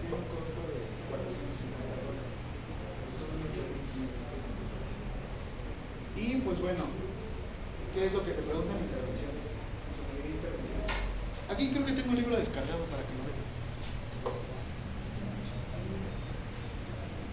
tiene 0.00 0.14
un 0.14 0.26
costo 0.30 0.60
de 0.70 0.78
450 1.10 2.06
dólares. 2.06 2.34
Son 3.18 3.34
8.500 3.34 4.30
pesos, 4.30 4.50
me 4.54 4.66
parece. 4.70 4.96
Y 6.14 6.38
pues 6.46 6.58
bueno, 6.62 6.84
¿qué 7.94 8.06
es 8.06 8.12
lo 8.12 8.22
que 8.22 8.32
te 8.32 8.42
preguntan 8.42 8.78
intervenciones? 8.78 9.58
En 9.58 9.92
su 9.94 10.02
intervenciones. 10.06 10.90
Aquí 11.50 11.70
creo 11.70 11.86
que 11.86 11.92
tengo 11.92 12.10
un 12.10 12.16
libro 12.16 12.36
descargado 12.36 12.84
para 12.86 13.02
que 13.02 13.14
lo 13.18 13.26
vean. 13.26 13.44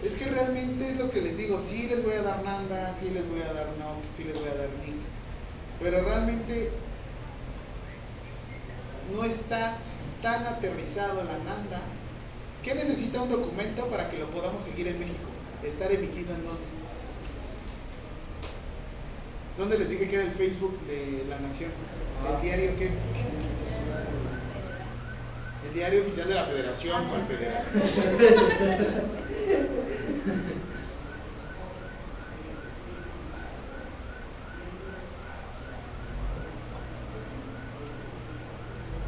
Es 0.03 0.15
que 0.15 0.25
realmente 0.25 0.91
es 0.91 0.97
lo 0.97 1.11
que 1.11 1.21
les 1.21 1.37
digo, 1.37 1.59
sí 1.59 1.87
les 1.87 2.03
voy 2.03 2.15
a 2.15 2.23
dar 2.23 2.43
Nanda, 2.43 2.91
sí 2.91 3.11
les 3.13 3.29
voy 3.29 3.41
a 3.41 3.53
dar 3.53 3.67
Nock, 3.77 4.01
sí 4.11 4.23
les 4.23 4.39
voy 4.39 4.49
a 4.49 4.55
dar 4.55 4.69
Nick, 4.83 4.97
pero 5.79 6.03
realmente 6.03 6.71
no 9.13 9.23
está 9.23 9.77
tan 10.21 10.45
aterrizado 10.45 11.23
la 11.23 11.37
Nanda. 11.39 11.81
¿Qué 12.63 12.75
necesita 12.75 13.21
un 13.21 13.31
documento 13.31 13.87
para 13.87 14.09
que 14.09 14.17
lo 14.17 14.29
podamos 14.29 14.61
seguir 14.61 14.87
en 14.87 14.99
México? 14.99 15.29
Estar 15.63 15.91
emitido 15.91 16.33
en 16.35 16.45
dónde? 16.45 16.61
¿Dónde 19.57 19.77
les 19.79 19.89
dije 19.89 20.07
que 20.07 20.15
era 20.15 20.23
el 20.23 20.31
Facebook 20.31 20.79
de 20.87 21.25
la 21.27 21.39
Nación? 21.39 21.71
¿El 22.27 22.41
diario 22.41 22.75
qué? 22.77 22.91
El 25.67 25.73
diario 25.73 26.01
oficial 26.01 26.27
de 26.27 26.35
la 26.35 26.45
Federación, 26.45 27.05
¿cuál 27.07 27.23
federal? 27.25 27.63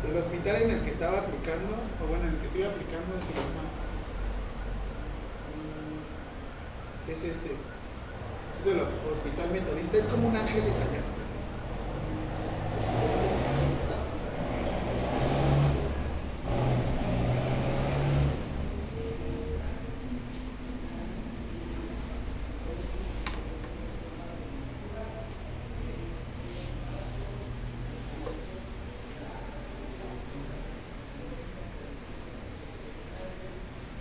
El 0.09 0.17
hospital 0.19 0.61
en 0.61 0.69
el 0.69 0.81
que 0.81 0.89
estaba 0.91 1.19
aplicando, 1.19 1.73
o 2.03 2.07
bueno, 2.07 2.25
en 2.25 2.33
el 2.33 2.37
que 2.37 2.45
estoy 2.45 2.63
aplicando 2.63 3.19
se 3.19 3.33
llama. 3.33 3.63
mm, 5.55 6.03
Es 7.13 7.23
este. 7.23 7.51
Es 8.59 8.65
el 8.65 8.79
hospital 9.11 9.51
metodista, 9.51 9.97
es 9.97 10.07
como 10.07 10.29
un 10.29 10.35
ángeles 10.35 10.77
allá. 10.77 11.01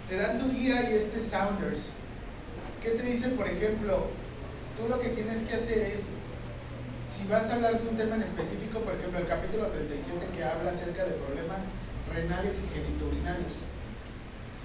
te 0.08 0.18
dan 0.18 0.36
tu 0.36 0.50
guía 0.50 0.90
y 0.90 0.94
este 0.94 1.18
Sounders. 1.18 2.01
¿Qué 2.82 2.90
te 2.98 3.06
dice, 3.06 3.28
por 3.38 3.46
ejemplo? 3.46 4.10
Tú 4.74 4.88
lo 4.90 4.98
que 4.98 5.10
tienes 5.10 5.42
que 5.46 5.54
hacer 5.54 5.86
es, 5.86 6.10
si 6.98 7.30
vas 7.30 7.48
a 7.50 7.54
hablar 7.54 7.78
de 7.78 7.86
un 7.86 7.94
tema 7.94 8.16
en 8.16 8.22
específico, 8.22 8.80
por 8.80 8.98
ejemplo, 8.98 9.20
el 9.22 9.26
capítulo 9.26 9.70
37 9.70 10.18
que 10.34 10.42
habla 10.42 10.70
acerca 10.70 11.04
de 11.06 11.14
problemas 11.14 11.70
renales 12.10 12.58
y 12.58 12.74
genitourinarios. 12.74 13.62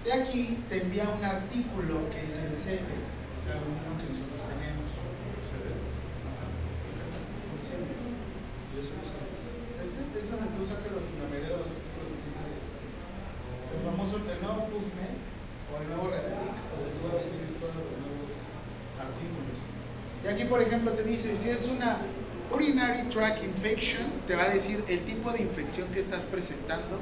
De 0.01 0.13
aquí 0.17 0.65
te 0.65 0.81
envía 0.81 1.05
un 1.05 1.21
artículo 1.21 2.09
que 2.09 2.25
es 2.25 2.41
el 2.41 2.57
CB, 2.57 2.89
o 2.89 3.37
sea, 3.37 3.61
lo 3.61 3.69
mismo 3.69 3.93
que 4.01 4.09
nosotros 4.09 4.49
tenemos. 4.49 4.89
Ajá, 6.25 6.49
acá 6.49 7.03
está, 7.05 7.21
el 7.21 7.61
CB. 7.61 7.85
Este 8.81 10.01
es 10.17 10.25
donde 10.33 10.57
tú 10.57 10.65
sacas 10.65 10.89
la 10.89 11.29
mayoría 11.29 11.53
de 11.53 11.61
los 11.61 11.69
artículos 11.69 12.09
de 12.09 12.17
ciencias 12.17 12.49
de 12.49 12.57
la 12.57 12.65
salud. 12.65 12.97
El 13.77 13.79
famoso, 13.85 14.25
el 14.25 14.41
nuevo 14.41 14.65
PubMed 14.73 15.36
o 15.73 15.81
el 15.81 15.87
nuevo 15.87 16.09
Redalic 16.09 16.55
o 16.73 16.79
el 16.85 17.29
tienes 17.29 17.53
todos 17.59 17.75
los 17.75 17.87
nuevos 17.99 18.31
artículos. 18.99 19.59
Y 20.23 20.27
aquí, 20.27 20.45
por 20.45 20.61
ejemplo, 20.61 20.91
te 20.91 21.03
dice, 21.03 21.35
si 21.35 21.49
es 21.49 21.67
una 21.67 21.99
urinary 22.51 23.09
tract 23.09 23.43
infection, 23.43 24.05
te 24.25 24.35
va 24.35 24.43
a 24.43 24.49
decir 24.49 24.83
el 24.87 25.01
tipo 25.01 25.31
de 25.31 25.41
infección 25.41 25.87
que 25.89 25.99
estás 25.99 26.25
presentando. 26.25 26.99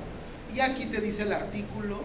Y 0.53 0.59
aquí 0.59 0.85
te 0.85 1.01
dice 1.01 1.23
el 1.23 1.33
artículo, 1.33 2.01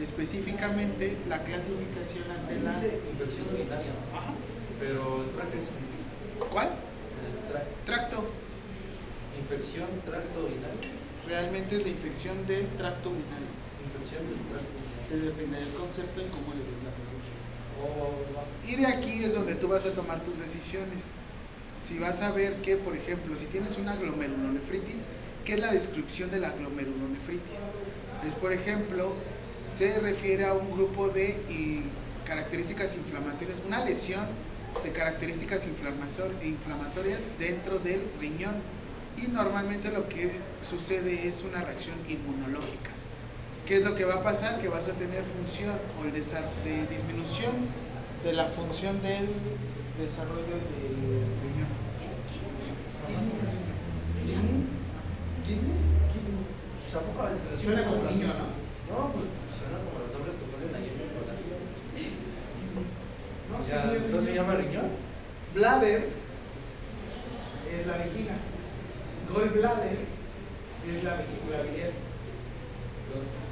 específicamente 0.00 1.16
la 1.28 1.42
clasificación 1.42 2.24
ante 2.30 2.60
la... 2.60 2.72
Dice 2.72 3.00
infección 3.10 3.46
urinaria. 3.54 3.92
Ajá. 4.12 4.32
pero 4.80 5.22
el 5.22 5.30
traje 5.30 5.58
significa. 5.62 6.50
¿Cuál? 6.50 6.68
El. 6.68 7.84
Tracto. 7.84 8.24
Infección 9.38 9.88
tracto 10.04 10.44
urinario. 10.44 10.80
Realmente 11.28 11.76
es 11.76 11.82
la 11.84 11.88
infección 11.90 12.46
del 12.46 12.66
tracto 12.76 13.10
urinario. 13.10 13.52
Infección 13.84 14.26
del 14.26 14.40
tracto 14.48 14.72
urinario. 14.72 14.93
Te 15.14 15.20
depende 15.20 15.58
del 15.60 15.68
concepto 15.74 16.20
y 16.20 16.24
cómo 16.24 16.48
le 16.54 16.64
des 16.66 16.82
la 16.82 16.90
traducción. 16.90 17.38
Va. 18.34 18.42
Y 18.68 18.74
de 18.74 18.86
aquí 18.86 19.22
es 19.22 19.34
donde 19.34 19.54
tú 19.54 19.68
vas 19.68 19.86
a 19.86 19.92
tomar 19.92 20.24
tus 20.24 20.40
decisiones. 20.40 21.12
Si 21.78 22.00
vas 22.00 22.22
a 22.22 22.32
ver 22.32 22.56
que, 22.62 22.76
por 22.76 22.96
ejemplo, 22.96 23.36
si 23.36 23.46
tienes 23.46 23.78
una 23.78 23.94
glomerulonefritis, 23.94 25.06
¿qué 25.44 25.54
es 25.54 25.60
la 25.60 25.70
descripción 25.70 26.32
de 26.32 26.40
la 26.40 26.50
glomerulonefritis? 26.50 27.68
Es, 28.26 28.34
por 28.34 28.52
ejemplo, 28.52 29.12
se 29.64 30.00
refiere 30.00 30.46
a 30.46 30.54
un 30.54 30.72
grupo 30.72 31.08
de 31.08 31.38
características 32.24 32.96
inflamatorias, 32.96 33.62
una 33.64 33.84
lesión 33.84 34.26
de 34.82 34.90
características 34.90 35.68
inflamator- 35.68 36.42
inflamatorias 36.42 37.28
dentro 37.38 37.78
del 37.78 38.02
riñón. 38.20 38.54
Y 39.16 39.28
normalmente 39.28 39.92
lo 39.92 40.08
que 40.08 40.32
sucede 40.68 41.28
es 41.28 41.44
una 41.44 41.62
reacción 41.62 41.94
inmunológica. 42.08 42.90
¿Qué 43.66 43.76
es 43.78 43.84
lo 43.84 43.94
que 43.94 44.04
va 44.04 44.14
a 44.16 44.22
pasar? 44.22 44.60
Que 44.60 44.68
vas 44.68 44.88
a 44.88 44.92
tener 44.92 45.22
función 45.24 45.72
o 46.00 46.04
el 46.04 46.12
de 46.64 46.86
disminución 46.86 47.52
de 48.22 48.32
la 48.34 48.44
función 48.44 49.00
del 49.02 49.26
desarrollo 49.98 50.56
del 50.60 51.24
riñón. 51.40 51.72
¿Qué 51.98 52.06
es 52.08 52.18
kidney? 52.28 52.72
Kidney. 54.20 54.64
¿Kidney? 55.44 55.80
Pues, 56.82 56.94
¿a 56.94 57.00
poco 57.00 57.28
es- 57.28 57.58
Suena 57.58 57.84
como 57.84 57.96
niño, 58.04 58.26
¿no? 58.28 58.52
No, 58.94 59.12
pues 59.12 59.24
suena 59.56 59.78
como 59.80 59.98
los 60.04 60.12
nombres 60.12 60.34
que 60.36 60.44
ponen 60.52 60.74
ahí 60.74 60.92
en 60.92 61.00
el 61.00 61.08
programa. 61.08 61.40
No, 63.50 63.56
Ya, 63.66 63.82
sí, 63.90 63.96
es 63.96 64.02
¿Entonces 64.04 64.24
se 64.24 64.30
riñón. 64.32 64.46
llama 64.46 64.58
riñón? 64.60 64.88
Bladder 65.54 66.08
es 67.70 67.86
la 67.86 67.96
vejiga. 67.96 68.34
Gallbladder 69.32 69.98
es 70.86 71.02
la 71.04 71.14
vesícula 71.16 71.62
biliar. 71.62 71.90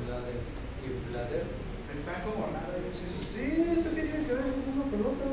Bladder 0.07 0.39
y 0.83 0.87
bladder. 1.11 1.45
Está 1.95 2.25
como 2.25 2.49
es- 2.89 2.97
Sí, 2.97 3.47
¿eso 3.77 3.91
qué 3.95 4.03
tiene 4.03 4.27
que 4.27 4.33
ver 4.35 4.45
uno 4.49 4.83
con 4.91 5.01
otro? 5.01 5.29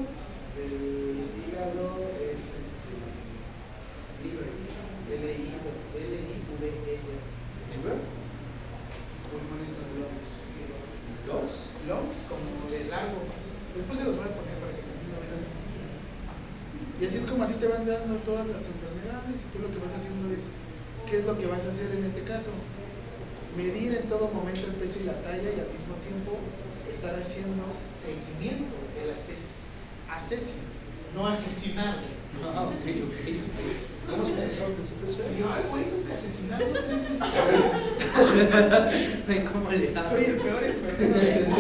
El 0.60 1.30
hígado 1.40 1.84
es 2.20 2.42
este. 2.60 2.94
Liver. 4.24 4.52
L-I-V-E. 5.10 6.96
¿Liver? 7.72 7.98
Pulmones 9.30 9.72
son 9.76 9.90
globos. 9.96 10.30
¿Los? 11.28 11.54
Longs 11.88 12.18
como 12.28 12.70
de 12.72 12.86
largo. 12.90 13.22
Después 13.76 13.98
se 14.00 14.06
los 14.06 14.16
voy 14.18 14.26
a 14.26 14.34
poner 14.36 14.56
para 14.60 14.74
que 14.76 14.84
también 14.84 15.10
lo 15.14 15.20
vean. 15.22 15.44
Y 17.00 17.06
así 17.06 17.18
es 17.18 17.26
como 17.26 17.44
a 17.44 17.48
ti 17.48 17.54
te 17.54 17.68
van 17.68 17.86
dando 17.86 18.16
todas 18.26 18.46
las 18.48 18.66
enfermedades 18.68 19.42
y 19.42 19.46
tú 19.56 19.60
lo 19.64 19.72
que 19.72 19.80
vas 19.80 19.94
haciendo 19.94 20.30
es, 20.34 20.48
¿qué 21.10 21.20
es 21.20 21.26
lo 21.26 21.38
que 21.38 21.48
vas 21.48 21.66
a 21.66 21.70
hacer 21.70 21.92
en 21.96 22.04
este 22.04 22.22
caso? 22.24 22.52
Medir 23.60 23.92
en 23.94 24.08
todo 24.08 24.30
momento 24.30 24.68
el 24.68 24.76
peso 24.76 25.00
y 25.02 25.04
la 25.04 25.22
talla 25.22 25.52
y 25.52 25.60
al 25.60 25.68
mismo 25.68 25.96
tiempo 26.00 26.38
estar 26.90 27.14
haciendo 27.14 27.64
seguimiento 27.92 28.74
del 28.96 29.12
ases 29.12 29.64
asesino, 30.10 30.64
no 31.14 31.28
asesinar. 31.28 32.00
Ah, 32.56 32.64
ok, 32.64 32.72
ok. 32.72 33.20
¿Cómo 34.10 34.24
se 34.24 34.32
empezó 34.32 34.64
a 34.64 34.68
pensar 34.68 34.98
eso? 35.06 35.22
Sí, 35.22 35.44
ay, 35.44 35.64
güey, 35.70 35.84
te 35.90 35.98
¿Cómo 39.52 39.72
le 39.72 39.90
hago? 39.94 40.10
Soy 40.10 40.24
el 40.24 40.38
peor 40.38 40.64
enfermero. 40.64 41.58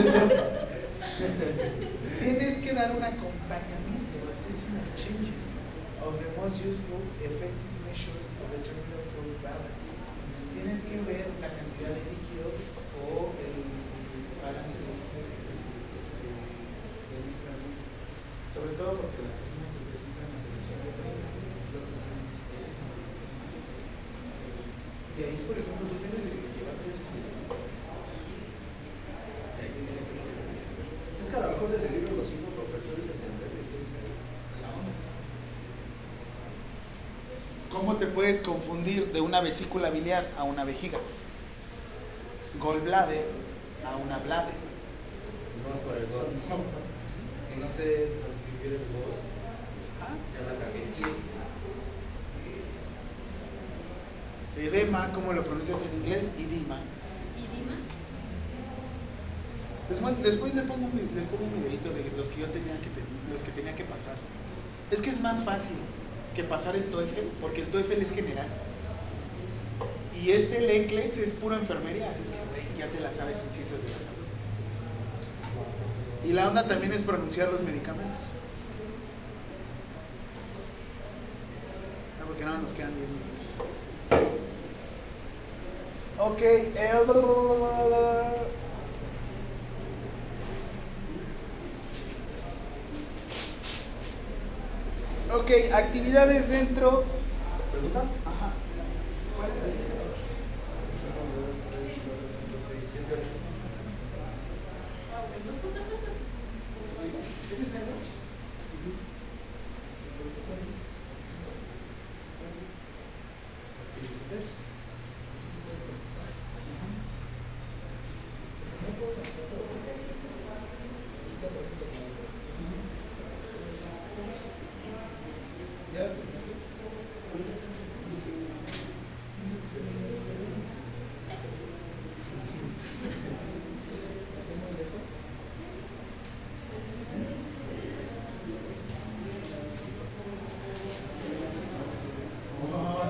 Tienes 2.17 2.57
que 2.59 2.73
dar 2.73 2.95
un 2.95 3.03
acompañamiento, 3.03 4.23
consisting 4.25 4.79
of 4.79 4.87
changes 4.95 5.51
of 6.01 6.15
the 6.17 6.31
most 6.39 6.63
useful 6.63 7.01
effective 7.19 7.75
measures 7.83 8.31
of 8.39 8.47
the 8.55 8.59
terminal 8.63 9.03
fluid 9.11 9.43
balance. 9.43 9.99
Tienes 10.59 10.83
que 10.83 10.99
ver 11.07 11.23
la 11.39 11.55
cantidad 11.55 11.87
de 11.87 12.03
líquido 12.03 12.51
o 12.51 13.31
el 13.31 13.63
balance 14.43 14.75
de 14.75 14.91
líquidos 14.91 15.31
que 15.31 15.39
te 15.39 15.55
que. 17.15 17.55
Sobre 18.51 18.75
todo 18.75 18.99
porque 18.99 19.23
las 19.23 19.39
personas 19.39 19.71
que 19.71 19.87
presentan 19.87 20.35
alteración 20.35 20.83
de 20.83 20.99
previa, 20.99 21.31
lo 21.71 21.79
que 21.79 21.95
tienen 21.95 22.27
es 22.27 22.43
Y 25.15 25.23
ahí 25.23 25.39
es, 25.39 25.47
por 25.47 25.55
ejemplo, 25.55 25.87
tú 25.87 25.95
debes 25.95 26.27
de 26.27 26.43
llevarte 26.43 26.91
ese 26.91 27.07
Y 27.07 27.23
ahí 29.63 29.71
te 29.71 29.79
dicen 29.79 30.03
qué 30.11 30.11
es 30.11 30.19
lo 30.19 30.27
que 30.27 30.43
debes 30.43 30.59
de 30.59 30.67
hacer. 30.67 30.91
Es 30.91 31.27
que 31.31 31.39
a 31.39 31.43
lo 31.47 31.55
mejor 31.55 31.71
de 31.71 31.79
ese 31.79 31.87
libro 31.87 32.19
los 32.19 32.27
cinco 32.27 32.51
profesores 32.51 33.07
entenderle, 33.07 33.63
quién 33.63 33.87
sabe. 33.87 34.11
La 34.59 34.75
onda. 34.75 34.91
¿Cómo 37.71 37.88
te 37.99 38.07
puedes 38.07 38.39
confundir 38.39 39.11
de 39.11 39.21
una 39.21 39.41
vesícula 39.41 39.89
biliar 39.89 40.25
a 40.37 40.43
una 40.43 40.63
vejiga? 40.63 40.97
Gallbladder 42.63 43.25
a 43.85 43.97
una 43.97 44.17
bladder. 44.19 44.55
Vamos 45.63 45.79
por 45.81 45.97
el 45.97 46.07
gol. 46.07 46.27
Si 47.49 47.59
no 47.59 47.67
sé 47.67 48.11
transcribir 48.21 48.77
el 48.77 48.85
gol, 48.93 49.17
Ah, 49.99 50.13
ya 50.33 50.45
la 50.45 50.59
cagué. 50.59 50.85
Edema, 54.55 55.11
¿cómo 55.13 55.33
lo 55.33 55.43
pronuncias 55.43 55.81
en 55.81 56.01
inglés? 56.01 56.33
Edema. 56.37 56.77
¿Y 57.35 57.47
Dima? 57.57 57.75
Después, 59.89 60.21
después 60.21 60.53
le 60.53 60.61
pongo 60.61 60.85
un, 60.85 61.11
les 61.15 61.25
pongo 61.25 61.45
un 61.45 61.63
videito 61.63 61.89
de 61.89 62.03
los 62.15 62.27
que 62.27 62.41
yo 62.41 62.47
tenía 62.47 62.79
que 62.79 62.89
los 63.31 63.41
que 63.41 63.51
tenía 63.51 63.75
que 63.75 63.85
pasar. 63.85 64.15
Es 64.91 65.01
que 65.01 65.09
es 65.09 65.19
más 65.21 65.43
fácil 65.43 65.77
que 66.35 66.43
pasar 66.43 66.75
el 66.75 66.85
TOEFL, 66.85 67.27
porque 67.41 67.61
el 67.61 67.67
TOEFL 67.67 68.01
es 68.01 68.13
general. 68.13 68.47
Y 70.21 70.31
este 70.31 70.57
el 70.57 70.69
es 70.99 71.31
pura 71.39 71.57
enfermería, 71.57 72.09
así 72.09 72.23
es 72.23 72.29
que 72.29 72.37
güey, 72.49 72.77
ya 72.77 72.87
te 72.87 72.99
la 72.99 73.11
sabes 73.11 73.37
en 73.47 73.53
ciencias 73.53 73.81
de 73.81 73.89
la 73.89 73.95
salud. 73.95 74.19
Y 76.25 76.33
la 76.33 76.47
onda 76.47 76.67
también 76.67 76.91
es 76.91 77.01
pronunciar 77.01 77.49
los 77.51 77.61
medicamentos. 77.61 78.19
Ah, 82.19 82.25
porque 82.27 82.43
nada, 82.43 82.57
nos 82.57 82.73
quedan 82.73 82.93
10 82.95 83.07
minutos. 83.07 83.39
Ok, 86.19 86.41
eh, 86.41 86.91
Ok, 95.49 95.73
actividades 95.73 96.49
dentro. 96.49 97.03
¿Pregunta? 97.71 98.01
Ajá. 98.01 98.53
¿Cuál 99.35 99.49
es 99.49 99.55
la 99.57 99.63
¿Ese 107.51 107.63
es 107.63 107.73
el 107.73 107.81
ocho? 107.81 108.19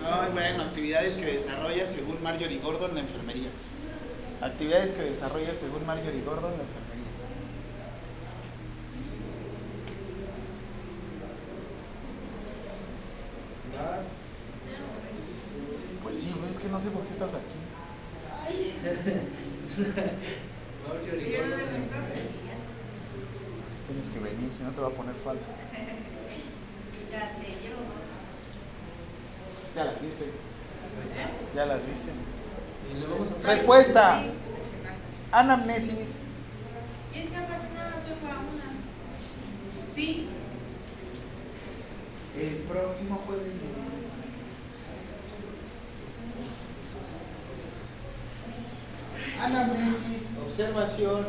Ay, 0.05 0.31
bueno, 0.33 0.63
actividades 0.65 1.17
que 1.17 1.27
desarrolla 1.27 1.87
según 1.87 2.23
Marjorie 2.23 2.59
Gordon 2.61 2.95
la 2.95 3.01
enfermería. 3.01 3.49
Actividades 4.41 4.93
que 4.93 5.03
desarrolla 5.21 5.55
según 5.55 5.85
Marjorie 5.85 6.23
Gordon 6.23 6.53
la 6.53 6.63
enfermería. 6.63 7.05
Pues 16.03 16.17
sí, 16.17 16.35
es 16.51 16.59
que 16.59 16.69
no 16.69 16.81
sé 16.81 16.91
por 16.91 17.03
qué 17.03 17.13
estás 17.13 17.35
aquí. 17.35 17.45
Tienes 23.87 24.09
que 24.09 24.21
venir, 24.21 24.51
si 24.51 24.63
no 24.63 24.71
te 24.71 24.81
va 24.81 24.87
a 24.89 24.91
poner 24.91 25.15
falta. 25.17 25.49
Ya 27.11 27.23
sé, 27.23 27.51
yo. 27.67 27.75
Ya 29.75 29.85
las 29.85 30.01
viste. 30.01 30.27
Ya 31.57 31.67
las 31.67 31.85
viste. 31.85 32.11
Y 32.89 32.95
le 33.01 33.07
vamos 33.09 33.33
a 33.33 33.35
Respuesta. 33.49 34.23
Anamnesis. 35.33 36.17
Y 37.15 37.19
es 37.19 37.29
que 37.29 37.37
aparte 37.37 37.69
nada 37.75 37.91
más 37.91 38.05
tengo 38.05 38.27
a 38.27 38.39
una. 38.39 39.95
Sí. 39.95 40.29
El 42.39 42.55
próximo 42.69 43.23
jueves. 43.27 43.53
Anamnesis, 49.41 50.31
observación, 50.45 51.27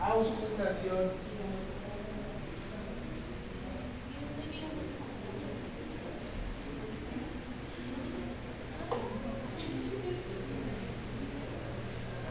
auscultación. 0.00 1.27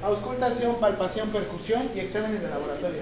Auscultación, 0.08 0.76
palpación, 0.80 1.30
percusión 1.32 1.82
y 1.94 2.00
exámenes 2.00 2.42
de 2.42 2.48
laboratorio. 2.50 3.02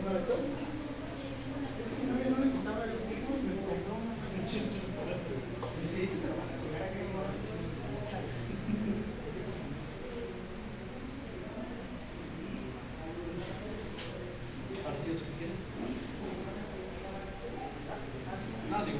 ¿Una 0.00 0.12
vez 0.12 0.28
dos? 0.28 0.38
Es 0.38 1.84
que 1.84 2.04
mi 2.04 2.10
novia 2.12 2.30
no 2.30 2.44
le 2.44 2.50
gustaba 2.52 2.84
el 2.84 2.90
juego 2.90 3.38
y 3.38 3.42
me 3.42 3.54
compró 3.66 3.94
una 3.98 4.14
pinche 4.34 4.60
Dice, 5.82 6.04
este 6.04 6.16
te 6.18 6.28
lo 6.28 6.36
vas 6.36 6.46
a 6.46 6.56
colgar 6.62 6.82
acá 6.82 6.98
y 7.00 7.16
ahora. 7.16 7.34
¿Parecido 14.84 15.14
suficiente? 15.14 15.56
Ah, 18.72 18.82
digo. 18.84 18.98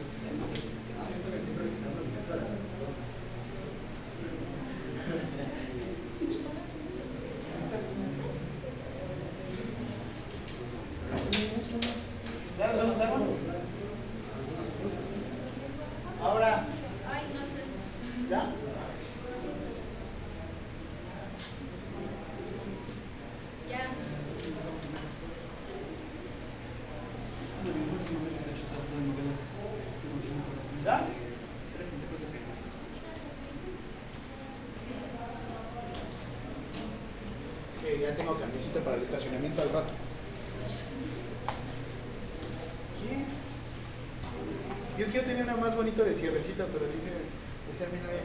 ¿Ya 12.58 12.66
los 12.66 12.80
anotamos? 12.80 13.20
Ahora, 16.22 16.64
Ay, 17.10 17.22
no, 17.32 17.40
pero 17.54 17.64
¿ya? 18.28 18.52
ya. 23.70 23.80
¿Ya? 30.84 31.00
Que 37.82 37.98
ya 38.00 38.14
tengo 38.16 38.38
camisita 38.38 38.80
para 38.80 38.96
el 38.96 39.02
estacionamiento 39.02 39.62
al 39.62 39.68
rato. 39.70 39.92
¿Qué? 43.00 43.24
Y 44.98 45.02
es 45.02 45.10
que 45.10 45.18
yo 45.18 45.24
tenía 45.24 45.44
una 45.44 45.56
más 45.56 45.74
bonita 45.76 45.89
de 46.04 46.14
cierrecita, 46.14 46.66
pero 46.72 46.86
dice, 46.86 47.10
decía 47.70 47.88
mi 47.92 48.00
novia 48.00 48.19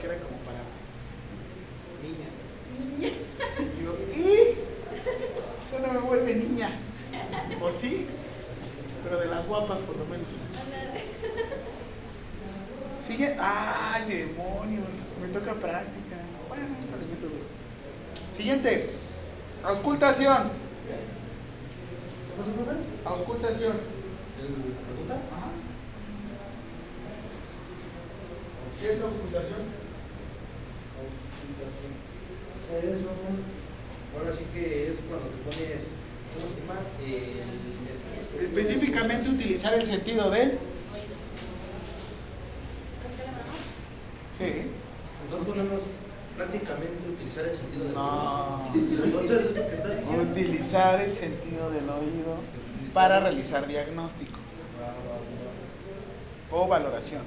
Utilizar 50.22 51.02
el 51.02 51.14
sentido 51.14 51.69
del 51.69 51.88
oído 51.90 52.38
para 52.94 53.19
realizar 53.19 53.68
diagnóstico 53.68 54.40
o 56.52 56.68
valoración. 56.68 57.22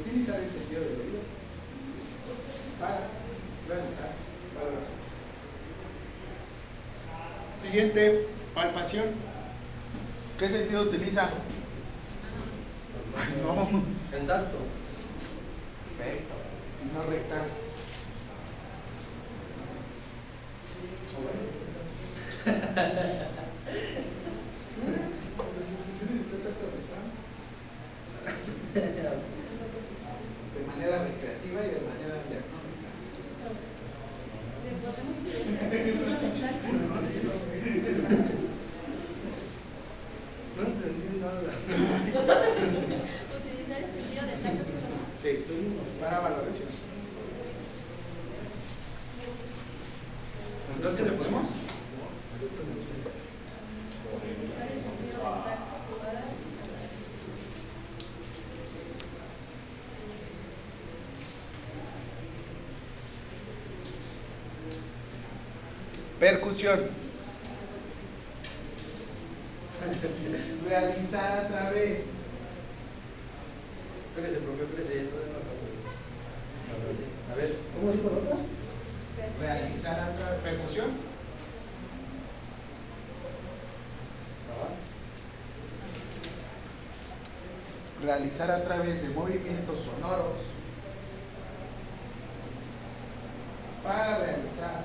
Utilizar 0.00 0.40
el 0.40 0.50
sentido 0.50 0.80
del 0.80 1.00
oído 1.00 1.20
para 2.78 3.00
realizar 3.68 4.10
valoración. 4.54 5.02
Siguiente, 7.60 8.26
palpación. 8.54 9.31
¿Qué 10.42 10.48
sentido 10.48 10.82
utiliza? 10.82 11.30
No. 13.44 13.84
El 14.18 14.26
tacto. 14.26 14.56
Perfecto. 15.96 16.34
Y 16.82 16.86
no 16.92 17.04
rectal. 17.04 17.46
valoración. 46.22 46.68
Entonces, 50.76 51.06
¿le 51.06 51.12
podemos? 51.12 51.46
Percusión. 66.18 66.80
Realizar 70.68 71.44
a 71.44 71.48
través 71.48 72.11
¿Cómo 77.82 77.92
se 77.92 78.00
coloca? 78.00 78.36
Realiza 79.40 79.90
la 79.90 80.36
percusión. 80.44 80.92
Realizar 88.04 88.52
a 88.52 88.62
través 88.62 89.02
de 89.02 89.08
movimientos 89.08 89.80
sonoros 89.80 90.42
para 93.82 94.18
realizar 94.18 94.84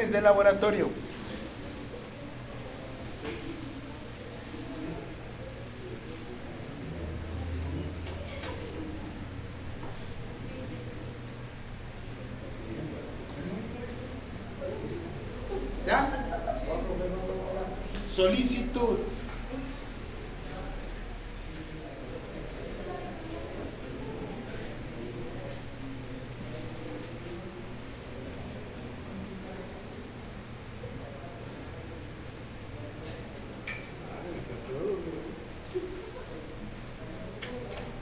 exámenes 0.00 0.12
de 0.12 0.20
laboratorio. 0.20 0.99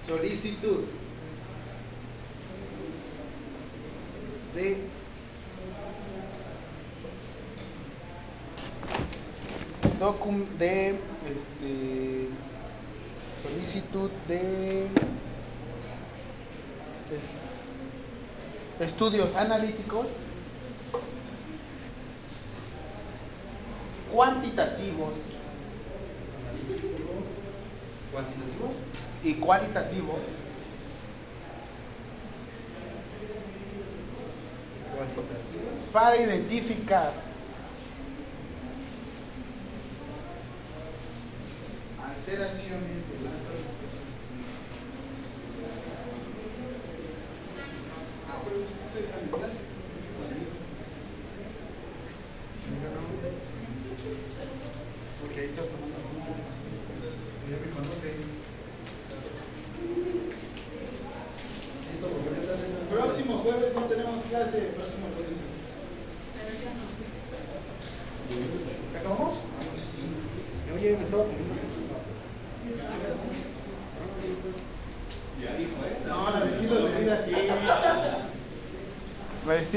solicitud 0.08 0.84
de 4.54 4.78
docum 10.00 10.46
de 10.58 10.88
este, 11.30 12.28
solicitud 13.42 14.10
de, 14.26 14.88
de 18.78 18.84
estudios 18.86 19.36
analíticos 19.36 20.06
cuantitativos 24.10 25.34
y 29.24 29.34
cualitativos. 29.34 30.20
Para 35.92 36.16
identificar 36.16 37.27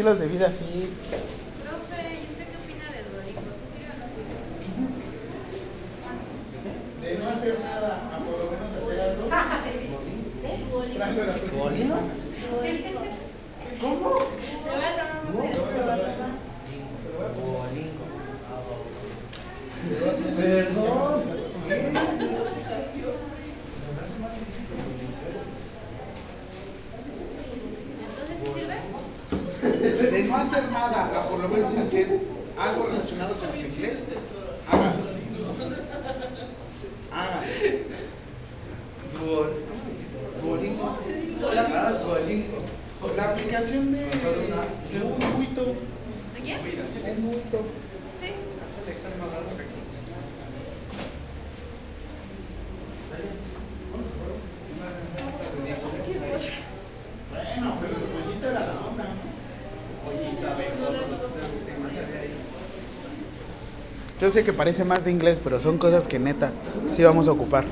estilos 0.02 0.20
de 0.20 0.28
vida 0.28 0.48
así 0.48 0.92
sé 64.32 64.44
que 64.44 64.54
parece 64.54 64.86
más 64.86 65.06
de 65.06 65.12
inglés, 65.12 65.40
pero 65.44 65.60
son 65.60 65.78
cosas 65.78 66.08
que 66.08 66.20
neta 66.20 66.52
sí 66.88 67.04
vamos 67.04 67.28
a 67.28 67.32
ocupar. 67.32 67.66